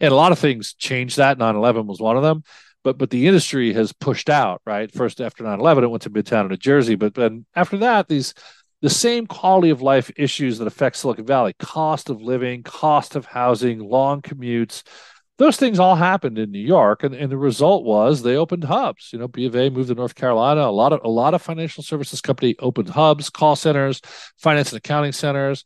And 0.00 0.10
a 0.10 0.16
lot 0.16 0.32
of 0.32 0.40
things 0.40 0.74
changed 0.74 1.18
that. 1.18 1.38
9/11 1.38 1.86
was 1.86 2.00
one 2.00 2.16
of 2.16 2.24
them. 2.24 2.42
But 2.82 2.98
but 2.98 3.10
the 3.10 3.28
industry 3.28 3.72
has 3.74 3.92
pushed 3.92 4.28
out, 4.28 4.60
right? 4.66 4.90
First 4.90 5.20
after 5.20 5.44
9/11, 5.44 5.84
it 5.84 5.90
went 5.90 6.02
to 6.02 6.10
Midtown, 6.10 6.48
New 6.48 6.56
Jersey. 6.56 6.96
But 6.96 7.14
then 7.14 7.46
after 7.54 7.76
that, 7.78 8.08
these 8.08 8.34
the 8.82 8.90
same 8.90 9.28
quality 9.28 9.70
of 9.70 9.80
life 9.80 10.10
issues 10.16 10.58
that 10.58 10.66
affect 10.66 10.96
Silicon 10.96 11.24
Valley: 11.24 11.54
cost 11.60 12.10
of 12.10 12.20
living, 12.20 12.64
cost 12.64 13.14
of 13.14 13.26
housing, 13.26 13.78
long 13.78 14.22
commutes 14.22 14.82
those 15.36 15.56
things 15.56 15.78
all 15.78 15.96
happened 15.96 16.38
in 16.38 16.52
New 16.52 16.60
York, 16.60 17.02
and, 17.02 17.14
and 17.14 17.30
the 17.30 17.36
result 17.36 17.84
was 17.84 18.22
they 18.22 18.36
opened 18.36 18.64
hubs. 18.64 19.10
You 19.12 19.18
know, 19.18 19.28
B 19.28 19.46
of 19.46 19.56
A 19.56 19.68
moved 19.68 19.88
to 19.88 19.94
North 19.94 20.14
Carolina. 20.14 20.62
A 20.62 20.70
lot 20.70 20.92
of 20.92 21.00
a 21.04 21.08
lot 21.08 21.34
of 21.34 21.42
financial 21.42 21.82
services 21.82 22.20
company 22.20 22.54
opened 22.60 22.90
hubs, 22.90 23.30
call 23.30 23.56
centers, 23.56 24.00
finance 24.38 24.70
and 24.70 24.78
accounting 24.78 25.12
centers, 25.12 25.64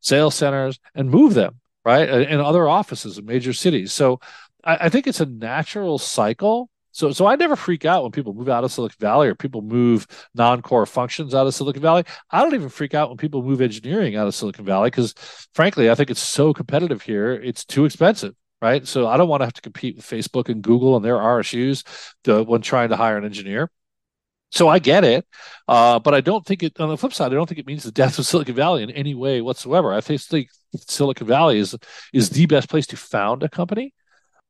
sales 0.00 0.34
centers, 0.34 0.78
and 0.94 1.10
moved 1.10 1.34
them 1.34 1.60
right 1.84 2.08
and 2.08 2.40
other 2.40 2.68
offices 2.68 3.18
in 3.18 3.24
major 3.24 3.52
cities. 3.52 3.92
So 3.92 4.20
I, 4.62 4.76
I 4.82 4.88
think 4.88 5.06
it's 5.06 5.20
a 5.20 5.26
natural 5.26 5.98
cycle. 5.98 6.70
So, 6.92 7.12
so 7.12 7.26
I 7.26 7.36
never 7.36 7.54
freak 7.54 7.84
out 7.84 8.02
when 8.02 8.12
people 8.12 8.34
move 8.34 8.48
out 8.48 8.64
of 8.64 8.72
Silicon 8.72 8.96
Valley 8.98 9.28
or 9.28 9.34
people 9.34 9.62
move 9.62 10.06
non-core 10.34 10.86
functions 10.86 11.34
out 11.34 11.46
of 11.46 11.54
Silicon 11.54 11.82
Valley. 11.82 12.02
I 12.30 12.42
don't 12.42 12.54
even 12.54 12.70
freak 12.70 12.92
out 12.92 13.08
when 13.08 13.18
people 13.18 13.42
move 13.42 13.60
engineering 13.60 14.16
out 14.16 14.26
of 14.26 14.34
Silicon 14.34 14.64
Valley 14.64 14.88
because, 14.88 15.14
frankly, 15.54 15.90
I 15.90 15.94
think 15.94 16.10
it's 16.10 16.20
so 16.20 16.52
competitive 16.52 17.02
here. 17.02 17.34
It's 17.34 17.64
too 17.64 17.84
expensive 17.84 18.34
right? 18.60 18.86
So 18.86 19.06
I 19.06 19.16
don't 19.16 19.28
want 19.28 19.40
to 19.40 19.46
have 19.46 19.54
to 19.54 19.62
compete 19.62 19.96
with 19.96 20.04
Facebook 20.04 20.48
and 20.48 20.62
Google 20.62 20.96
and 20.96 21.04
their 21.04 21.16
RSUs 21.16 21.84
to, 22.24 22.42
when 22.42 22.62
trying 22.62 22.90
to 22.90 22.96
hire 22.96 23.16
an 23.16 23.24
engineer. 23.24 23.70
So 24.50 24.66
I 24.66 24.78
get 24.78 25.04
it, 25.04 25.26
uh, 25.66 25.98
but 25.98 26.14
I 26.14 26.22
don't 26.22 26.44
think 26.44 26.62
it. 26.62 26.80
On 26.80 26.88
the 26.88 26.96
flip 26.96 27.12
side, 27.12 27.32
I 27.32 27.34
don't 27.34 27.46
think 27.46 27.58
it 27.58 27.66
means 27.66 27.82
the 27.82 27.92
death 27.92 28.18
of 28.18 28.24
Silicon 28.26 28.54
Valley 28.54 28.82
in 28.82 28.90
any 28.90 29.14
way 29.14 29.42
whatsoever. 29.42 29.92
I 29.92 30.00
think 30.00 30.22
Silicon 30.74 31.26
Valley 31.26 31.58
is 31.58 31.76
is 32.14 32.30
the 32.30 32.46
best 32.46 32.70
place 32.70 32.86
to 32.88 32.96
found 32.96 33.42
a 33.42 33.48
company 33.48 33.92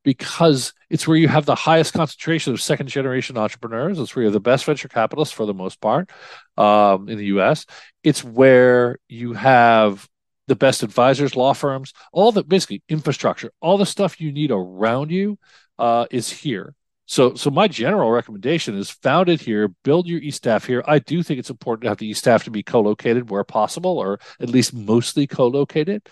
because 0.03 0.73
it's 0.89 1.07
where 1.07 1.17
you 1.17 1.27
have 1.27 1.45
the 1.45 1.55
highest 1.55 1.93
concentration 1.93 2.53
of 2.53 2.61
second 2.61 2.87
generation 2.87 3.37
entrepreneurs. 3.37 3.99
It's 3.99 4.15
where 4.15 4.23
you 4.23 4.27
have 4.27 4.33
the 4.33 4.39
best 4.39 4.63
venture 4.63 4.87
capitalists 4.87 5.33
for 5.33 5.45
the 5.45 5.53
most 5.53 5.81
part 5.81 6.09
um, 6.57 7.09
in 7.09 7.17
the 7.17 7.25
U.S. 7.25 7.65
It's 8.03 8.23
where 8.23 8.99
you 9.09 9.33
have 9.33 10.07
the 10.49 10.55
best 10.55 10.83
advisors, 10.83 11.35
law 11.35 11.53
firms, 11.53 11.93
all 12.11 12.31
the 12.31 12.43
basically 12.43 12.81
infrastructure, 12.89 13.51
all 13.61 13.77
the 13.77 13.85
stuff 13.85 14.19
you 14.19 14.31
need 14.33 14.51
around 14.51 15.11
you 15.11 15.37
uh, 15.77 16.07
is 16.11 16.29
here. 16.29 16.75
So, 17.09 17.33
so 17.33 17.49
my 17.49 17.67
general 17.67 18.11
recommendation 18.11 18.77
is 18.77 18.91
found 18.91 19.29
it 19.29 19.41
here, 19.41 19.69
build 19.83 20.05
your 20.05 20.19
e-staff 20.19 20.65
here. 20.65 20.83
I 20.85 20.99
do 20.99 21.23
think 21.23 21.39
it's 21.39 21.49
important 21.49 21.81
to 21.81 21.89
have 21.89 21.97
the 21.97 22.07
e-staff 22.07 22.43
to 22.43 22.51
be 22.51 22.61
co-located 22.61 23.31
where 23.31 23.43
possible, 23.43 23.97
or 23.97 24.19
at 24.39 24.49
least 24.49 24.75
mostly 24.75 25.25
co-located. 25.25 26.07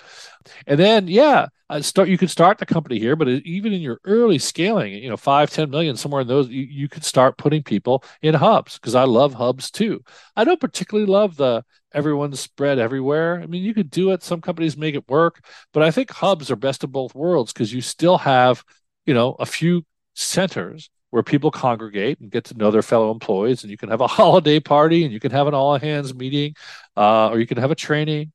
And 0.65 0.79
then, 0.79 1.07
yeah, 1.07 1.49
uh, 1.69 1.81
start. 1.83 2.10
You 2.10 2.17
could 2.17 2.31
start 2.31 2.57
the 2.57 2.65
company 2.65 2.97
here, 2.97 3.15
but 3.15 3.27
even 3.27 3.73
in 3.73 3.81
your 3.81 3.99
early 4.05 4.39
scaling, 4.39 4.91
you 4.91 5.07
know, 5.07 5.17
five, 5.17 5.51
ten 5.51 5.69
million, 5.69 5.95
somewhere 5.95 6.21
in 6.21 6.27
those, 6.27 6.49
you, 6.49 6.63
you 6.63 6.89
could 6.89 7.03
start 7.03 7.38
putting 7.38 7.62
people 7.62 8.03
in 8.23 8.33
hubs 8.33 8.79
because 8.79 8.95
I 8.95 9.03
love 9.03 9.36
hubs 9.36 9.69
too. 9.69 10.03
I 10.36 10.45
don't 10.45 10.60
particularly 10.60 11.05
love 11.05 11.38
the 11.38 11.63
everyone's 11.93 12.39
spread 12.39 12.79
everywhere. 12.79 13.39
I 13.39 13.45
mean, 13.45 13.62
you 13.62 13.75
could 13.75 13.91
do 13.91 14.13
it. 14.13 14.23
Some 14.23 14.41
companies 14.41 14.75
make 14.75 14.95
it 14.95 15.07
work, 15.07 15.45
but 15.73 15.83
I 15.83 15.91
think 15.91 16.10
hubs 16.10 16.49
are 16.49 16.55
best 16.55 16.83
of 16.83 16.91
both 16.91 17.13
worlds 17.13 17.53
because 17.53 17.71
you 17.71 17.81
still 17.81 18.17
have, 18.17 18.63
you 19.05 19.13
know, 19.13 19.36
a 19.38 19.45
few 19.45 19.86
centers 20.17 20.89
where 21.12 21.23
people 21.23 21.51
congregate 21.51 22.19
and 22.19 22.32
get 22.32 22.43
to 22.45 22.58
know 22.58 22.71
their 22.71 22.82
fellow 22.82 23.12
employees 23.12 23.63
and 23.63 23.71
you 23.71 23.77
can 23.77 23.89
have 23.89 24.01
a 24.01 24.08
holiday 24.19 24.60
party 24.60 25.03
and 25.03 25.13
you 25.13 25.19
can 25.19 25.32
have 25.32 25.47
an 25.47 25.53
all 25.53 25.77
hands 25.77 26.13
meeting 26.13 26.56
uh, 26.95 27.30
or 27.30 27.39
you 27.39 27.47
can 27.47 27.58
have 27.58 27.71
a 27.71 27.75
training 27.75 28.32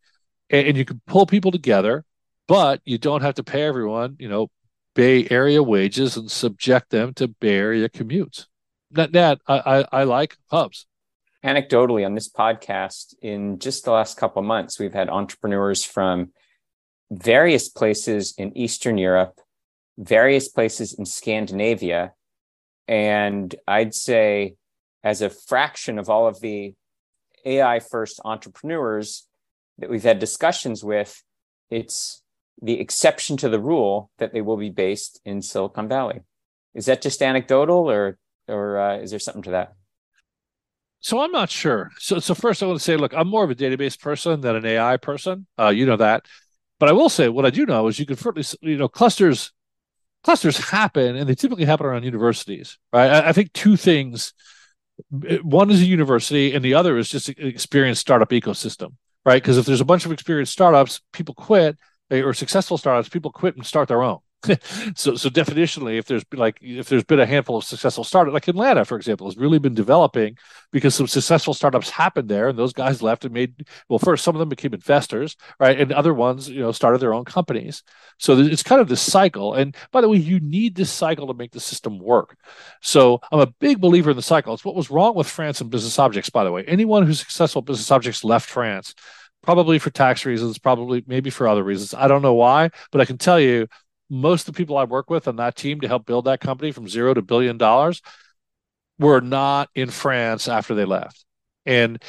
and, 0.49 0.69
and, 0.69 0.77
you 0.77 0.85
can 0.85 1.01
pull 1.07 1.27
people 1.27 1.51
together 1.51 2.05
but 2.47 2.81
you 2.85 2.99
don't 2.99 3.23
have 3.23 3.35
to 3.35 3.45
pay 3.45 3.63
everyone 3.63 4.17
you 4.19 4.29
know 4.29 4.49
bay 4.95 5.27
area 5.31 5.63
wages 5.63 6.17
and 6.17 6.31
subject 6.31 6.91
them 6.91 7.15
to 7.15 7.27
bay 7.27 7.57
area 7.57 7.89
commutes. 7.89 8.47
That, 8.93 9.13
that 9.13 9.41
I, 9.49 9.59
I, 9.59 10.01
I 10.01 10.05
like 10.05 10.37
hubs 10.51 10.87
anecdotally 11.45 12.07
on 12.07 12.15
this 12.15 12.31
podcast 12.31 13.15
in 13.21 13.59
just 13.59 13.85
the 13.85 13.91
last 13.91 14.17
couple 14.17 14.41
months 14.43 14.79
we've 14.79 14.95
had 14.95 15.09
entrepreneurs 15.09 15.85
from 15.85 16.31
various 17.11 17.69
places 17.69 18.35
in 18.39 18.57
eastern 18.57 18.97
europe 18.97 19.41
various 19.99 20.49
places 20.49 20.95
in 20.95 21.05
Scandinavia. 21.05 22.13
And 22.89 23.55
I'd 23.67 23.95
say, 23.95 24.57
as 25.05 25.23
a 25.23 25.31
fraction 25.31 25.99
of 25.99 26.09
all 26.09 26.27
of 26.27 26.41
the 26.41 26.75
AI 27.45 27.81
first 27.81 28.21
entrepreneurs 28.25 29.27
that 29.79 29.91
we've 29.91 30.03
had 30.03 30.19
discussions 30.19 30.85
with, 30.85 31.23
it's 31.71 32.23
the 32.61 32.79
exception 32.79 33.37
to 33.39 33.49
the 33.49 33.61
rule 33.61 34.11
that 34.19 34.33
they 34.33 34.41
will 34.41 34.57
be 34.57 34.71
based 34.71 35.21
in 35.25 35.43
Silicon 35.43 35.89
Valley. 35.89 36.21
Is 36.75 36.87
that 36.87 37.03
just 37.03 37.23
anecdotal, 37.23 37.91
or 37.91 38.19
or 38.49 38.79
uh, 38.79 38.99
is 38.99 39.11
there 39.11 39.19
something 39.19 39.43
to 39.43 39.51
that? 39.51 39.75
So 41.01 41.21
I'm 41.21 41.33
not 41.33 41.51
sure. 41.51 41.91
So 41.99 42.19
so 42.19 42.35
first 42.35 42.63
I 42.63 42.67
want 42.67 42.79
to 42.79 42.85
say, 42.85 42.97
look, 42.97 43.13
I'm 43.15 43.29
more 43.29 43.45
of 43.45 43.51
a 43.51 43.55
database 43.55 43.99
person 43.99 44.41
than 44.41 44.57
an 44.57 44.65
AI 44.65 44.97
person. 44.97 45.47
Uh, 45.59 45.69
you 45.69 45.85
know 45.85 45.97
that, 45.97 46.27
but 46.79 46.89
I 46.89 46.93
will 46.93 47.09
say 47.09 47.29
what 47.29 47.45
I 47.45 47.51
do 47.51 47.67
know 47.67 47.89
is 47.89 47.99
you 47.99 48.07
can 48.07 48.17
certainly, 48.17 48.47
you 48.61 48.77
know, 48.77 48.89
clusters 48.89 49.53
clusters 50.25 50.59
happen 50.59 51.17
and 51.17 51.29
they 51.29 51.35
typically 51.35 51.65
happen 51.65 51.87
around 51.87 52.05
universities 52.05 52.79
right? 52.93 53.11
I, 53.11 53.29
I, 53.31 53.33
think 53.33 53.53
two 53.53 53.77
things 53.77 54.35
one 55.43 55.71
is 55.71 55.83
a 55.83 55.87
university 55.87 56.55
and 56.55 56.65
the 56.65 56.75
other 56.75 56.97
is 56.99 57.09
just 57.09 57.29
an 57.29 57.47
experienced 57.47 58.01
startup 58.01 58.31
ecosystem 58.31 58.95
right? 59.25 59.43
Because 59.43 59.59
if 59.59 59.67
there's 59.67 59.81
a 59.81 59.87
bunch 59.87 60.05
of 60.05 60.13
experienced 60.13 60.53
startups 60.53 61.01
people 61.13 61.35
quit 61.35 61.77
eh, 62.11 62.23
or 62.23 62.35
successful 62.35 62.79
startups 62.79 63.09
people 63.09 63.31
quit 63.31 63.57
and 63.57 63.67
start 63.67 63.89
their 63.89 64.03
own 64.03 64.19
so 64.97 65.15
so 65.15 65.29
definitionally 65.29 65.99
if 65.99 66.07
there's 66.07 66.25
been 66.25 66.41
like 66.41 66.59
if 66.61 66.89
there's 66.89 67.05
been 67.05 67.21
a 67.21 67.27
handful 67.27 67.57
of 67.57 67.65
successful 67.65 68.05
startups 68.05 68.35
like 68.35 68.49
atlanta 68.49 68.85
for 68.85 68.97
example 68.97 69.27
has 69.27 69.37
really 69.37 69.59
been 69.59 69.75
developing 69.75 70.37
because 70.73 70.95
some 70.95 71.07
successful 71.07 71.55
startups 71.55 71.91
happened 71.91 72.29
there 72.29 72.49
and 72.49 72.59
those 72.59 72.73
guys 72.73 73.03
left 73.03 73.25
and 73.25 73.33
made 73.33 73.67
well 73.89 73.99
first 73.99 74.25
some 74.25 74.35
of 74.35 74.41
them 74.41 74.49
became 74.49 74.75
investors 74.75 75.37
right? 75.59 75.81
And 75.81 75.93
other 75.93 76.15
ones 76.15 76.49
you 76.49 76.61
know 76.61 76.73
started 76.73 77.01
their 77.01 77.15
own 77.15 77.25
companies. 77.25 77.83
So 78.19 78.39
it's 78.39 78.63
kind 78.63 78.81
of 78.81 78.89
this 78.89 79.03
cycle. 79.03 79.55
And 79.55 79.77
by 79.91 80.01
the 80.01 80.09
way 80.09 80.19
you 80.19 80.41
need 80.41 80.75
this 80.75 80.91
cycle 80.91 81.27
to 81.27 81.35
make 81.35 81.53
the 81.53 81.61
system 81.61 81.99
work. 81.99 82.37
So 82.81 83.21
i'm 83.31 83.41
a 83.41 83.47
big 83.47 83.81
believer 83.81 84.11
in 84.11 84.17
the 84.17 84.23
cycle. 84.23 84.55
It's 84.55 84.65
what 84.65 84.75
was 84.75 84.91
wrong 84.91 85.15
with 85.15 85.27
france 85.27 85.61
and 85.61 85.71
business 85.71 85.99
objects 85.99 86.31
by 86.31 86.45
the 86.45 86.53
way. 86.53 86.65
Anyone 86.67 87.07
who's 87.07 87.21
successful 87.21 87.63
business 87.63 87.91
objects 87.91 88.25
left 88.25 88.49
france 88.49 88.95
probably 89.43 89.77
for 89.81 89.91
tax 89.91 90.25
reasons, 90.25 90.57
probably 90.57 91.03
maybe 91.09 91.29
for 91.29 91.49
other 91.49 91.65
reasons. 91.65 91.95
I 91.95 92.07
don't 92.07 92.23
know 92.23 92.35
why, 92.35 92.71
but 92.93 93.01
I 93.01 93.05
can 93.05 93.19
tell 93.19 93.41
you 93.41 93.67
most 94.13 94.47
of 94.47 94.55
the 94.55 94.59
people 94.59 94.77
I 94.77 94.85
work 94.85 95.09
with 95.09 95.27
on 95.27 95.37
that 95.37 95.57
team 95.57 95.81
to 95.81 95.89
help 95.89 96.05
build 96.05 96.27
that 96.27 96.41
company 96.41 96.71
from 96.71 96.87
zero 96.87 97.15
to 97.15 97.23
billion 97.23 97.57
dollars 97.57 98.03
were 98.99 99.23
not 99.23 99.71
in 99.75 99.89
France 99.89 100.49
after 100.49 100.75
they 100.75 100.85
left. 100.85 101.25
And 101.65 102.03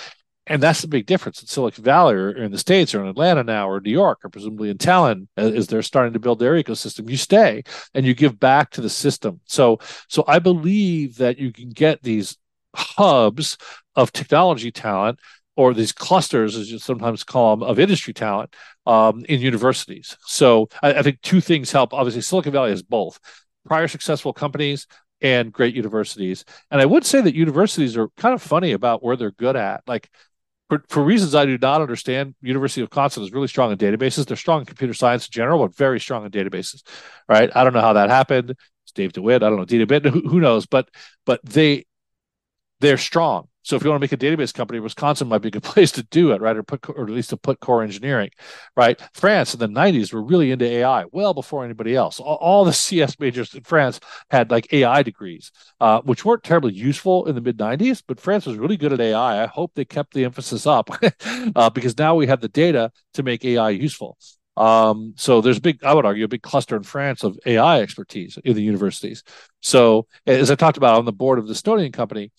and 0.45 0.61
that's 0.61 0.81
the 0.81 0.89
big 0.89 1.05
difference 1.05 1.41
in 1.41 1.47
Silicon 1.47 1.85
Valley 1.85 2.15
or 2.15 2.31
in 2.31 2.51
the 2.51 2.57
States 2.57 2.93
or 2.93 3.01
in 3.01 3.07
Atlanta 3.07 3.45
now 3.45 3.69
or 3.69 3.79
New 3.79 3.91
York 3.91 4.19
or 4.25 4.29
presumably 4.29 4.69
in 4.69 4.77
Tallinn 4.77 5.27
as 5.37 5.69
uh, 5.69 5.71
they're 5.71 5.81
starting 5.81 6.11
to 6.11 6.19
build 6.19 6.39
their 6.39 6.61
ecosystem. 6.61 7.09
You 7.09 7.15
stay 7.15 7.63
and 7.93 8.05
you 8.05 8.13
give 8.13 8.37
back 8.37 8.71
to 8.71 8.81
the 8.81 8.89
system. 8.89 9.39
So 9.45 9.79
so 10.09 10.25
I 10.27 10.39
believe 10.39 11.17
that 11.17 11.37
you 11.39 11.53
can 11.53 11.69
get 11.69 12.03
these 12.03 12.37
hubs 12.75 13.57
of 13.95 14.11
technology 14.11 14.71
talent 14.71 15.19
or 15.55 15.73
these 15.73 15.91
clusters, 15.91 16.55
as 16.55 16.71
you 16.71 16.79
sometimes 16.79 17.23
call 17.23 17.55
them, 17.55 17.67
of 17.67 17.79
industry 17.79 18.13
talent 18.13 18.53
um, 18.85 19.23
in 19.29 19.39
universities. 19.39 20.17
So 20.25 20.69
I, 20.81 20.93
I, 20.95 21.01
think 21.03 21.21
two 21.21 21.41
things 21.41 21.71
help. 21.71 21.93
Obviously, 21.93 22.21
Silicon 22.21 22.51
Valley 22.51 22.71
has 22.71 22.81
both 22.81 23.19
prior 23.65 23.87
successful 23.87 24.33
companies 24.33 24.87
and 25.21 25.53
great 25.53 25.75
universities. 25.75 26.43
And 26.71 26.81
I 26.81 26.85
would 26.85 27.05
say 27.05 27.21
that 27.21 27.35
universities 27.35 27.95
are 27.95 28.09
kind 28.17 28.33
of 28.33 28.41
funny 28.41 28.71
about 28.71 29.03
where 29.03 29.15
they're 29.15 29.31
good 29.31 29.55
at. 29.55 29.83
Like 29.87 30.09
for, 30.69 30.83
for 30.89 31.03
reasons 31.03 31.35
I 31.35 31.45
do 31.45 31.57
not 31.57 31.81
understand, 31.81 32.35
University 32.41 32.81
of 32.81 32.89
Wisconsin 32.89 33.23
is 33.23 33.31
really 33.31 33.47
strong 33.47 33.71
in 33.71 33.77
databases. 33.77 34.25
They're 34.25 34.35
strong 34.35 34.61
in 34.61 34.65
computer 34.65 34.93
science 34.93 35.27
in 35.27 35.31
general, 35.31 35.59
but 35.59 35.75
very 35.75 35.99
strong 35.99 36.25
in 36.25 36.31
databases. 36.31 36.83
Right? 37.29 37.49
I 37.55 37.63
don't 37.63 37.73
know 37.73 37.81
how 37.81 37.93
that 37.93 38.09
happened. 38.09 38.51
It's 38.51 38.91
Dave 38.93 39.13
DeWitt. 39.13 39.43
I 39.43 39.49
don't 39.49 39.57
know 39.57 39.85
Bit. 39.85 40.05
Who, 40.05 40.27
who 40.27 40.39
knows? 40.41 40.65
But 40.65 40.89
but 41.25 41.39
they 41.45 41.85
they're 42.81 42.97
strong 42.97 43.47
so 43.63 43.75
if 43.75 43.83
you 43.83 43.89
want 43.89 44.01
to 44.01 44.03
make 44.03 44.11
a 44.11 44.17
database 44.17 44.53
company, 44.53 44.79
Wisconsin 44.79 45.27
might 45.27 45.39
be 45.39 45.47
a 45.47 45.51
good 45.51 45.63
place 45.73 45.91
to 45.93 46.03
do 46.03 46.31
it, 46.31 46.41
right? 46.41 46.55
Or 46.55 46.63
put, 46.63 46.87
or 46.89 47.03
at 47.03 47.09
least 47.09 47.31
to 47.31 47.37
put 47.37 47.59
core 47.59 47.81
engineering, 47.81 48.29
right? 48.75 49.01
France 49.13 49.53
in 49.53 49.59
the 49.59 49.67
90s 49.67 50.13
were 50.13 50.23
really 50.23 50.51
into 50.51 50.65
AI 50.65 51.05
well 51.11 51.33
before 51.33 51.63
anybody 51.63 51.95
else. 51.95 52.19
All, 52.19 52.35
all 52.35 52.65
the 52.65 52.73
CS 52.83 53.19
majors 53.19 53.53
in 53.55 53.63
France 53.63 53.99
had 54.29 54.51
like 54.51 54.71
AI 54.73 55.01
degrees, 55.01 55.51
uh, 55.79 56.01
which 56.01 56.25
weren't 56.25 56.43
terribly 56.43 56.73
useful 56.73 57.25
in 57.25 57.35
the 57.35 57.41
mid 57.41 57.57
90s, 57.57 58.03
but 58.05 58.19
France 58.19 58.45
was 58.45 58.57
really 58.57 58.77
good 58.77 58.93
at 58.93 59.01
AI. 59.01 59.43
I 59.43 59.47
hope 59.47 59.71
they 59.73 59.85
kept 59.85 60.13
the 60.13 60.25
emphasis 60.25 60.67
up 60.67 60.89
uh, 61.55 61.69
because 61.69 61.97
now 61.97 62.15
we 62.15 62.27
have 62.27 62.41
the 62.41 62.49
data 62.49 62.91
to 63.13 63.23
make 63.23 63.45
AI 63.45 63.69
useful. 63.69 64.17
Um, 64.55 65.13
so 65.17 65.41
there's 65.41 65.59
big, 65.59 65.83
I 65.83 65.93
would 65.93 66.05
argue, 66.05 66.25
a 66.25 66.27
big 66.27 66.43
cluster 66.43 66.75
in 66.75 66.83
France 66.83 67.23
of 67.23 67.39
AI 67.45 67.81
expertise 67.81 68.37
in 68.43 68.53
the 68.55 68.61
universities. 68.61 69.23
So 69.61 70.07
as 70.27 70.51
I 70.51 70.55
talked 70.55 70.77
about 70.77 70.97
on 70.97 71.05
the 71.05 71.11
board 71.11 71.39
of 71.39 71.47
the 71.47 71.53
Estonian 71.53 71.91
company, 71.91 72.31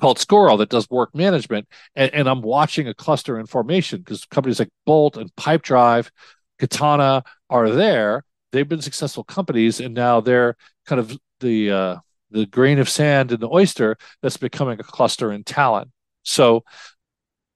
called 0.00 0.18
Scoro 0.18 0.58
that 0.58 0.70
does 0.70 0.88
work 0.90 1.14
management. 1.14 1.68
And, 1.94 2.12
and 2.14 2.28
I'm 2.28 2.42
watching 2.42 2.88
a 2.88 2.94
cluster 2.94 3.38
in 3.38 3.46
formation 3.46 4.00
because 4.00 4.24
companies 4.24 4.58
like 4.58 4.70
Bolt 4.86 5.16
and 5.16 5.34
Pipedrive, 5.36 6.10
Katana 6.58 7.22
are 7.48 7.70
there. 7.70 8.24
They've 8.52 8.68
been 8.68 8.82
successful 8.82 9.22
companies, 9.22 9.78
and 9.78 9.94
now 9.94 10.20
they're 10.20 10.56
kind 10.86 10.98
of 10.98 11.16
the 11.38 11.70
uh, 11.70 11.96
the 12.30 12.46
grain 12.46 12.78
of 12.78 12.88
sand 12.88 13.32
in 13.32 13.40
the 13.40 13.48
oyster 13.48 13.96
that's 14.22 14.36
becoming 14.36 14.80
a 14.80 14.84
cluster 14.84 15.32
in 15.32 15.44
talent. 15.44 15.90
So 16.24 16.64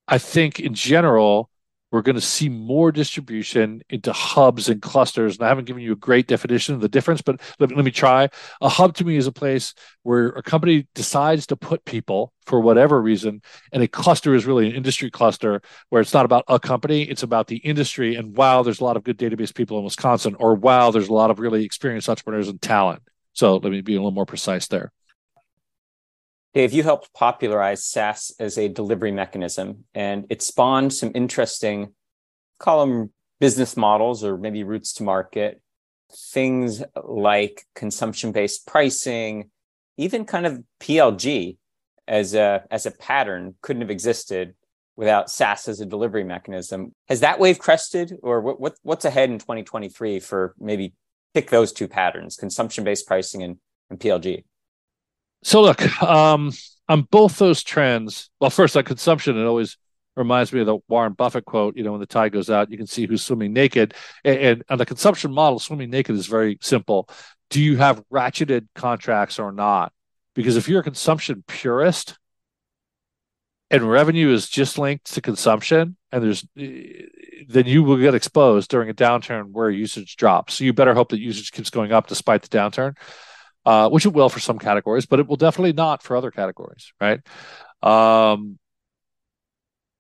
I 0.07 0.19
think 0.19 0.61
in 0.61 0.75
general, 0.75 1.51
we're 1.95 2.03
going 2.03 2.17
to 2.17 2.21
see 2.21 2.49
more 2.49 2.91
distribution 2.91 3.81
into 3.89 4.13
hubs 4.13 4.69
and 4.69 4.83
clusters. 4.83 5.37
And 5.37 5.47
I 5.47 5.49
haven't 5.49 5.67
given 5.67 5.81
you 5.81 5.93
a 5.93 5.97
great 5.97 6.27
definition 6.27 6.75
of 6.75 6.81
the 6.81 6.89
difference, 6.89 7.23
but 7.23 7.41
let, 7.61 7.71
let 7.71 7.85
me 7.85 7.93
try. 7.93 8.29
A 8.61 8.69
hub 8.69 8.97
to 8.97 9.05
me 9.05 9.17
is 9.17 9.29
a 9.29 9.33
place 9.33 9.75
where 10.03 10.31
a 10.31 10.43
company 10.43 10.89
decides 10.97 11.47
to 11.47 11.57
put 11.57 11.85
people 11.85 12.33
for 12.47 12.59
whatever 12.59 13.01
reason, 13.01 13.43
and 13.73 13.81
a 13.81 13.87
cluster 13.87 14.35
is 14.35 14.45
really 14.45 14.69
an 14.69 14.75
industry 14.75 15.09
cluster 15.09 15.63
where 15.91 16.03
it's 16.03 16.13
not 16.13 16.25
about 16.25 16.43
a 16.49 16.59
company, 16.59 17.03
it's 17.05 17.23
about 17.23 17.47
the 17.47 17.59
industry. 17.59 18.17
And 18.17 18.37
wow, 18.37 18.65
there's 18.65 18.81
a 18.81 18.85
lot 18.85 18.97
of 18.97 19.05
good 19.05 19.17
database 19.17 19.55
people 19.55 19.79
in 19.79 19.85
Wisconsin, 19.85 20.35
or 20.41 20.57
wow, 20.57 20.91
there's 20.91 21.09
a 21.09 21.15
lot 21.15 21.31
of 21.31 21.39
really 21.39 21.65
experienced 21.65 22.09
entrepreneurs 22.09 22.49
and 22.49 22.61
talent. 22.61 23.05
So 23.35 23.59
let 23.59 23.71
me 23.71 23.83
be 23.83 23.95
a 23.95 23.99
little 23.99 24.11
more 24.11 24.27
precise 24.27 24.67
there. 24.67 24.91
Dave, 26.55 26.73
you 26.73 26.85
helped 26.85 27.13
popularize 27.13 27.85
SaaS 27.85 28.33
as 28.39 28.57
a 28.59 28.69
delivery 28.69 29.11
mechanism, 29.11 29.85
and 29.93 30.25
it 30.31 30.41
spawned 30.41 30.93
some 30.93 31.11
interesting, 31.13 31.93
them 32.65 33.11
business 33.41 33.77
models 33.77 34.23
or 34.23 34.39
maybe 34.39 34.63
routes 34.63 34.93
to 34.95 35.03
market, 35.03 35.61
things 36.33 36.83
like 37.03 37.67
consumption 37.75 38.31
based 38.31 38.69
pricing, 38.69 39.51
even 39.97 40.25
kind 40.25 40.47
of 40.47 40.63
PLG 40.81 41.57
as 42.07 42.35
a, 42.35 42.65
as 42.71 42.87
a 42.87 42.93
pattern 42.93 43.57
couldn't 43.61 43.83
have 43.83 43.91
existed 43.91 44.55
without 44.97 45.29
SaaS 45.31 45.67
as 45.67 45.81
a 45.81 45.87
delivery 45.87 46.23
mechanism. 46.23 46.95
Has 47.09 47.19
that 47.21 47.41
wave 47.41 47.59
crested, 47.59 48.17
or 48.23 48.41
what, 48.41 48.61
what 48.61 48.77
what's 48.85 49.05
ahead 49.05 49.29
in 49.29 49.41
2023 49.41 50.21
for 50.21 50.55
maybe 50.61 50.95
pick 51.35 51.51
those 51.51 51.73
two 51.73 51.89
patterns, 51.89 52.37
consumption 52.37 52.85
based 52.85 53.09
pricing 53.09 53.43
and, 53.43 53.59
and 53.91 53.99
PLG? 53.99 54.45
So 55.45 55.61
look, 55.61 56.03
um, 56.03 56.53
on 56.89 57.03
both 57.03 57.39
those 57.39 57.63
trends, 57.63 58.31
well, 58.41 58.51
first 58.51 58.77
on 58.77 58.85
consumption, 58.85 59.39
it 59.39 59.45
always 59.45 59.77
reminds 60.17 60.53
me 60.53 60.61
of 60.61 60.67
the 60.67 60.79
Warren 60.89 61.13
Buffett 61.13 61.45
quote. 61.45 61.77
You 61.77 61.85
know, 61.85 61.93
when 61.93 62.01
the 62.01 62.07
tide 62.07 62.33
goes 62.33 62.49
out, 62.49 62.71
you 62.71 62.79
can 62.79 62.87
see 62.87 63.07
who's 63.07 63.23
swimming 63.23 63.53
naked. 63.53 63.95
And, 64.25 64.39
and 64.39 64.65
on 64.71 64.79
the 64.79 64.87
consumption 64.87 65.33
model, 65.33 65.59
swimming 65.59 65.91
naked 65.91 66.17
is 66.17 66.27
very 66.27 66.59
simple. 66.63 67.11
Do 67.51 67.63
you 67.63 67.77
have 67.77 68.03
ratcheted 68.09 68.69
contracts 68.75 69.39
or 69.39 69.53
not? 69.53 69.93
Because 70.35 70.57
if 70.57 70.67
you're 70.67 70.81
a 70.81 70.85
consumption 70.85 71.45
purist 71.47 72.19
and 73.71 73.89
revenue 73.89 74.33
is 74.33 74.49
just 74.49 74.79
linked 74.79 75.13
to 75.13 75.21
consumption, 75.21 75.97
and 76.11 76.25
there's 76.25 76.47
then 76.55 77.67
you 77.67 77.83
will 77.83 77.99
get 77.99 78.15
exposed 78.15 78.71
during 78.71 78.89
a 78.89 78.95
downturn 78.95 79.51
where 79.51 79.69
usage 79.69 80.17
drops. 80.17 80.55
So 80.55 80.65
you 80.65 80.73
better 80.73 80.95
hope 80.95 81.11
that 81.11 81.21
usage 81.21 81.53
keeps 81.53 81.71
going 81.71 81.93
up 81.93 82.07
despite 82.07 82.43
the 82.43 82.49
downturn 82.49 82.95
uh, 83.67 83.89
which 83.89 84.07
it 84.07 84.13
will 84.13 84.29
for 84.29 84.41
some 84.41 84.59
categories, 84.59 85.07
but 85.07 85.21
it 85.21 85.27
will 85.27 85.37
definitely 85.37 85.73
not 85.73 86.03
for 86.03 86.17
other 86.17 86.31
categories, 86.31 86.93
right? 87.01 87.21
Um, 87.83 88.59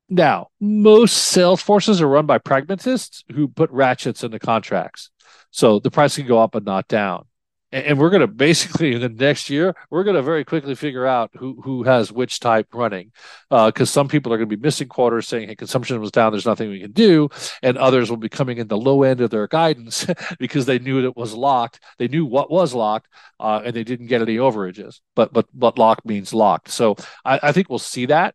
now, 0.08 0.48
most 0.60 1.14
sales 1.16 1.62
forces 1.62 2.00
are 2.02 2.08
run 2.08 2.26
by 2.26 2.38
pragmatists 2.38 3.24
who 3.32 3.48
put 3.48 3.70
ratchets 3.70 4.22
into 4.22 4.38
contracts. 4.38 5.10
So 5.50 5.78
the 5.78 5.90
price 5.90 6.16
can 6.16 6.26
go 6.26 6.40
up 6.40 6.54
and 6.54 6.64
not 6.64 6.88
down 6.88 7.26
and 7.74 7.98
we're 7.98 8.10
going 8.10 8.20
to 8.20 8.28
basically 8.28 8.94
in 8.94 9.00
the 9.00 9.08
next 9.08 9.50
year 9.50 9.74
we're 9.90 10.04
going 10.04 10.16
to 10.16 10.22
very 10.22 10.44
quickly 10.44 10.74
figure 10.74 11.06
out 11.06 11.30
who 11.34 11.60
who 11.62 11.82
has 11.82 12.12
which 12.12 12.38
type 12.38 12.68
running. 12.72 13.10
Because 13.50 13.90
uh, 13.90 13.92
some 13.92 14.08
people 14.08 14.32
are 14.32 14.36
going 14.36 14.48
to 14.48 14.56
be 14.56 14.62
missing 14.62 14.88
quarters 14.88 15.26
saying 15.26 15.48
hey 15.48 15.56
consumption 15.56 16.00
was 16.00 16.12
down 16.12 16.32
there's 16.32 16.46
nothing 16.46 16.70
we 16.70 16.80
can 16.80 16.92
do. 16.92 17.28
And 17.62 17.76
others 17.76 18.10
will 18.10 18.16
be 18.16 18.28
coming 18.28 18.58
in 18.58 18.68
the 18.68 18.78
low 18.78 19.02
end 19.02 19.20
of 19.20 19.30
their 19.30 19.48
guidance 19.48 20.06
because 20.38 20.66
they 20.66 20.78
knew 20.78 21.04
it 21.04 21.16
was 21.16 21.34
locked. 21.34 21.80
They 21.98 22.08
knew 22.08 22.24
what 22.24 22.50
was 22.50 22.74
locked 22.74 23.08
uh, 23.40 23.62
and 23.64 23.74
they 23.74 23.84
didn't 23.84 24.06
get 24.06 24.22
any 24.22 24.36
overages. 24.36 25.00
But 25.16 25.32
but 25.32 25.46
but 25.52 25.78
locked 25.78 26.06
means 26.06 26.32
locked. 26.32 26.70
So 26.70 26.96
i, 27.24 27.40
I 27.42 27.52
think 27.52 27.68
we'll 27.68 27.78
see 27.78 28.06
that. 28.06 28.34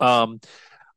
Um 0.00 0.40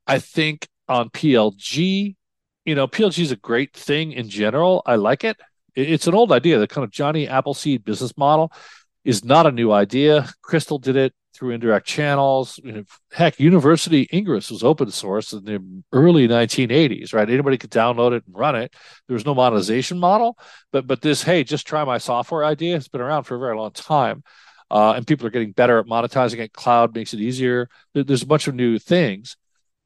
i 0.06 0.18
think 0.18 0.66
on 0.88 1.10
plg 1.10 2.16
you 2.64 2.74
know 2.74 2.88
plg 2.88 3.18
is 3.18 3.30
a 3.30 3.36
great 3.36 3.76
thing 3.76 4.12
in 4.12 4.28
general. 4.28 4.82
I 4.84 4.96
like 4.96 5.22
it 5.22 5.36
it's 5.78 6.06
an 6.06 6.14
old 6.14 6.32
idea. 6.32 6.58
The 6.58 6.66
kind 6.66 6.84
of 6.84 6.90
Johnny 6.90 7.28
Appleseed 7.28 7.84
business 7.84 8.16
model 8.16 8.52
is 9.04 9.24
not 9.24 9.46
a 9.46 9.52
new 9.52 9.72
idea. 9.72 10.28
Crystal 10.42 10.78
did 10.78 10.96
it 10.96 11.14
through 11.34 11.50
indirect 11.50 11.86
channels. 11.86 12.58
You 12.64 12.72
know, 12.72 12.84
heck, 13.12 13.38
University 13.38 14.08
Ingres 14.10 14.50
was 14.50 14.64
open 14.64 14.90
source 14.90 15.32
in 15.32 15.44
the 15.44 15.64
early 15.92 16.26
1980s, 16.26 17.14
right? 17.14 17.30
Anybody 17.30 17.58
could 17.58 17.70
download 17.70 18.12
it 18.12 18.24
and 18.26 18.36
run 18.36 18.56
it. 18.56 18.74
There 19.06 19.14
was 19.14 19.24
no 19.24 19.34
monetization 19.34 19.98
model, 19.98 20.36
but 20.72 20.86
but 20.86 21.00
this 21.00 21.22
hey, 21.22 21.44
just 21.44 21.66
try 21.66 21.84
my 21.84 21.98
software 21.98 22.44
idea 22.44 22.74
has 22.74 22.88
been 22.88 23.00
around 23.00 23.24
for 23.24 23.36
a 23.36 23.38
very 23.38 23.56
long 23.56 23.70
time. 23.70 24.24
Uh, 24.70 24.92
and 24.92 25.06
people 25.06 25.26
are 25.26 25.30
getting 25.30 25.52
better 25.52 25.78
at 25.78 25.86
monetizing 25.86 26.40
it. 26.40 26.52
Cloud 26.52 26.94
makes 26.94 27.14
it 27.14 27.20
easier. 27.20 27.70
There's 27.94 28.22
a 28.22 28.26
bunch 28.26 28.48
of 28.48 28.54
new 28.54 28.78
things, 28.78 29.36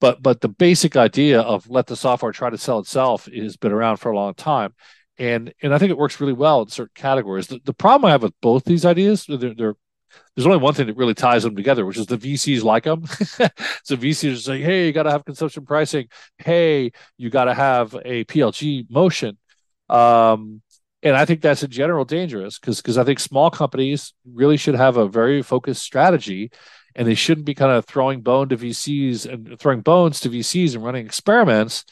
but 0.00 0.22
but 0.22 0.40
the 0.40 0.48
basic 0.48 0.96
idea 0.96 1.40
of 1.42 1.68
let 1.68 1.86
the 1.86 1.96
software 1.96 2.32
try 2.32 2.50
to 2.50 2.58
sell 2.58 2.78
itself 2.78 3.26
has 3.26 3.56
been 3.56 3.72
around 3.72 3.98
for 3.98 4.10
a 4.10 4.16
long 4.16 4.34
time 4.34 4.74
and 5.18 5.52
and 5.62 5.74
I 5.74 5.78
think 5.78 5.90
it 5.90 5.98
works 5.98 6.20
really 6.20 6.32
well 6.32 6.62
in 6.62 6.68
certain 6.68 6.92
categories. 6.94 7.46
The, 7.46 7.60
the 7.64 7.74
problem 7.74 8.08
I 8.08 8.12
have 8.12 8.22
with 8.22 8.34
both 8.40 8.64
these 8.64 8.84
ideas, 8.84 9.26
they're, 9.26 9.54
they're, 9.54 9.74
there's 10.34 10.46
only 10.46 10.58
one 10.58 10.74
thing 10.74 10.86
that 10.86 10.96
really 10.96 11.14
ties 11.14 11.42
them 11.42 11.56
together, 11.56 11.84
which 11.84 11.98
is 11.98 12.06
the 12.06 12.18
VCs 12.18 12.62
like 12.62 12.84
them. 12.84 13.06
so 13.84 13.96
VCs 13.96 14.34
are 14.34 14.36
saying, 14.36 14.62
"Hey, 14.62 14.86
you 14.86 14.92
got 14.92 15.04
to 15.04 15.10
have 15.10 15.24
consumption 15.24 15.66
pricing. 15.66 16.08
Hey, 16.38 16.92
you 17.16 17.30
got 17.30 17.44
to 17.44 17.54
have 17.54 17.94
a 18.04 18.24
PLG 18.24 18.90
motion." 18.90 19.38
Um, 19.88 20.62
and 21.02 21.16
I 21.16 21.24
think 21.24 21.40
that's 21.40 21.62
in 21.62 21.70
general 21.70 22.04
dangerous 22.04 22.58
because 22.58 22.80
because 22.80 22.96
I 22.96 23.04
think 23.04 23.20
small 23.20 23.50
companies 23.50 24.14
really 24.24 24.56
should 24.56 24.76
have 24.76 24.96
a 24.96 25.08
very 25.08 25.42
focused 25.42 25.82
strategy, 25.82 26.50
and 26.94 27.06
they 27.06 27.14
shouldn't 27.14 27.46
be 27.46 27.54
kind 27.54 27.72
of 27.72 27.84
throwing 27.84 28.22
bone 28.22 28.48
to 28.48 28.56
VCs 28.56 29.30
and 29.30 29.58
throwing 29.58 29.80
bones 29.80 30.20
to 30.20 30.30
VCs 30.30 30.74
and 30.74 30.84
running 30.84 31.04
experiments 31.04 31.84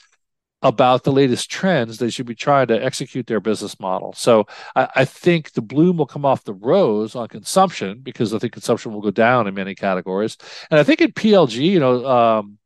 about 0.63 1.05
the 1.05 1.13
latest 1.13 1.51
trends, 1.51 1.99
they 1.99 2.11
should 2.11 2.27
be 2.27 2.35
trying 2.35 2.67
to 2.67 2.85
execute 2.85 3.27
their 3.27 3.41
business 3.41 3.81
model. 3.81 4.13
So 4.13 4.47
I, 4.77 4.89
I, 4.95 5.05
think 5.07 5.53
the 5.53 5.63
bloom 5.63 5.97
will 5.97 6.07
come 6.07 6.27
off 6.27 6.45
the 6.45 6.53
rose 6.53 7.15
on 7.15 7.29
consumption 7.29 8.01
because 8.03 8.35
I 8.35 8.39
think 8.39 8.53
consumption 8.53 8.93
will 8.93 9.01
go 9.01 9.11
down 9.11 9.47
in 9.47 9.55
many 9.55 9.75
categories. 9.75 10.37
And 10.71 10.79
I 10.79 10.83
think 10.83 11.01
in 11.01 11.13
PLG, 11.13 11.61
you 11.61 11.81
know, 11.81 12.05
um, 12.07 12.59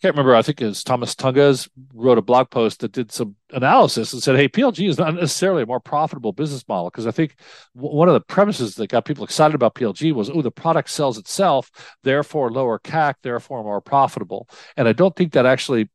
can't 0.00 0.14
remember. 0.14 0.36
I 0.36 0.42
think 0.42 0.62
it's 0.62 0.84
Tomasz 0.84 1.16
Tunguz 1.16 1.68
wrote 1.92 2.18
a 2.18 2.22
blog 2.22 2.50
post 2.50 2.80
that 2.80 2.92
did 2.92 3.10
some 3.10 3.34
analysis 3.50 4.12
and 4.12 4.22
said, 4.22 4.36
"Hey, 4.36 4.48
PLG 4.48 4.88
is 4.88 4.96
not 4.96 5.14
necessarily 5.14 5.64
a 5.64 5.66
more 5.66 5.80
profitable 5.80 6.32
business 6.32 6.64
model." 6.68 6.88
Because 6.88 7.08
I 7.08 7.10
think 7.10 7.34
w- 7.74 7.96
one 7.96 8.06
of 8.06 8.14
the 8.14 8.20
premises 8.20 8.76
that 8.76 8.90
got 8.90 9.04
people 9.04 9.24
excited 9.24 9.56
about 9.56 9.74
PLG 9.74 10.12
was, 10.12 10.30
"Oh, 10.30 10.40
the 10.40 10.52
product 10.52 10.90
sells 10.90 11.18
itself, 11.18 11.72
therefore 12.04 12.52
lower 12.52 12.78
CAC, 12.78 13.16
therefore 13.22 13.64
more 13.64 13.80
profitable." 13.80 14.48
And 14.76 14.86
I 14.86 14.92
don't 14.92 15.16
think 15.16 15.32
that 15.32 15.46
actually 15.46 15.88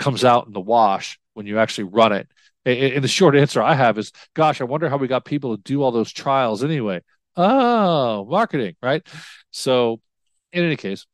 comes 0.00 0.24
out 0.24 0.46
in 0.46 0.52
the 0.52 0.60
wash 0.60 1.20
when 1.34 1.46
you 1.46 1.58
actually 1.58 1.84
run 1.84 2.12
it. 2.12 2.28
And 2.64 3.04
the 3.04 3.08
short 3.08 3.36
answer 3.36 3.62
I 3.62 3.74
have 3.74 3.96
is, 3.96 4.12
gosh, 4.34 4.60
I 4.60 4.64
wonder 4.64 4.88
how 4.88 4.96
we 4.96 5.06
got 5.06 5.24
people 5.24 5.56
to 5.56 5.62
do 5.62 5.82
all 5.82 5.92
those 5.92 6.12
trials 6.12 6.64
anyway. 6.64 7.02
Oh, 7.36 8.26
marketing, 8.28 8.74
right? 8.82 9.06
So, 9.50 10.00
in 10.52 10.64
any 10.64 10.76
case, 10.76 11.06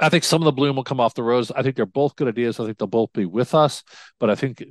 I 0.00 0.08
think 0.08 0.24
some 0.24 0.40
of 0.40 0.46
the 0.46 0.52
bloom 0.52 0.76
will 0.76 0.84
come 0.84 1.00
off 1.00 1.14
the 1.14 1.22
rose. 1.22 1.50
I 1.50 1.62
think 1.62 1.76
they're 1.76 1.86
both 1.86 2.16
good 2.16 2.28
ideas. 2.28 2.58
I 2.58 2.64
think 2.64 2.78
they'll 2.78 2.86
both 2.86 3.12
be 3.12 3.26
with 3.26 3.54
us, 3.54 3.82
but 4.18 4.30
I 4.30 4.36
think 4.36 4.62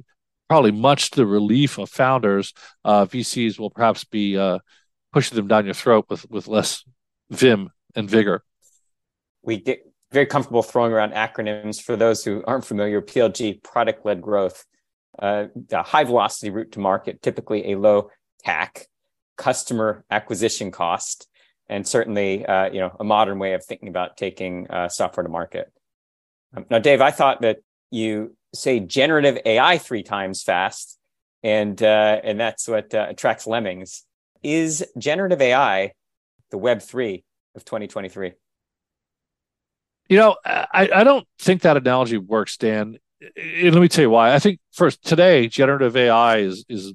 probably 0.50 0.72
much 0.72 1.12
to 1.12 1.18
the 1.18 1.26
relief 1.26 1.78
of 1.78 1.90
founders, 1.90 2.54
uh, 2.84 3.06
VCs 3.06 3.60
will 3.60 3.70
perhaps 3.70 4.04
be 4.04 4.38
uh, 4.38 4.60
pushing 5.12 5.36
them 5.36 5.48
down 5.48 5.66
your 5.66 5.74
throat 5.74 6.06
with 6.10 6.30
with 6.30 6.48
less 6.48 6.84
vim 7.30 7.70
and 7.96 8.10
vigor. 8.10 8.44
We 9.44 9.58
did 9.58 9.80
very 10.14 10.28
comfortable 10.28 10.64
throwing 10.64 10.92
around 10.92 11.12
acronyms 11.14 11.82
for 11.82 11.96
those 11.96 12.24
who 12.24 12.44
aren't 12.46 12.64
familiar. 12.64 13.02
PLG, 13.02 13.62
product 13.64 14.06
led 14.06 14.22
growth, 14.22 14.64
uh, 15.20 15.46
the 15.56 15.82
high 15.82 16.04
velocity 16.04 16.52
route 16.52 16.72
to 16.74 16.80
market, 16.80 17.22
typically 17.22 17.72
a 17.72 17.78
low 17.78 18.10
CAC, 18.46 18.86
customer 19.38 20.06
acquisition 20.12 20.72
cost, 20.72 21.28
and 21.68 21.88
certainly 21.88 22.46
uh, 22.46 22.70
you 22.72 22.80
know 22.80 22.96
a 23.00 23.04
modern 23.04 23.40
way 23.40 23.54
of 23.54 23.66
thinking 23.66 23.90
about 23.90 24.16
taking 24.16 24.70
uh, 24.70 24.88
software 24.88 25.24
to 25.24 25.30
market. 25.30 25.74
Um, 26.56 26.66
now, 26.70 26.80
Dave, 26.80 27.02
I 27.02 27.12
thought 27.12 27.42
that 27.42 27.58
you 27.90 28.36
say 28.54 28.80
generative 28.80 29.40
AI 29.46 29.80
three 29.80 30.04
times 30.04 30.44
fast, 30.44 31.00
and 31.42 31.82
uh, 31.82 32.22
and 32.24 32.40
that's 32.40 32.68
what 32.68 32.94
uh, 32.94 33.08
attracts 33.10 33.48
lemmings. 33.48 34.04
Is 34.44 34.86
generative 34.98 35.42
AI 35.42 35.94
the 36.52 36.58
Web 36.58 36.82
three 36.82 37.24
of 37.56 37.66
2023? 37.66 38.34
You 40.14 40.20
know, 40.20 40.36
I, 40.46 40.92
I 40.94 41.04
don't 41.04 41.26
think 41.40 41.64
that 41.64 41.76
analogy 41.76 42.20
works, 42.20 42.56
Dan. 42.56 43.00
And 43.36 43.74
let 43.74 43.82
me 43.82 43.88
tell 43.88 44.04
you 44.04 44.12
why. 44.12 44.36
I 44.36 44.38
think 44.38 44.60
first 44.72 45.04
today, 45.04 45.48
generative 45.48 45.98
AI 45.98 46.38
is 46.38 46.64
is 46.70 46.94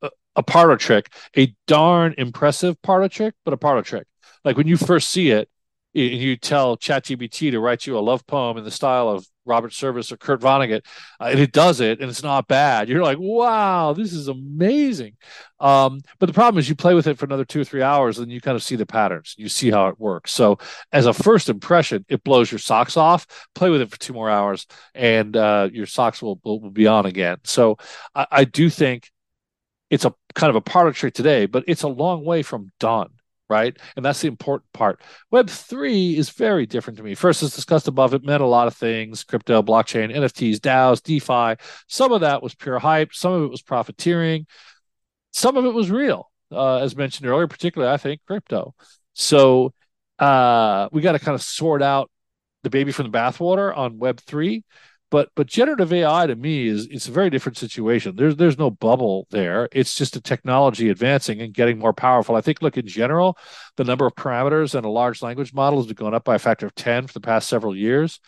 a, 0.00 0.08
a 0.34 0.42
parlor 0.42 0.78
trick, 0.78 1.12
a 1.36 1.54
darn 1.66 2.14
impressive 2.16 2.80
parlor 2.80 3.10
trick, 3.10 3.34
but 3.44 3.52
a 3.52 3.58
parlor 3.58 3.82
trick. 3.82 4.06
Like 4.46 4.56
when 4.56 4.66
you 4.66 4.78
first 4.78 5.10
see 5.10 5.28
it, 5.28 5.50
and 5.94 6.14
you 6.14 6.38
tell 6.38 6.78
ChatGPT 6.78 7.50
to 7.50 7.60
write 7.60 7.86
you 7.86 7.98
a 7.98 8.00
love 8.00 8.26
poem 8.26 8.56
in 8.56 8.64
the 8.64 8.70
style 8.70 9.10
of 9.10 9.26
Robert 9.44 9.72
Service 9.72 10.10
or 10.10 10.16
Kurt 10.16 10.40
Vonnegut, 10.40 10.82
uh, 11.20 11.24
and 11.24 11.40
it 11.40 11.52
does 11.52 11.80
it, 11.80 12.00
and 12.00 12.08
it's 12.08 12.22
not 12.22 12.48
bad. 12.48 12.88
You're 12.88 13.02
like, 13.02 13.18
wow, 13.18 13.92
this 13.92 14.12
is 14.12 14.28
amazing. 14.28 15.16
Um, 15.60 16.00
but 16.18 16.26
the 16.26 16.32
problem 16.32 16.58
is, 16.58 16.68
you 16.68 16.74
play 16.74 16.94
with 16.94 17.06
it 17.06 17.18
for 17.18 17.24
another 17.24 17.44
two 17.44 17.60
or 17.60 17.64
three 17.64 17.82
hours, 17.82 18.18
and 18.18 18.30
you 18.30 18.40
kind 18.40 18.56
of 18.56 18.62
see 18.62 18.76
the 18.76 18.86
patterns. 18.86 19.34
You 19.38 19.48
see 19.48 19.70
how 19.70 19.88
it 19.88 19.98
works. 19.98 20.32
So, 20.32 20.58
as 20.92 21.06
a 21.06 21.12
first 21.12 21.48
impression, 21.48 22.04
it 22.08 22.24
blows 22.24 22.50
your 22.50 22.58
socks 22.58 22.96
off. 22.96 23.26
Play 23.54 23.70
with 23.70 23.80
it 23.80 23.90
for 23.90 23.98
two 23.98 24.12
more 24.12 24.30
hours, 24.30 24.66
and 24.94 25.36
uh, 25.36 25.68
your 25.72 25.86
socks 25.86 26.22
will, 26.22 26.40
will, 26.44 26.60
will 26.60 26.70
be 26.70 26.86
on 26.86 27.06
again. 27.06 27.38
So, 27.44 27.78
I, 28.14 28.26
I 28.30 28.44
do 28.44 28.70
think 28.70 29.10
it's 29.90 30.04
a 30.04 30.14
kind 30.34 30.50
of 30.50 30.56
a 30.56 30.60
product 30.60 30.98
trick 30.98 31.14
today, 31.14 31.46
but 31.46 31.64
it's 31.66 31.82
a 31.82 31.88
long 31.88 32.24
way 32.24 32.42
from 32.42 32.72
done 32.80 33.10
right? 33.54 33.76
And 33.94 34.04
that's 34.04 34.20
the 34.20 34.28
important 34.28 34.72
part. 34.72 35.00
Web 35.30 35.48
three 35.48 36.16
is 36.16 36.30
very 36.30 36.66
different 36.66 36.96
to 36.96 37.04
me. 37.04 37.14
First, 37.14 37.42
as 37.42 37.54
discussed 37.54 37.86
above, 37.86 38.12
it 38.12 38.24
meant 38.24 38.42
a 38.42 38.46
lot 38.46 38.66
of 38.66 38.74
things: 38.74 39.22
crypto, 39.22 39.62
blockchain, 39.62 40.14
NFTs, 40.14 40.58
DAOs, 40.58 41.00
DeFi. 41.02 41.62
Some 41.86 42.12
of 42.12 42.22
that 42.22 42.42
was 42.42 42.54
pure 42.54 42.80
hype. 42.80 43.14
Some 43.14 43.32
of 43.32 43.42
it 43.44 43.50
was 43.50 43.62
profiteering. 43.62 44.46
Some 45.32 45.56
of 45.56 45.64
it 45.64 45.74
was 45.74 45.90
real, 45.90 46.30
uh, 46.50 46.78
as 46.78 46.96
mentioned 46.96 47.28
earlier. 47.28 47.46
Particularly, 47.46 47.92
I 47.92 47.96
think 47.96 48.20
crypto. 48.26 48.74
So 49.12 49.72
uh, 50.18 50.88
we 50.90 51.00
got 51.00 51.12
to 51.12 51.20
kind 51.20 51.36
of 51.36 51.42
sort 51.42 51.82
out 51.82 52.10
the 52.64 52.70
baby 52.70 52.90
from 52.90 53.10
the 53.10 53.16
bathwater 53.16 53.76
on 53.76 53.98
Web 53.98 54.18
three. 54.20 54.64
But 55.14 55.30
but 55.36 55.46
generative 55.46 55.92
AI 55.92 56.26
to 56.26 56.34
me 56.34 56.66
is 56.66 56.88
it's 56.90 57.06
a 57.06 57.12
very 57.12 57.30
different 57.30 57.56
situation. 57.56 58.16
There's 58.16 58.34
there's 58.34 58.58
no 58.58 58.68
bubble 58.68 59.28
there. 59.30 59.68
It's 59.70 59.94
just 59.94 60.16
a 60.16 60.20
technology 60.20 60.90
advancing 60.90 61.40
and 61.40 61.54
getting 61.54 61.78
more 61.78 61.92
powerful. 61.92 62.34
I 62.34 62.40
think 62.40 62.60
look 62.62 62.76
in 62.76 62.88
general, 62.88 63.38
the 63.76 63.84
number 63.84 64.06
of 64.06 64.16
parameters 64.16 64.76
in 64.76 64.84
a 64.84 64.90
large 64.90 65.22
language 65.22 65.54
model 65.54 65.80
has 65.80 65.92
going 65.92 66.14
up 66.14 66.24
by 66.24 66.34
a 66.34 66.38
factor 66.40 66.66
of 66.66 66.74
10 66.74 67.06
for 67.06 67.12
the 67.12 67.20
past 67.20 67.48
several 67.48 67.76
years. 67.76 68.18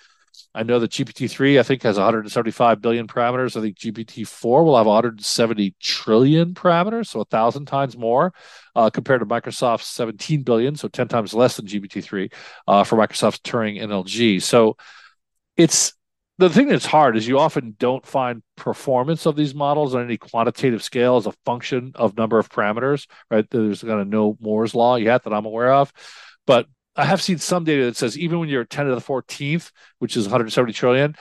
I 0.54 0.62
know 0.62 0.78
that 0.78 0.92
GPT-3 0.92 1.58
I 1.58 1.64
think 1.64 1.82
has 1.82 1.96
175 1.96 2.80
billion 2.80 3.08
parameters. 3.08 3.56
I 3.56 3.62
think 3.62 3.76
GPT-4 3.78 4.64
will 4.64 4.76
have 4.76 4.86
170 4.86 5.74
trillion 5.80 6.54
parameters, 6.54 7.08
so 7.08 7.20
a 7.20 7.24
thousand 7.24 7.66
times 7.66 7.96
more 7.96 8.32
uh, 8.76 8.90
compared 8.90 9.22
to 9.22 9.26
Microsoft's 9.26 9.88
17 9.88 10.44
billion, 10.44 10.76
so 10.76 10.86
10 10.86 11.08
times 11.08 11.34
less 11.34 11.56
than 11.56 11.66
GPT-3 11.66 12.32
uh, 12.68 12.84
for 12.84 12.94
Microsoft's 12.94 13.40
Turing 13.40 13.82
NLG. 13.82 14.40
So 14.40 14.76
it's 15.56 15.92
the 16.38 16.50
thing 16.50 16.68
that's 16.68 16.86
hard 16.86 17.16
is 17.16 17.26
you 17.26 17.38
often 17.38 17.76
don't 17.78 18.04
find 18.04 18.42
performance 18.56 19.26
of 19.26 19.36
these 19.36 19.54
models 19.54 19.94
on 19.94 20.04
any 20.04 20.18
quantitative 20.18 20.82
scale 20.82 21.16
as 21.16 21.26
a 21.26 21.32
function 21.44 21.92
of 21.94 22.16
number 22.16 22.38
of 22.38 22.50
parameters, 22.50 23.06
right? 23.30 23.48
There's 23.48 23.82
kind 23.82 24.00
of 24.00 24.08
no 24.08 24.36
Moore's 24.40 24.74
law 24.74 24.96
yet 24.96 25.24
that 25.24 25.32
I'm 25.32 25.46
aware 25.46 25.72
of. 25.72 25.92
But 26.46 26.66
I 26.94 27.04
have 27.04 27.22
seen 27.22 27.38
some 27.38 27.64
data 27.64 27.86
that 27.86 27.96
says 27.96 28.18
even 28.18 28.38
when 28.38 28.48
you're 28.48 28.64
10 28.64 28.86
to 28.86 28.94
the 28.94 29.00
14th, 29.00 29.70
which 29.98 30.16
is 30.16 30.24
170 30.24 30.72
trillion, 30.72 31.16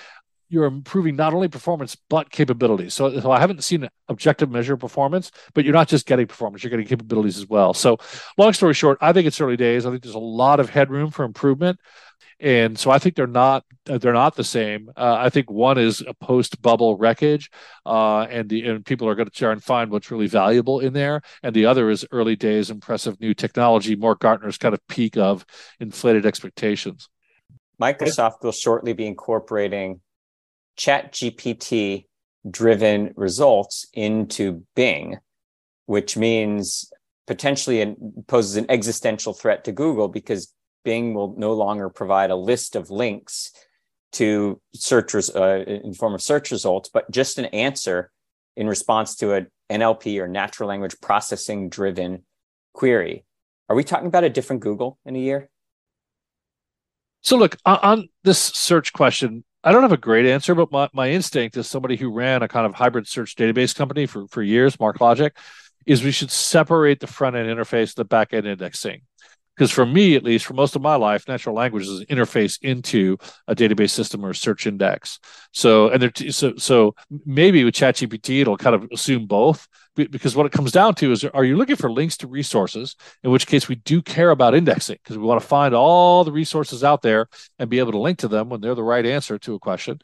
you're 0.50 0.66
improving 0.66 1.16
not 1.16 1.34
only 1.34 1.48
performance 1.48 1.98
but 2.10 2.30
capabilities. 2.30 2.94
So, 2.94 3.20
so 3.20 3.32
I 3.32 3.40
haven't 3.40 3.64
seen 3.64 3.90
objective 4.10 4.52
measure 4.52 4.78
performance, 4.78 5.32
but 5.54 5.64
you're 5.66 5.74
not 5.74 5.88
just 5.88 6.06
getting 6.06 6.28
performance; 6.28 6.64
you're 6.64 6.70
getting 6.70 6.86
capabilities 6.86 7.38
as 7.38 7.48
well. 7.48 7.74
So, 7.74 7.98
long 8.38 8.54
story 8.54 8.74
short, 8.74 9.00
I 9.02 9.12
think 9.12 9.28
it's 9.28 9.42
early 9.42 9.58
days. 9.58 9.86
I 9.86 9.90
think 9.90 10.04
there's 10.04 10.16
a 10.16 10.20
lot 10.20 10.60
of 10.60 10.70
headroom 10.70 11.10
for 11.10 11.26
improvement 11.26 11.80
and 12.40 12.78
so 12.78 12.92
I 12.92 13.00
think 13.00 13.16
they're 13.16 13.28
not 13.28 13.64
they're 13.86 14.14
not 14.14 14.36
the 14.36 14.44
same. 14.44 14.90
Uh, 14.96 15.16
I 15.20 15.30
think 15.30 15.50
one 15.50 15.78
is 15.78 16.02
a 16.02 16.14
post 16.14 16.62
bubble 16.62 16.98
wreckage, 16.98 17.50
uh, 17.86 18.22
and 18.22 18.50
the 18.50 18.68
and 18.68 18.86
people 18.86 19.08
are 19.08 19.16
going 19.16 19.28
to 19.28 19.34
try 19.34 19.52
and 19.52 19.64
find 19.64 19.90
what's 19.92 20.12
really 20.12 20.28
valuable 20.28 20.80
in 20.80 20.94
there, 20.94 21.22
and 21.44 21.56
the 21.56 21.66
other 21.66 21.90
is 21.90 22.06
early 22.12 22.36
days 22.36 22.70
impressive 22.70 23.20
new 23.22 23.34
technology, 23.34 23.96
more 23.96 24.16
Gartner's 24.16 24.58
kind 24.58 24.74
of 24.74 24.86
peak 24.88 25.18
of 25.18 25.46
inflated 25.80 26.26
expectations. 26.26 27.10
Microsoft 27.82 28.44
will 28.44 28.52
shortly 28.52 28.94
be 28.94 29.06
incorporating 29.06 30.02
Chat 30.78 31.14
GPT 31.14 32.06
driven 32.50 33.14
results 33.16 33.88
into 33.94 34.64
Bing, 34.76 35.18
which 35.86 36.16
means 36.16 36.92
potentially 37.28 37.96
poses 38.28 38.56
an 38.56 38.66
existential 38.70 39.34
threat 39.34 39.64
to 39.64 39.72
Google 39.72 40.08
because 40.08 40.54
Bing 40.86 41.14
will 41.14 41.36
no 41.38 41.52
longer 41.54 41.90
provide 41.90 42.30
a 42.30 42.36
list 42.36 42.78
of 42.78 42.90
links 42.90 43.52
to 44.14 44.62
searchers 44.74 45.30
uh, 45.30 45.66
in 45.68 45.94
form 45.94 46.14
of 46.14 46.22
search 46.22 46.52
results, 46.52 46.90
but 46.94 47.12
just 47.12 47.38
an 47.38 47.46
answer 47.46 48.12
in 48.56 48.68
response 48.68 49.16
to 49.18 49.34
an 49.34 49.48
NLP 49.70 50.22
or 50.22 50.28
natural 50.30 50.70
language 50.70 50.96
processing 51.02 51.68
driven 51.68 52.24
query. 52.74 53.26
Are 53.68 53.76
we 53.76 53.84
talking 53.84 54.08
about 54.08 54.24
a 54.24 54.30
different 54.30 54.62
Google 54.62 54.98
in 55.06 55.18
a 55.18 55.20
year? 55.20 55.50
So, 57.24 57.36
look, 57.36 57.58
on 57.66 58.08
this 58.24 58.40
search 58.40 58.94
question, 58.94 59.44
I 59.64 59.72
don't 59.72 59.82
have 59.82 59.92
a 59.92 59.98
great 59.98 60.28
answer, 60.28 60.54
but 60.54 60.72
my, 60.72 60.88
my 60.94 61.10
instinct 61.10 61.58
as 61.58 61.68
somebody 61.68 61.98
who 61.98 62.12
ran 62.12 62.44
a 62.44 62.48
kind 62.48 62.68
of 62.68 62.76
hybrid 62.76 63.08
search 63.08 63.36
database 63.36 63.76
company 63.76 64.06
for, 64.06 64.28
for 64.28 64.44
years, 64.44 64.78
MarkLogic, 64.78 65.32
is 65.88 66.04
we 66.04 66.12
should 66.12 66.30
separate 66.30 67.00
the 67.00 67.08
front 67.08 67.36
end 67.36 67.50
interface, 67.50 67.96
the 67.96 68.06
back 68.06 68.32
end 68.32 68.46
indexing 68.46 69.02
because 69.56 69.72
for 69.72 69.86
me 69.86 70.16
at 70.16 70.24
least 70.24 70.46
for 70.46 70.54
most 70.54 70.76
of 70.76 70.82
my 70.82 70.96
life 70.96 71.28
natural 71.28 71.56
language 71.56 71.84
is 71.84 72.00
an 72.00 72.06
interface 72.08 72.58
into 72.62 73.18
a 73.48 73.56
database 73.56 73.92
system 73.92 74.26
or 74.26 74.34
search 74.34 74.68
index. 74.68 75.20
So 75.52 75.90
and 75.90 76.02
there 76.02 76.12
so 76.32 76.56
so 76.58 76.96
maybe 77.26 77.64
with 77.64 77.76
chatgpt 77.76 78.42
it'll 78.42 78.58
kind 78.58 78.76
of 78.76 78.88
assume 78.92 79.26
both 79.26 79.68
because 79.96 80.36
what 80.36 80.46
it 80.46 80.52
comes 80.52 80.72
down 80.72 80.94
to 80.96 81.12
is 81.12 81.24
are 81.24 81.46
you 81.46 81.56
looking 81.56 81.78
for 81.78 81.92
links 81.92 82.18
to 82.18 82.28
resources 82.28 82.96
in 83.24 83.32
which 83.32 83.48
case 83.48 83.70
we 83.70 83.76
do 83.76 84.02
care 84.02 84.30
about 84.30 84.56
indexing 84.56 84.98
because 85.04 85.18
we 85.18 85.24
want 85.24 85.42
to 85.42 85.48
find 85.48 85.74
all 85.74 86.24
the 86.24 86.32
resources 86.32 86.84
out 86.84 87.02
there 87.02 87.28
and 87.60 87.70
be 87.70 87.80
able 87.80 87.94
to 87.94 88.00
link 88.00 88.20
to 88.20 88.28
them 88.28 88.50
when 88.50 88.60
they're 88.60 88.76
the 88.76 88.84
right 88.84 89.06
answer 89.06 89.38
to 89.40 89.56
a 89.56 89.60
question. 89.60 90.00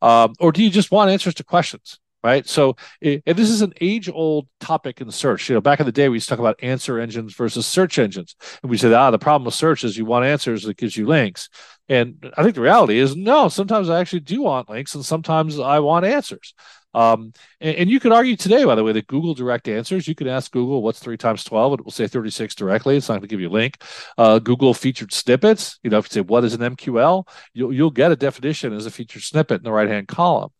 Um, 0.00 0.34
or 0.40 0.50
do 0.50 0.62
you 0.62 0.70
just 0.70 0.90
want 0.90 1.10
answers 1.10 1.34
to 1.34 1.44
questions 1.44 1.98
right? 2.22 2.46
So, 2.46 2.76
and 3.00 3.22
this 3.24 3.50
is 3.50 3.62
an 3.62 3.72
age-old 3.80 4.48
topic 4.60 5.00
in 5.00 5.10
search. 5.10 5.48
You 5.48 5.54
know, 5.54 5.60
back 5.60 5.80
in 5.80 5.86
the 5.86 5.92
day, 5.92 6.08
we 6.08 6.16
used 6.16 6.28
to 6.28 6.32
talk 6.32 6.38
about 6.38 6.62
answer 6.62 6.98
engines 6.98 7.34
versus 7.34 7.66
search 7.66 7.98
engines, 7.98 8.36
and 8.62 8.70
we 8.70 8.78
said, 8.78 8.92
ah, 8.92 9.10
the 9.10 9.18
problem 9.18 9.44
with 9.44 9.54
search 9.54 9.84
is 9.84 9.96
you 9.96 10.04
want 10.04 10.24
answers 10.24 10.62
that 10.64 10.76
gives 10.76 10.96
you 10.96 11.06
links. 11.06 11.48
And 11.88 12.32
I 12.36 12.42
think 12.42 12.54
the 12.54 12.60
reality 12.60 12.98
is, 12.98 13.16
no, 13.16 13.48
sometimes 13.48 13.90
I 13.90 14.00
actually 14.00 14.20
do 14.20 14.42
want 14.42 14.70
links, 14.70 14.94
and 14.94 15.04
sometimes 15.04 15.58
I 15.58 15.80
want 15.80 16.06
answers. 16.06 16.54
Um, 16.94 17.32
and, 17.60 17.76
and, 17.76 17.90
you 17.90 17.98
could 17.98 18.12
argue 18.12 18.36
today, 18.36 18.64
by 18.64 18.74
the 18.74 18.84
way, 18.84 18.92
that 18.92 19.06
Google 19.06 19.32
Direct 19.32 19.66
Answers, 19.66 20.06
you 20.06 20.14
can 20.14 20.28
ask 20.28 20.52
Google 20.52 20.82
what's 20.82 20.98
three 20.98 21.16
times 21.16 21.42
12, 21.42 21.72
and 21.72 21.80
it 21.80 21.84
will 21.84 21.90
say 21.90 22.06
36 22.06 22.54
directly. 22.54 22.96
It's 22.96 23.08
not 23.08 23.14
going 23.14 23.22
to 23.22 23.28
give 23.28 23.40
you 23.40 23.48
a 23.48 23.50
link. 23.50 23.82
Uh, 24.18 24.38
Google 24.38 24.74
featured 24.74 25.10
snippets, 25.12 25.78
you 25.82 25.88
know, 25.88 25.98
if 25.98 26.06
you 26.06 26.10
say, 26.10 26.20
what 26.20 26.44
is 26.44 26.52
an 26.52 26.60
MQL, 26.60 27.26
you'll, 27.54 27.72
you'll 27.72 27.90
get 27.90 28.12
a 28.12 28.16
definition 28.16 28.74
as 28.74 28.84
a 28.84 28.90
featured 28.90 29.22
snippet 29.22 29.60
in 29.60 29.64
the 29.64 29.72
right 29.72 29.88
hand 29.88 30.06
column. 30.06 30.50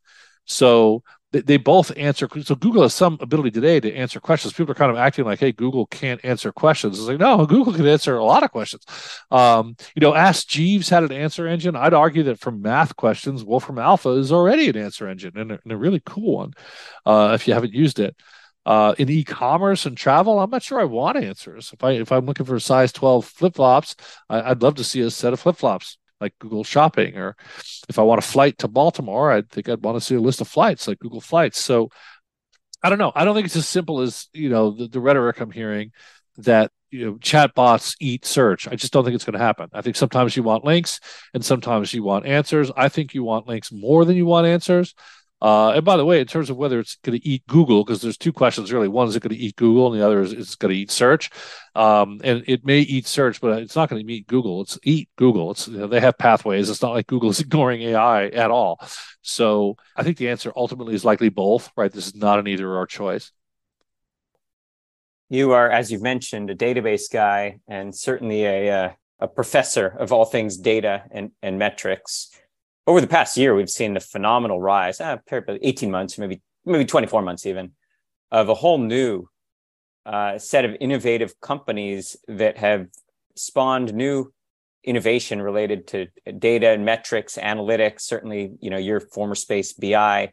So 0.47 1.03
they, 1.33 1.41
they 1.41 1.57
both 1.57 1.91
answer. 1.97 2.29
So 2.43 2.55
Google 2.55 2.83
has 2.83 2.95
some 2.95 3.19
ability 3.21 3.51
today 3.51 3.81
to 3.81 3.93
answer 3.93 4.21
questions. 4.21 4.53
People 4.53 4.73
are 4.73 4.77
kind 4.77 4.91
of 4.91 4.97
acting 4.97 5.25
like, 5.25 5.41
"Hey, 5.41 5.53
Google 5.53 5.87
can't 5.87 6.25
answer 6.25 6.53
questions." 6.53 6.99
It's 6.99 7.09
like, 7.09 7.19
no, 7.19 7.45
Google 7.47 7.73
can 7.73 7.87
answer 7.87 8.17
a 8.17 8.25
lot 8.25 8.43
of 8.43 8.53
questions. 8.53 8.85
Um, 9.31 9.77
you 9.97 10.01
know, 10.01 10.15
Ask 10.15 10.47
Jeeves 10.47 10.89
had 10.89 11.03
an 11.03 11.13
answer 11.13 11.47
engine. 11.47 11.75
I'd 11.75 11.95
argue 11.95 12.23
that 12.25 12.39
for 12.39 12.53
math 12.53 12.97
questions, 12.97 13.45
Wolfram 13.45 13.79
Alpha 13.79 14.11
is 14.11 14.31
already 14.31 14.69
an 14.69 14.77
answer 14.77 15.09
engine 15.09 15.37
and 15.37 15.53
a, 15.53 15.59
and 15.63 15.73
a 15.73 15.77
really 15.77 16.03
cool 16.05 16.37
one. 16.37 16.53
Uh, 17.05 17.33
if 17.35 17.49
you 17.49 17.55
haven't 17.55 17.73
used 17.73 17.99
it. 17.99 18.17
Uh, 18.65 18.95
in 18.97 19.09
e-commerce 19.09 19.87
and 19.87 19.97
travel, 19.97 20.39
I'm 20.39 20.51
not 20.51 20.63
sure 20.63 20.81
I 20.81 20.85
want 20.85 21.17
answers. 21.17 21.73
If 21.73 21.83
I 21.83 21.93
if 21.93 22.13
I'm 22.13 22.27
looking 22.27 22.47
for 22.47 22.61
size 22.61 22.93
12 22.93 23.25
flip 23.25 23.57
flops, 23.57 23.97
I'd 24.31 24.63
love 24.63 24.77
to 24.77 24.85
see 24.85 25.01
a 25.01 25.11
set 25.11 25.33
of 25.33 25.41
flip 25.41 25.57
flops 25.57 25.99
like 26.23 26.39
Google 26.39 26.65
Shopping, 26.65 27.17
or 27.17 27.37
if 27.89 27.99
I 27.99 28.03
want 28.03 28.19
a 28.19 28.27
flight 28.27 28.59
to 28.59 28.69
Baltimore, 28.69 29.31
I 29.31 29.43
think 29.43 29.69
I'd 29.69 29.83
want 29.83 29.97
to 29.97 30.01
see 30.01 30.15
a 30.15 30.21
list 30.21 30.41
of 30.41 30.49
flights 30.49 30.89
like 30.89 31.01
Google 31.01 31.21
Flights. 31.21 31.61
So 31.61 31.91
I 32.83 32.89
don't 32.89 32.99
know. 32.99 33.13
I 33.15 33.25
don't 33.25 33.35
think 33.35 33.47
it's 33.47 33.57
as 33.57 33.69
simple 33.69 34.01
as 34.01 34.29
you 34.33 34.49
know 34.49 34.71
the, 34.71 34.89
the 34.89 35.01
rhetoric 35.01 35.41
I'm 35.41 35.51
hearing 35.51 35.93
that 36.39 36.71
you 36.91 37.05
know 37.05 37.15
chatbots 37.15 37.97
eat 38.01 38.25
search. 38.25 38.69
I 38.69 38.77
just 38.77 38.93
don't 38.93 39.05
think 39.05 39.15
it's 39.15 39.25
going 39.25 39.39
to 39.39 39.45
happen. 39.45 39.69
I 39.73 39.83
think 39.83 39.97
sometimes 39.97 40.37
you 40.37 40.43
want 40.43 40.65
links 40.65 41.01
and 41.35 41.45
sometimes 41.45 41.93
you 41.93 42.03
want 42.03 42.27
answers. 42.27 42.71
I 42.77 42.89
think 42.89 43.15
you 43.15 43.25
want 43.25 43.47
links 43.47 43.73
more 43.73 44.05
than 44.05 44.17
you 44.17 44.27
want 44.27 44.47
answers. 44.47 44.95
Uh, 45.43 45.73
and 45.73 45.85
by 45.85 45.97
the 45.97 46.05
way, 46.05 46.21
in 46.21 46.27
terms 46.27 46.51
of 46.51 46.57
whether 46.57 46.79
it's 46.79 46.95
going 47.03 47.19
to 47.19 47.29
eat 47.29 47.45
Google, 47.49 47.83
because 47.83 48.01
there's 48.01 48.17
two 48.17 48.33
questions 48.33 48.73
really. 48.73 48.87
One 48.87 49.09
is 49.09 49.17
it 49.17 49.25
going 49.25 49.35
to 49.35 49.43
eat 49.43 49.57
Google, 49.57 49.93
and 49.93 50.01
the 50.01 50.07
other 50.07 50.21
is 50.21 50.33
it's 50.33 50.55
going 50.55 50.73
to 50.73 50.79
eat 50.79 50.93
search. 50.93 51.31
Um, 51.75 52.21
and 52.23 52.45
it 52.47 52.65
may 52.65 52.79
eat 52.79 53.09
search, 53.09 53.41
but 53.41 53.61
it's 53.61 53.75
not 53.75 53.89
going 53.89 54.07
to 54.07 54.13
eat 54.13 54.29
Google. 54.29 54.61
It's 54.61 54.79
eat 54.85 55.09
Google. 55.17 55.51
It's 55.51 55.67
you 55.67 55.79
know, 55.79 55.89
they 55.89 55.99
have 55.99 56.17
pathways. 56.17 56.71
It's 56.71 56.81
not 56.81 56.93
like 56.93 57.09
Google 57.09 57.31
is 57.31 57.41
ignoring 57.41 57.83
AI 57.83 58.27
at 58.27 58.53
all. 58.53 58.79
So 59.23 59.77
I 59.97 60.05
think 60.05 60.17
the 60.17 60.29
answer 60.29 60.53
ultimately 60.55 60.95
is 60.95 61.05
likely 61.05 61.29
both. 61.29 61.73
Right? 61.77 61.91
This 61.91 62.07
is 62.07 62.15
not 62.15 62.39
an 62.39 62.47
either 62.47 62.73
or 62.73 62.87
choice. 62.87 63.33
You 65.29 65.53
are, 65.53 65.69
as 65.69 65.91
you've 65.91 66.03
mentioned, 66.03 66.51
a 66.51 66.55
database 66.55 67.13
guy, 67.13 67.59
and 67.67 67.93
certainly 67.93 68.45
a 68.45 68.71
uh, 68.71 68.91
a 69.19 69.27
professor 69.27 69.89
of 69.89 70.13
all 70.13 70.25
things 70.25 70.57
data 70.57 71.03
and 71.11 71.33
and 71.43 71.59
metrics 71.59 72.31
over 72.87 73.01
the 73.01 73.07
past 73.07 73.37
year, 73.37 73.55
we've 73.55 73.71
seen 73.71 73.95
the 73.95 74.01
phenomenal 74.01 74.61
rise, 74.61 75.01
uh, 75.01 75.19
18 75.31 75.91
months, 75.91 76.19
maybe 76.19 76.41
maybe 76.65 76.85
24 76.85 77.23
months 77.23 77.47
even, 77.47 77.73
of 78.31 78.49
a 78.49 78.55
whole 78.55 78.79
new 78.79 79.29
uh, 80.07 80.39
set 80.39 80.65
of 80.65 80.77
innovative 80.81 81.41
companies 81.41 82.17
that 82.29 82.59
have 82.59 82.87
spawned 83.37 83.95
new 83.95 84.33
innovation 84.85 85.41
related 85.41 85.87
to 85.87 86.07
data 86.39 86.71
and 86.71 86.85
metrics, 86.85 87.37
analytics. 87.37 88.03
Certainly, 88.03 88.53
you 88.61 88.71
know 88.71 88.79
your 88.79 89.01
former 89.01 89.35
space, 89.35 89.73
BI. 89.73 90.33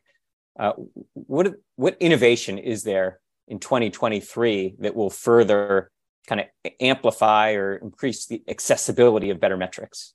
Uh, 0.60 0.74
what 1.14 1.54
what 1.76 1.98
innovation 2.00 2.58
is 2.58 2.84
there 2.84 3.20
in 3.48 3.60
2023 3.60 4.76
that 4.80 4.96
will 4.96 5.10
further 5.10 5.92
kind 6.28 6.42
of 6.42 6.72
amplify 6.80 7.54
or 7.54 7.76
increase 7.76 8.26
the 8.26 8.42
accessibility 8.48 9.30
of 9.30 9.40
better 9.40 9.58
metrics? 9.58 10.14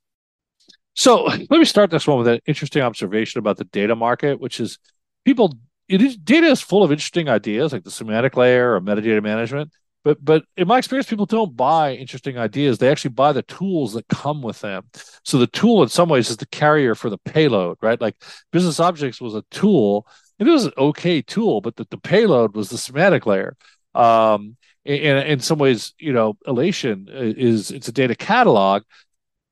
So 0.95 1.25
let 1.25 1.51
me 1.51 1.65
start 1.65 1.91
this 1.91 2.07
one 2.07 2.19
with 2.19 2.29
an 2.29 2.41
interesting 2.47 2.83
observation 2.83 3.39
about 3.39 3.57
the 3.57 3.65
data 3.65 3.95
market, 3.95 4.41
which 4.41 4.61
is 4.61 4.79
people 5.25 5.55
it 5.89 6.01
is 6.01 6.17
data 6.17 6.47
is 6.47 6.61
full 6.61 6.83
of 6.83 6.91
interesting 6.91 7.29
ideas 7.29 7.73
like 7.73 7.85
the 7.85 7.91
semantic 7.91 8.37
layer 8.37 8.75
or 8.75 8.81
metadata 8.81 9.23
management. 9.23 9.71
But 10.03 10.23
but 10.23 10.45
in 10.57 10.69
my 10.69 10.79
experience, 10.79 11.09
people 11.09 11.27
don't 11.27 11.57
buy 11.57 11.95
interesting 11.95 12.39
ideas. 12.39 12.79
They 12.79 12.91
actually 12.91 13.13
buy 13.13 13.33
the 13.33 13.43
tools 13.43 13.95
that 13.95 14.07
come 14.09 14.43
with 14.43 14.61
them. 14.61 14.85
So 15.25 15.39
the 15.39 15.47
tool 15.47 15.83
in 15.83 15.89
some 15.89 16.09
ways 16.09 16.31
is 16.31 16.37
the 16.37 16.47
carrier 16.47 16.95
for 16.95 17.09
the 17.11 17.19
payload, 17.19 17.79
right? 17.81 18.01
Like 18.01 18.17
business 18.53 18.81
objects 18.81 19.21
was 19.21 19.35
a 19.35 19.45
tool. 19.51 20.07
It 20.39 20.45
was 20.45 20.67
an 20.67 20.73
okay 20.77 21.23
tool, 21.23 21.61
but 21.61 21.77
the, 21.77 21.87
the 21.91 21.97
payload 21.97 22.55
was 22.55 22.69
the 22.69 22.79
semantic 22.79 23.25
layer. 23.25 23.57
Um, 23.95 24.57
in, 24.85 25.17
in 25.17 25.41
some 25.41 25.59
ways, 25.59 25.95
you 25.99 26.13
know, 26.13 26.35
Alation 26.47 27.09
is 27.09 27.71
it's 27.71 27.89
a 27.89 27.93
data 27.93 28.15
catalog, 28.15 28.83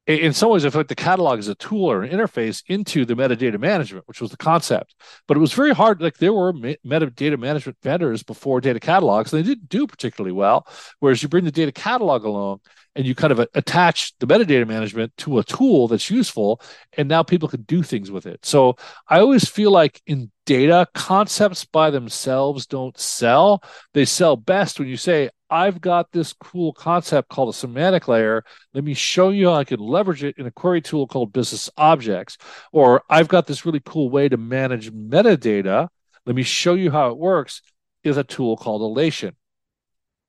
in 0.07 0.33
some 0.33 0.51
ways, 0.51 0.65
I 0.65 0.71
feel 0.71 0.81
like 0.81 0.89
the 0.89 0.97
catalog 0.97 1.39
is 1.39 1.47
a 1.47 1.55
tool 1.55 1.91
or 1.91 2.03
an 2.03 2.11
interface 2.11 2.63
into 2.67 3.05
the 3.05 3.15
metadata 3.15 3.59
management, 3.59 4.09
which 4.09 4.21
was 4.21 4.33
the 4.33 4.37
concept. 4.37 4.97
But 5.29 5.37
it 5.37 5.41
was 5.41 5.53
very 5.53 5.73
hard. 5.73 6.03
Like 6.03 6.19
there 6.19 6.33
were 6.33 6.53
metadata 6.53 7.39
management 7.39 7.79
vendors 7.83 8.25
before 8.25 8.61
data 8.61 8.81
catalogs, 8.81 9.33
and 9.33 9.43
they 9.43 9.49
didn't 9.49 9.69
do 9.69 9.87
particularly 9.87 10.33
well. 10.33 10.67
Whereas 10.99 11.23
you 11.23 11.29
bring 11.29 11.45
the 11.45 11.53
data 11.53 11.71
catalog 11.71 12.25
along 12.25 12.61
and 12.95 13.07
you 13.07 13.15
kind 13.15 13.33
of 13.33 13.41
uh, 13.41 13.47
attach 13.55 14.13
the 14.19 14.27
metadata 14.27 14.67
management 14.67 15.17
to 15.19 15.39
a 15.39 15.45
tool 15.45 15.89
that's 15.89 16.11
useful, 16.11 16.61
and 16.99 17.09
now 17.09 17.23
people 17.23 17.49
can 17.49 17.63
do 17.63 17.83
things 17.83 18.11
with 18.11 18.27
it. 18.27 18.45
So 18.45 18.77
I 19.09 19.21
always 19.21 19.49
feel 19.49 19.71
like 19.71 20.03
in 20.07 20.31
data, 20.47 20.87
concepts 20.95 21.65
by 21.65 21.91
themselves 21.91 22.67
don't 22.67 22.99
sell. 22.99 23.63
They 23.95 24.05
sell 24.05 24.37
best 24.37 24.79
when 24.79 24.89
you 24.89 24.97
say, 24.97 25.31
I've 25.53 25.83
got 25.83 26.11
this 26.13 26.33
cool 26.33 26.73
concept 26.73 27.29
called 27.29 27.51
a 27.51 27.53
semantic 27.53 28.09
layer. 28.09 28.43
Let 28.73 28.85
me 28.85 28.95
show 28.95 29.29
you 29.29 29.49
how 29.49 29.57
I 29.57 29.65
can 29.65 29.81
leverage 29.81 30.25
it 30.25 30.39
in 30.39 30.47
a 30.47 30.51
query 30.51 30.81
tool 30.81 31.07
called 31.07 31.31
business 31.31 31.69
objects. 31.77 32.39
Or 32.73 33.03
I've 33.11 33.29
got 33.29 33.47
this 33.47 33.67
really 33.67 33.83
cool 33.85 34.09
way 34.09 34.31
to 34.31 34.39
manage 34.39 34.91
metadata. 34.91 35.89
Let 36.25 36.37
me 36.37 36.43
show 36.43 36.73
you 36.73 36.91
how 36.91 37.11
it 37.11 37.19
works 37.19 37.61
is 38.03 38.17
a 38.17 38.25
tool 38.25 38.57
called 38.57 38.81
Alation. 38.81 39.33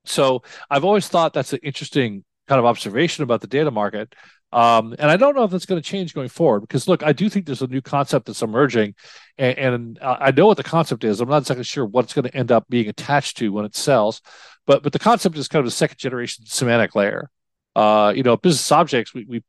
So 0.04 0.42
I've 0.68 0.84
always 0.84 1.08
thought 1.08 1.32
that's 1.32 1.54
an 1.54 1.60
interesting 1.62 2.22
kind 2.46 2.58
of 2.58 2.66
observation 2.66 3.24
about 3.24 3.40
the 3.40 3.46
data 3.46 3.70
market. 3.70 4.14
Um, 4.52 4.94
and 5.00 5.10
I 5.10 5.16
don't 5.16 5.34
know 5.34 5.42
if 5.42 5.50
that's 5.50 5.66
going 5.66 5.82
to 5.82 5.88
change 5.88 6.14
going 6.14 6.28
forward 6.28 6.60
because 6.60 6.86
look, 6.86 7.02
I 7.02 7.12
do 7.12 7.28
think 7.28 7.44
there's 7.44 7.62
a 7.62 7.66
new 7.66 7.80
concept 7.80 8.26
that's 8.26 8.42
emerging, 8.42 8.94
and, 9.36 9.58
and 9.58 9.98
I 10.00 10.30
know 10.30 10.46
what 10.46 10.58
the 10.58 10.62
concept 10.62 11.02
is. 11.02 11.20
I'm 11.20 11.28
not 11.28 11.38
exactly 11.38 11.64
sure 11.64 11.84
what 11.84 12.04
it's 12.04 12.14
going 12.14 12.28
to 12.28 12.36
end 12.36 12.52
up 12.52 12.68
being 12.68 12.88
attached 12.88 13.38
to 13.38 13.52
when 13.52 13.64
it 13.64 13.74
sells, 13.74 14.20
but 14.66 14.82
but 14.82 14.92
the 14.92 14.98
concept 14.98 15.36
is 15.36 15.48
kind 15.48 15.60
of 15.60 15.66
a 15.66 15.70
second 15.70 15.98
generation 15.98 16.44
semantic 16.46 16.94
layer. 16.94 17.30
Uh, 17.76 18.12
you 18.14 18.22
know, 18.22 18.36
business 18.36 18.70
objects 18.70 19.12
we, 19.14 19.24
we 19.24 19.42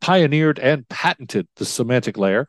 pioneered 0.00 0.58
and 0.58 0.88
patented 0.88 1.48
the 1.56 1.64
semantic 1.64 2.18
layer. 2.18 2.46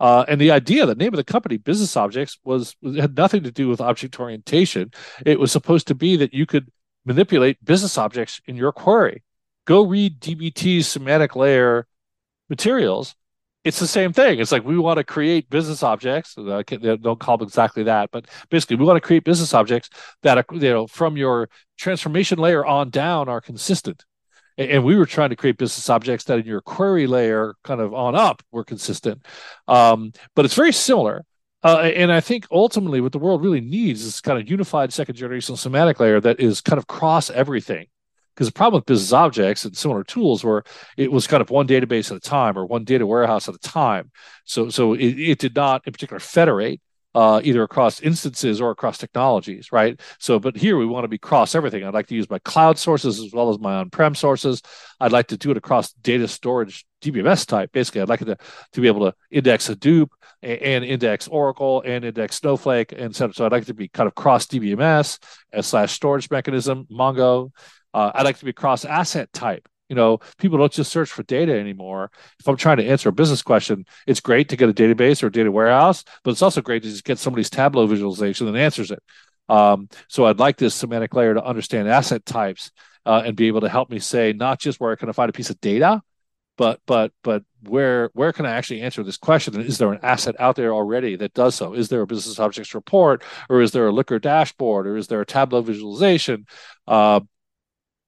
Uh, 0.00 0.24
and 0.28 0.40
the 0.40 0.50
idea, 0.50 0.86
the 0.86 0.94
name 0.94 1.12
of 1.12 1.16
the 1.16 1.24
company, 1.24 1.56
Business 1.56 1.96
Objects, 1.96 2.38
was 2.44 2.76
had 2.96 3.16
nothing 3.16 3.42
to 3.42 3.50
do 3.50 3.68
with 3.68 3.80
object 3.80 4.20
orientation. 4.20 4.92
It 5.26 5.40
was 5.40 5.50
supposed 5.50 5.88
to 5.88 5.94
be 5.94 6.16
that 6.16 6.32
you 6.32 6.46
could 6.46 6.70
manipulate 7.04 7.64
business 7.64 7.98
objects 7.98 8.40
in 8.46 8.54
your 8.54 8.70
query. 8.70 9.24
Go 9.64 9.84
read 9.84 10.20
DBT's 10.20 10.86
semantic 10.86 11.34
layer 11.34 11.86
materials, 12.48 13.14
it's 13.68 13.78
the 13.78 13.86
same 13.86 14.14
thing. 14.14 14.40
It's 14.40 14.50
like 14.50 14.64
we 14.64 14.78
want 14.78 14.96
to 14.96 15.04
create 15.04 15.50
business 15.50 15.82
objects. 15.82 16.38
Uh, 16.38 16.62
don't 16.62 17.20
call 17.20 17.36
them 17.36 17.46
exactly 17.46 17.82
that, 17.82 18.10
but 18.10 18.26
basically, 18.48 18.76
we 18.76 18.86
want 18.86 18.96
to 18.96 19.06
create 19.06 19.24
business 19.24 19.52
objects 19.52 19.90
that 20.22 20.38
are, 20.38 20.44
you 20.54 20.70
know, 20.70 20.86
from 20.86 21.18
your 21.18 21.50
transformation 21.76 22.38
layer 22.38 22.64
on 22.64 22.88
down 22.88 23.28
are 23.28 23.42
consistent. 23.42 24.06
And, 24.56 24.70
and 24.70 24.84
we 24.84 24.96
were 24.96 25.04
trying 25.04 25.28
to 25.30 25.36
create 25.36 25.58
business 25.58 25.90
objects 25.90 26.24
that 26.24 26.38
in 26.38 26.46
your 26.46 26.62
query 26.62 27.06
layer, 27.06 27.56
kind 27.62 27.82
of 27.82 27.92
on 27.92 28.14
up, 28.14 28.42
were 28.50 28.64
consistent. 28.64 29.26
Um, 29.68 30.12
but 30.34 30.46
it's 30.46 30.54
very 30.54 30.72
similar. 30.72 31.26
Uh, 31.62 31.90
and 31.94 32.10
I 32.10 32.20
think 32.20 32.46
ultimately, 32.50 33.02
what 33.02 33.12
the 33.12 33.18
world 33.18 33.42
really 33.42 33.60
needs 33.60 34.02
is 34.02 34.22
kind 34.22 34.40
of 34.40 34.48
unified 34.48 34.94
second 34.94 35.16
generation 35.16 35.56
semantic 35.56 36.00
layer 36.00 36.20
that 36.20 36.40
is 36.40 36.62
kind 36.62 36.78
of 36.78 36.86
cross 36.86 37.28
everything 37.28 37.86
because 38.38 38.46
the 38.46 38.52
problem 38.52 38.78
with 38.78 38.86
business 38.86 39.12
objects 39.12 39.64
and 39.64 39.76
similar 39.76 40.04
tools 40.04 40.44
were 40.44 40.62
it 40.96 41.10
was 41.10 41.26
kind 41.26 41.40
of 41.40 41.50
one 41.50 41.66
database 41.66 42.12
at 42.12 42.16
a 42.16 42.20
time 42.20 42.56
or 42.56 42.64
one 42.64 42.84
data 42.84 43.04
warehouse 43.04 43.48
at 43.48 43.56
a 43.56 43.58
time. 43.58 44.12
So 44.44 44.68
so 44.68 44.92
it, 44.92 45.18
it 45.18 45.38
did 45.40 45.56
not 45.56 45.82
in 45.86 45.92
particular 45.92 46.20
federate 46.20 46.80
uh, 47.16 47.40
either 47.42 47.64
across 47.64 48.00
instances 48.00 48.60
or 48.60 48.70
across 48.70 48.96
technologies, 48.96 49.72
right? 49.72 50.00
So, 50.20 50.38
but 50.38 50.56
here 50.56 50.76
we 50.76 50.86
want 50.86 51.02
to 51.02 51.08
be 51.08 51.18
cross 51.18 51.56
everything. 51.56 51.82
I'd 51.82 51.94
like 51.94 52.06
to 52.08 52.14
use 52.14 52.30
my 52.30 52.38
cloud 52.38 52.78
sources 52.78 53.18
as 53.18 53.32
well 53.32 53.50
as 53.50 53.58
my 53.58 53.74
on-prem 53.76 54.14
sources. 54.14 54.62
I'd 55.00 55.10
like 55.10 55.26
to 55.28 55.36
do 55.36 55.50
it 55.50 55.56
across 55.56 55.90
data 55.94 56.28
storage 56.28 56.86
DBMS 57.02 57.44
type. 57.44 57.72
Basically, 57.72 58.02
I'd 58.02 58.08
like 58.08 58.20
to, 58.20 58.36
to 58.72 58.80
be 58.80 58.86
able 58.86 59.10
to 59.10 59.16
index 59.32 59.68
Hadoop 59.68 60.10
and, 60.42 60.60
and 60.60 60.84
index 60.84 61.26
Oracle 61.26 61.82
and 61.84 62.04
index 62.04 62.36
Snowflake 62.36 62.92
and 62.92 63.16
so, 63.16 63.32
so 63.32 63.44
I'd 63.44 63.52
like 63.52 63.66
to 63.66 63.74
be 63.74 63.88
kind 63.88 64.06
of 64.06 64.14
cross 64.14 64.46
DBMS 64.46 65.18
slash 65.62 65.92
storage 65.92 66.30
mechanism, 66.30 66.86
Mongo, 66.88 67.50
uh, 67.94 68.12
I 68.14 68.22
like 68.22 68.38
to 68.38 68.44
be 68.44 68.52
cross 68.52 68.84
asset 68.84 69.32
type. 69.32 69.68
You 69.88 69.96
know, 69.96 70.18
people 70.36 70.58
don't 70.58 70.72
just 70.72 70.92
search 70.92 71.10
for 71.10 71.22
data 71.22 71.58
anymore. 71.58 72.10
If 72.38 72.46
I'm 72.46 72.56
trying 72.56 72.76
to 72.76 72.86
answer 72.86 73.08
a 73.08 73.12
business 73.12 73.40
question, 73.40 73.86
it's 74.06 74.20
great 74.20 74.50
to 74.50 74.56
get 74.56 74.68
a 74.68 74.74
database 74.74 75.22
or 75.22 75.28
a 75.28 75.32
data 75.32 75.50
warehouse, 75.50 76.04
but 76.24 76.32
it's 76.32 76.42
also 76.42 76.60
great 76.60 76.82
to 76.82 76.90
just 76.90 77.04
get 77.04 77.18
somebody's 77.18 77.48
Tableau 77.48 77.86
visualization 77.86 78.52
that 78.52 78.58
answers 78.58 78.90
it. 78.90 79.02
Um, 79.48 79.88
so 80.08 80.26
I'd 80.26 80.38
like 80.38 80.58
this 80.58 80.74
semantic 80.74 81.14
layer 81.14 81.32
to 81.32 81.42
understand 81.42 81.88
asset 81.88 82.26
types 82.26 82.70
uh, 83.06 83.22
and 83.24 83.34
be 83.34 83.46
able 83.46 83.62
to 83.62 83.68
help 83.68 83.88
me 83.90 83.98
say 83.98 84.34
not 84.34 84.60
just 84.60 84.78
where 84.78 84.94
can 84.96 85.08
I 85.08 85.12
find 85.12 85.30
a 85.30 85.32
piece 85.32 85.48
of 85.48 85.58
data, 85.60 86.02
but 86.58 86.80
but 86.86 87.12
but 87.22 87.44
where 87.62 88.10
where 88.12 88.32
can 88.32 88.44
I 88.44 88.50
actually 88.50 88.82
answer 88.82 89.02
this 89.02 89.16
question? 89.16 89.58
Is 89.60 89.78
there 89.78 89.92
an 89.92 90.00
asset 90.02 90.36
out 90.38 90.56
there 90.56 90.74
already 90.74 91.16
that 91.16 91.32
does 91.32 91.54
so? 91.54 91.72
Is 91.72 91.88
there 91.88 92.02
a 92.02 92.06
business 92.06 92.38
objects 92.38 92.74
report, 92.74 93.22
or 93.48 93.62
is 93.62 93.70
there 93.70 93.86
a 93.86 93.92
Looker 93.92 94.18
dashboard, 94.18 94.86
or 94.86 94.96
is 94.96 95.06
there 95.06 95.20
a 95.22 95.26
Tableau 95.26 95.62
visualization? 95.62 96.46
Uh, 96.86 97.20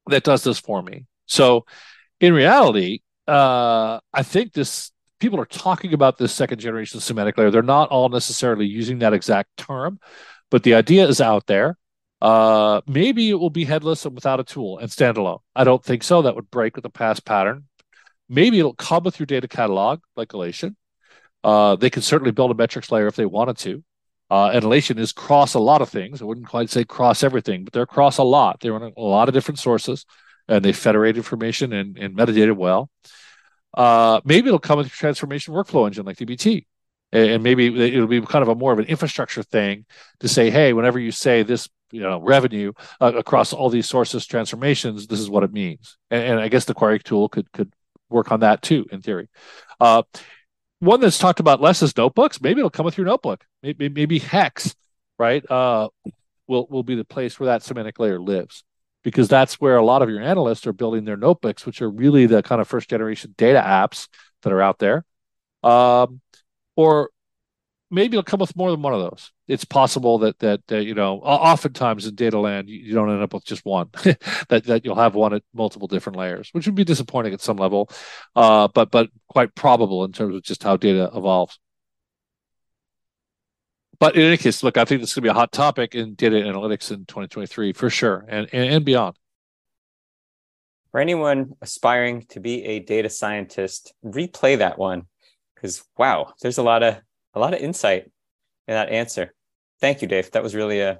that 0.09 0.25
does 0.25 0.43
this 0.43 0.59
for 0.59 0.83
me. 0.83 1.07
So 1.27 1.65
in 2.21 2.33
reality, 2.33 3.01
uh, 3.27 4.01
I 4.13 4.23
think 4.23 4.53
this 4.53 4.93
people 5.21 5.41
are 5.41 5.47
talking 5.47 5.93
about 5.93 6.19
this 6.19 6.33
second 6.33 6.59
generation 6.59 7.01
semantic 7.01 7.39
layer. 7.39 7.51
They're 7.51 7.63
not 7.63 7.91
all 7.91 8.09
necessarily 8.09 8.67
using 8.67 8.99
that 9.01 9.13
exact 9.13 9.57
term, 9.57 10.01
but 10.51 10.63
the 10.63 10.75
idea 10.75 11.07
is 11.07 11.21
out 11.21 11.47
there. 11.47 11.77
Uh, 12.21 12.83
maybe 12.87 13.31
it 13.31 13.35
will 13.35 13.51
be 13.51 13.65
headless 13.65 14.05
and 14.05 14.15
without 14.15 14.41
a 14.41 14.45
tool 14.45 14.79
and 14.79 14.91
standalone. 14.91 15.41
I 15.55 15.65
don't 15.65 15.83
think 15.83 16.03
so. 16.03 16.23
That 16.23 16.35
would 16.35 16.51
break 16.51 16.77
with 16.77 16.83
the 16.83 16.91
past 16.91 17.25
pattern. 17.25 17.65
Maybe 18.29 18.59
it'll 18.59 18.75
come 18.75 19.05
with 19.05 19.19
your 19.19 19.27
data 19.27 19.49
catalog, 19.49 20.01
like 20.17 20.29
Alation. 20.29 20.77
Uh, 21.43 21.77
they 21.77 21.89
can 21.89 22.03
certainly 22.03 22.33
build 22.33 22.51
a 22.51 22.55
metrics 22.55 22.93
layer 22.93 23.07
if 23.07 23.17
they 23.17 23.27
wanted 23.27 23.57
to. 23.59 23.83
Uh, 24.31 24.51
and 24.53 24.65
Alation 24.65 24.99
is 24.99 25.13
cross 25.13 25.55
a 25.55 25.59
lot 25.59 25.83
of 25.83 25.89
things. 25.89 26.23
I 26.23 26.25
wouldn't 26.25 26.47
quite 26.47 26.71
say 26.71 26.85
cross 26.85 27.23
everything, 27.23 27.65
but 27.65 27.73
they're 27.73 27.87
cross 27.87 28.19
a 28.19 28.23
lot. 28.23 28.61
They 28.61 28.71
run 28.71 28.93
a 28.97 29.01
lot 29.01 29.29
of 29.29 29.35
different 29.35 29.59
sources, 29.59 30.07
and 30.49 30.65
they 30.65 30.73
federate 30.73 31.17
information 31.17 31.73
and, 31.73 31.99
and 31.99 32.17
metadata 32.17 32.55
well. 32.55 32.91
Uh, 33.75 34.21
maybe 34.25 34.49
it'll 34.49 34.61
come 34.61 34.79
with 34.79 34.87
a 34.87 34.91
transformation 34.91 35.55
workflow 35.55 35.87
engine 35.87 36.07
like 36.07 36.17
DBT, 36.17 36.65
and 37.13 37.43
maybe 37.43 37.67
it'll 37.67 38.07
be 38.07 38.21
kind 38.21 38.43
of 38.43 38.49
a 38.49 38.55
more 38.55 38.73
of 38.73 38.79
an 38.79 38.85
infrastructure 38.85 39.43
thing 39.43 39.85
to 40.21 40.29
say, 40.29 40.51
hey, 40.51 40.73
whenever 40.73 40.99
you 40.99 41.11
say 41.11 41.43
this, 41.43 41.69
you 41.91 42.01
know, 42.01 42.21
revenue 42.21 42.73
uh, 43.01 43.13
across 43.17 43.53
all 43.53 43.69
these 43.69 43.89
sources 43.89 44.27
transformations, 44.27 45.09
this 45.09 45.19
is 45.19 45.29
what 45.29 45.43
it 45.43 45.53
means. 45.53 45.99
And, 46.11 46.23
and, 46.23 46.41
I 46.41 46.47
guess 46.47 46.65
the 46.65 46.75
query 46.75 47.01
tool 47.01 47.29
could 47.29 47.51
could 47.51 47.73
work 48.09 48.31
on 48.31 48.41
that 48.41 48.63
too, 48.63 48.87
in 48.93 49.03
theory. 49.03 49.29
Uh, 49.81 50.03
one 50.81 51.01
that's 51.01 51.19
talked 51.19 51.41
about 51.41 51.61
less 51.61 51.83
is 51.83 51.97
notebooks. 51.97 52.41
Maybe 52.41 52.61
it'll 52.61 52.71
come 52.71 52.85
with 52.85 52.99
your 52.99 53.07
notebook. 53.07 53.47
Maybe, 53.63 53.89
maybe 53.89 54.19
Hex, 54.19 54.75
right? 55.19 55.49
Uh, 55.49 55.89
will 56.47 56.67
will 56.69 56.83
be 56.83 56.97
the 56.97 57.05
place 57.05 57.39
where 57.39 57.47
that 57.47 57.63
semantic 57.63 57.99
layer 57.99 58.19
lives, 58.19 58.65
because 59.05 59.29
that's 59.29 59.61
where 59.61 59.77
a 59.77 59.85
lot 59.85 60.03
of 60.03 60.11
your 60.11 60.21
analysts 60.21 60.67
are 60.67 60.73
building 60.73 61.05
their 61.05 61.17
notebooks, 61.17 61.65
which 61.65 61.81
are 61.81 61.91
really 61.91 62.27
the 62.27 62.43
kind 62.43 62.61
of 62.61 62.67
first 62.69 62.91
generation 62.91 63.35
data 63.39 63.63
apps 63.65 64.09
that 64.43 64.53
are 64.53 64.61
out 64.61 64.79
there. 64.79 65.05
Um, 65.63 66.21
or 66.77 67.11
maybe 67.91 68.17
it'll 68.17 68.23
come 68.23 68.41
with 68.41 68.57
more 68.57 68.71
than 68.71 68.83
one 68.83 68.95
of 68.95 69.01
those. 69.01 69.33
It's 69.49 69.65
possible 69.65 70.19
that 70.19 70.39
that, 70.39 70.63
you 70.71 70.95
know, 70.95 71.19
oftentimes 71.21 72.07
in 72.07 72.15
data 72.15 72.39
land, 72.39 72.69
you, 72.69 72.79
you 72.79 72.95
don't 72.95 73.11
end 73.11 73.23
up 73.23 73.35
with 73.35 73.45
just 73.45 73.65
one. 73.65 73.91
that 74.49 74.65
that 74.65 74.85
you'll 74.85 74.95
have 74.95 75.15
one 75.15 75.35
at 75.35 75.43
multiple 75.53 75.89
different 75.89 76.17
layers, 76.17 76.51
which 76.53 76.67
would 76.67 76.75
be 76.75 76.85
disappointing 76.85 77.35
at 77.35 77.41
some 77.41 77.57
level, 77.57 77.91
uh, 78.37 78.69
but 78.69 78.91
but 78.91 79.11
quite 79.29 79.55
probable 79.55 80.05
in 80.05 80.13
terms 80.13 80.35
of 80.35 80.43
just 80.43 80.63
how 80.63 80.77
data 80.77 81.11
evolves. 81.15 81.59
But 83.99 84.17
in 84.17 84.23
any 84.23 84.39
case, 84.39 84.63
look, 84.63 84.79
I 84.79 84.85
think 84.85 85.03
this 85.03 85.11
is 85.11 85.15
going 85.15 85.25
to 85.25 85.27
be 85.27 85.31
a 85.31 85.35
hot 85.35 85.53
topic 85.53 85.95
in 85.95 86.15
data 86.15 86.37
analytics 86.37 86.91
in 86.91 87.05
2023 87.05 87.73
for 87.73 87.91
sure, 87.91 88.25
and 88.29 88.49
and, 88.53 88.75
and 88.75 88.85
beyond. 88.85 89.17
for 90.91 91.01
anyone 91.01 91.55
aspiring 91.61 92.23
to 92.31 92.41
be 92.41 92.65
a 92.65 92.81
data 92.81 93.11
scientist, 93.11 93.93
replay 94.05 94.59
that 94.59 94.79
one 94.79 95.07
because 95.55 95.85
wow, 95.99 96.33
there's 96.41 96.59
a 96.59 96.63
lot 96.63 96.83
of 96.83 96.97
a 97.35 97.41
lot 97.41 97.55
of 97.55 97.61
insight 97.61 98.05
in 98.67 98.75
that 98.75 98.91
answer. 98.91 99.35
Thank 99.81 100.03
you, 100.03 100.09
Dave. 100.09 100.31
That 100.33 100.43
was 100.43 100.55
really 100.55 100.81
a 100.81 100.93
uh, 100.93 100.97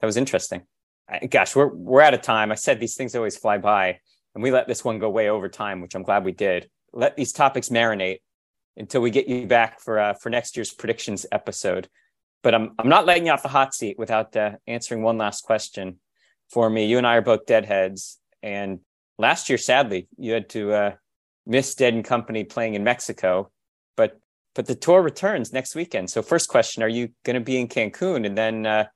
that 0.00 0.06
was 0.06 0.16
interesting. 0.16 0.62
I, 1.08 1.26
gosh, 1.26 1.54
we're 1.54 1.72
we're 1.72 2.02
out 2.02 2.14
of 2.14 2.22
time. 2.22 2.52
I 2.52 2.56
said 2.56 2.80
these 2.80 2.96
things 2.96 3.14
always 3.14 3.36
fly 3.36 3.58
by, 3.58 3.98
and 4.34 4.42
we 4.42 4.50
let 4.50 4.66
this 4.66 4.84
one 4.84 4.98
go 4.98 5.08
way 5.08 5.28
over 5.28 5.48
time, 5.48 5.80
which 5.80 5.94
I'm 5.94 6.02
glad 6.02 6.24
we 6.24 6.32
did. 6.32 6.68
Let 6.92 7.16
these 7.16 7.32
topics 7.32 7.68
marinate 7.68 8.18
until 8.76 9.00
we 9.00 9.10
get 9.10 9.28
you 9.28 9.46
back 9.46 9.80
for 9.80 9.98
uh, 9.98 10.14
for 10.14 10.30
next 10.30 10.56
year's 10.56 10.72
predictions 10.72 11.26
episode. 11.32 11.88
But 12.42 12.54
I'm 12.54 12.74
I'm 12.78 12.88
not 12.88 13.06
letting 13.06 13.26
you 13.26 13.32
off 13.32 13.42
the 13.42 13.48
hot 13.48 13.74
seat 13.74 13.98
without 13.98 14.36
uh, 14.36 14.52
answering 14.66 15.02
one 15.02 15.18
last 15.18 15.42
question 15.42 16.00
for 16.50 16.68
me. 16.68 16.86
You 16.86 16.98
and 16.98 17.06
I 17.06 17.16
are 17.16 17.22
both 17.22 17.46
deadheads, 17.46 18.18
and 18.42 18.80
last 19.18 19.48
year, 19.48 19.58
sadly, 19.58 20.08
you 20.18 20.32
had 20.32 20.48
to 20.50 20.72
uh, 20.72 20.94
miss 21.46 21.74
Dead 21.74 21.94
and 21.94 22.04
Company 22.04 22.44
playing 22.44 22.74
in 22.74 22.84
Mexico, 22.84 23.50
but 23.96 24.20
but 24.56 24.66
the 24.66 24.74
tour 24.74 25.02
returns 25.02 25.52
next 25.52 25.74
weekend. 25.74 26.10
So, 26.10 26.22
first 26.22 26.48
question: 26.48 26.82
Are 26.82 26.88
you 26.88 27.10
going 27.24 27.34
to 27.34 27.40
be 27.40 27.60
in 27.60 27.68
Cancun? 27.68 28.26
And 28.26 28.36
then, 28.36 28.66
uh, 28.66 28.86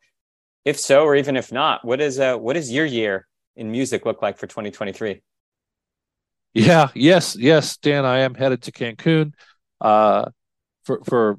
if 0.65 0.81
so, 0.81 1.05
or 1.05 1.15
even 1.15 1.37
if 1.37 1.53
not, 1.53 1.85
what 1.85 2.01
is 2.01 2.19
uh, 2.19 2.37
what 2.37 2.55
does 2.55 2.73
your 2.73 2.87
year 2.87 3.29
in 3.55 3.71
music 3.71 4.07
look 4.07 4.23
like 4.23 4.39
for 4.39 4.47
2023? 4.47 5.21
Yeah, 6.55 6.89
yes, 6.95 7.37
yes, 7.37 7.77
Dan. 7.77 8.05
I 8.05 8.21
am 8.21 8.35
headed 8.35 8.63
to 8.63 8.73
Cancun. 8.73 9.35
Uh, 9.81 10.31
for 10.85 11.01
for 11.05 11.39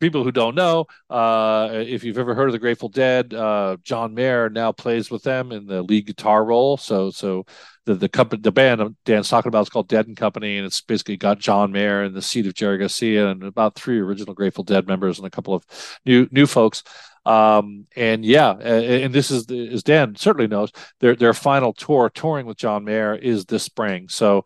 people 0.00 0.24
who 0.24 0.32
don't 0.32 0.54
know, 0.54 0.86
uh, 1.10 1.68
if 1.72 2.02
you've 2.02 2.18
ever 2.18 2.34
heard 2.34 2.48
of 2.48 2.52
the 2.52 2.58
Grateful 2.58 2.88
Dead, 2.88 3.32
uh, 3.32 3.76
John 3.84 4.14
Mayer 4.14 4.48
now 4.48 4.72
plays 4.72 5.10
with 5.10 5.22
them 5.22 5.52
in 5.52 5.66
the 5.66 5.82
lead 5.82 6.06
guitar 6.06 6.44
role. 6.44 6.76
So, 6.76 7.10
so 7.10 7.44
the 7.84 7.94
the 7.94 8.08
company, 8.08 8.40
the 8.42 8.50
band 8.50 8.96
Dan's 9.04 9.28
talking 9.28 9.48
about 9.48 9.62
is 9.62 9.68
called 9.68 9.88
Dead 9.88 10.06
and 10.06 10.16
Company, 10.16 10.56
and 10.56 10.66
it's 10.66 10.80
basically 10.80 11.16
got 11.16 11.38
John 11.38 11.70
Mayer 11.70 12.02
in 12.04 12.14
the 12.14 12.22
seat 12.22 12.46
of 12.46 12.54
Jerry 12.54 12.78
Garcia 12.78 13.28
and 13.28 13.42
about 13.44 13.74
three 13.74 14.00
original 14.00 14.34
Grateful 14.34 14.64
Dead 14.64 14.86
members 14.86 15.18
and 15.18 15.26
a 15.26 15.30
couple 15.30 15.54
of 15.54 15.64
new 16.04 16.26
new 16.30 16.46
folks. 16.46 16.82
Um, 17.26 17.86
and 17.96 18.24
yeah, 18.24 18.52
and 18.52 19.12
this 19.12 19.30
is 19.30 19.50
as 19.50 19.82
Dan 19.82 20.16
certainly 20.16 20.48
knows, 20.48 20.72
their 21.00 21.14
their 21.14 21.34
final 21.34 21.72
tour 21.72 22.10
touring 22.10 22.46
with 22.46 22.56
John 22.56 22.84
Mayer 22.84 23.14
is 23.14 23.44
this 23.44 23.62
spring. 23.62 24.08
So. 24.08 24.44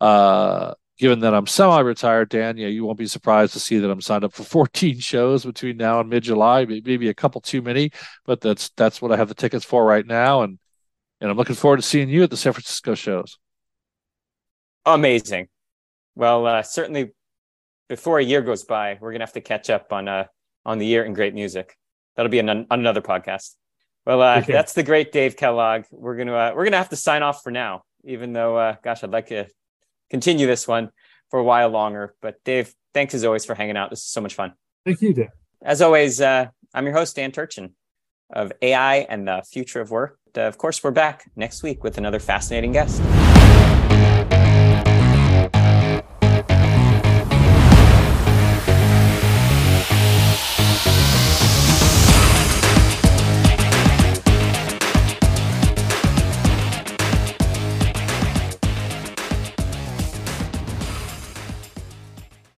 Uh, 0.00 0.74
given 0.98 1.20
that 1.20 1.34
I'm 1.34 1.46
semi-retired, 1.46 2.28
Dan, 2.28 2.56
yeah, 2.56 2.66
you 2.66 2.84
won't 2.84 2.98
be 2.98 3.06
surprised 3.06 3.52
to 3.52 3.60
see 3.60 3.78
that 3.78 3.90
I'm 3.90 4.00
signed 4.00 4.24
up 4.24 4.32
for 4.32 4.42
14 4.44 4.98
shows 4.98 5.44
between 5.44 5.76
now 5.76 6.00
and 6.00 6.10
mid-July. 6.10 6.64
Maybe 6.64 7.08
a 7.08 7.14
couple 7.14 7.40
too 7.40 7.62
many, 7.62 7.90
but 8.26 8.40
that's 8.40 8.70
that's 8.70 9.00
what 9.00 9.12
I 9.12 9.16
have 9.16 9.28
the 9.28 9.34
tickets 9.34 9.64
for 9.64 9.84
right 9.84 10.06
now, 10.06 10.42
and 10.42 10.58
and 11.20 11.30
I'm 11.30 11.36
looking 11.36 11.56
forward 11.56 11.78
to 11.78 11.82
seeing 11.82 12.08
you 12.08 12.22
at 12.22 12.30
the 12.30 12.36
San 12.36 12.52
Francisco 12.52 12.94
shows. 12.94 13.38
Amazing. 14.84 15.48
Well, 16.14 16.46
uh, 16.46 16.62
certainly, 16.62 17.12
before 17.88 18.18
a 18.18 18.24
year 18.24 18.42
goes 18.42 18.64
by, 18.64 18.98
we're 19.00 19.12
gonna 19.12 19.24
have 19.24 19.32
to 19.34 19.40
catch 19.40 19.70
up 19.70 19.92
on 19.92 20.08
uh 20.08 20.26
on 20.66 20.78
the 20.78 20.86
year 20.86 21.04
in 21.04 21.14
great 21.14 21.34
music. 21.34 21.76
That'll 22.16 22.30
be 22.30 22.40
an, 22.40 22.48
on 22.48 22.66
another 22.70 23.00
podcast. 23.00 23.54
Well, 24.04 24.22
uh, 24.22 24.40
okay. 24.40 24.52
that's 24.52 24.72
the 24.72 24.82
great 24.82 25.12
Dave 25.12 25.36
Kellogg. 25.36 25.84
We're 25.92 26.16
gonna 26.16 26.34
uh, 26.34 26.52
we're 26.56 26.64
gonna 26.64 26.78
have 26.78 26.88
to 26.88 26.96
sign 26.96 27.22
off 27.22 27.42
for 27.42 27.50
now, 27.52 27.82
even 28.04 28.32
though, 28.32 28.56
uh, 28.56 28.76
gosh, 28.82 29.04
I'd 29.04 29.10
like 29.10 29.26
to 29.28 29.46
continue 30.10 30.46
this 30.46 30.66
one 30.66 30.90
for 31.30 31.38
a 31.38 31.44
while 31.44 31.68
longer. 31.68 32.14
But 32.20 32.42
Dave, 32.44 32.74
thanks 32.94 33.14
as 33.14 33.24
always 33.24 33.44
for 33.44 33.54
hanging 33.54 33.76
out. 33.76 33.90
This 33.90 34.00
is 34.00 34.06
so 34.06 34.20
much 34.20 34.34
fun. 34.34 34.52
Thank 34.84 35.02
you, 35.02 35.12
Dave. 35.12 35.28
As 35.62 35.82
always, 35.82 36.20
uh, 36.20 36.46
I'm 36.74 36.84
your 36.84 36.94
host, 36.94 37.16
Dan 37.16 37.32
Turchin 37.32 37.74
of 38.30 38.52
AI 38.62 38.98
and 38.98 39.26
the 39.26 39.42
Future 39.50 39.80
of 39.80 39.90
Work. 39.90 40.18
Uh, 40.36 40.42
of 40.42 40.58
course, 40.58 40.84
we're 40.84 40.90
back 40.90 41.30
next 41.34 41.62
week 41.62 41.82
with 41.82 41.98
another 41.98 42.20
fascinating 42.20 42.72
guest. 42.72 43.00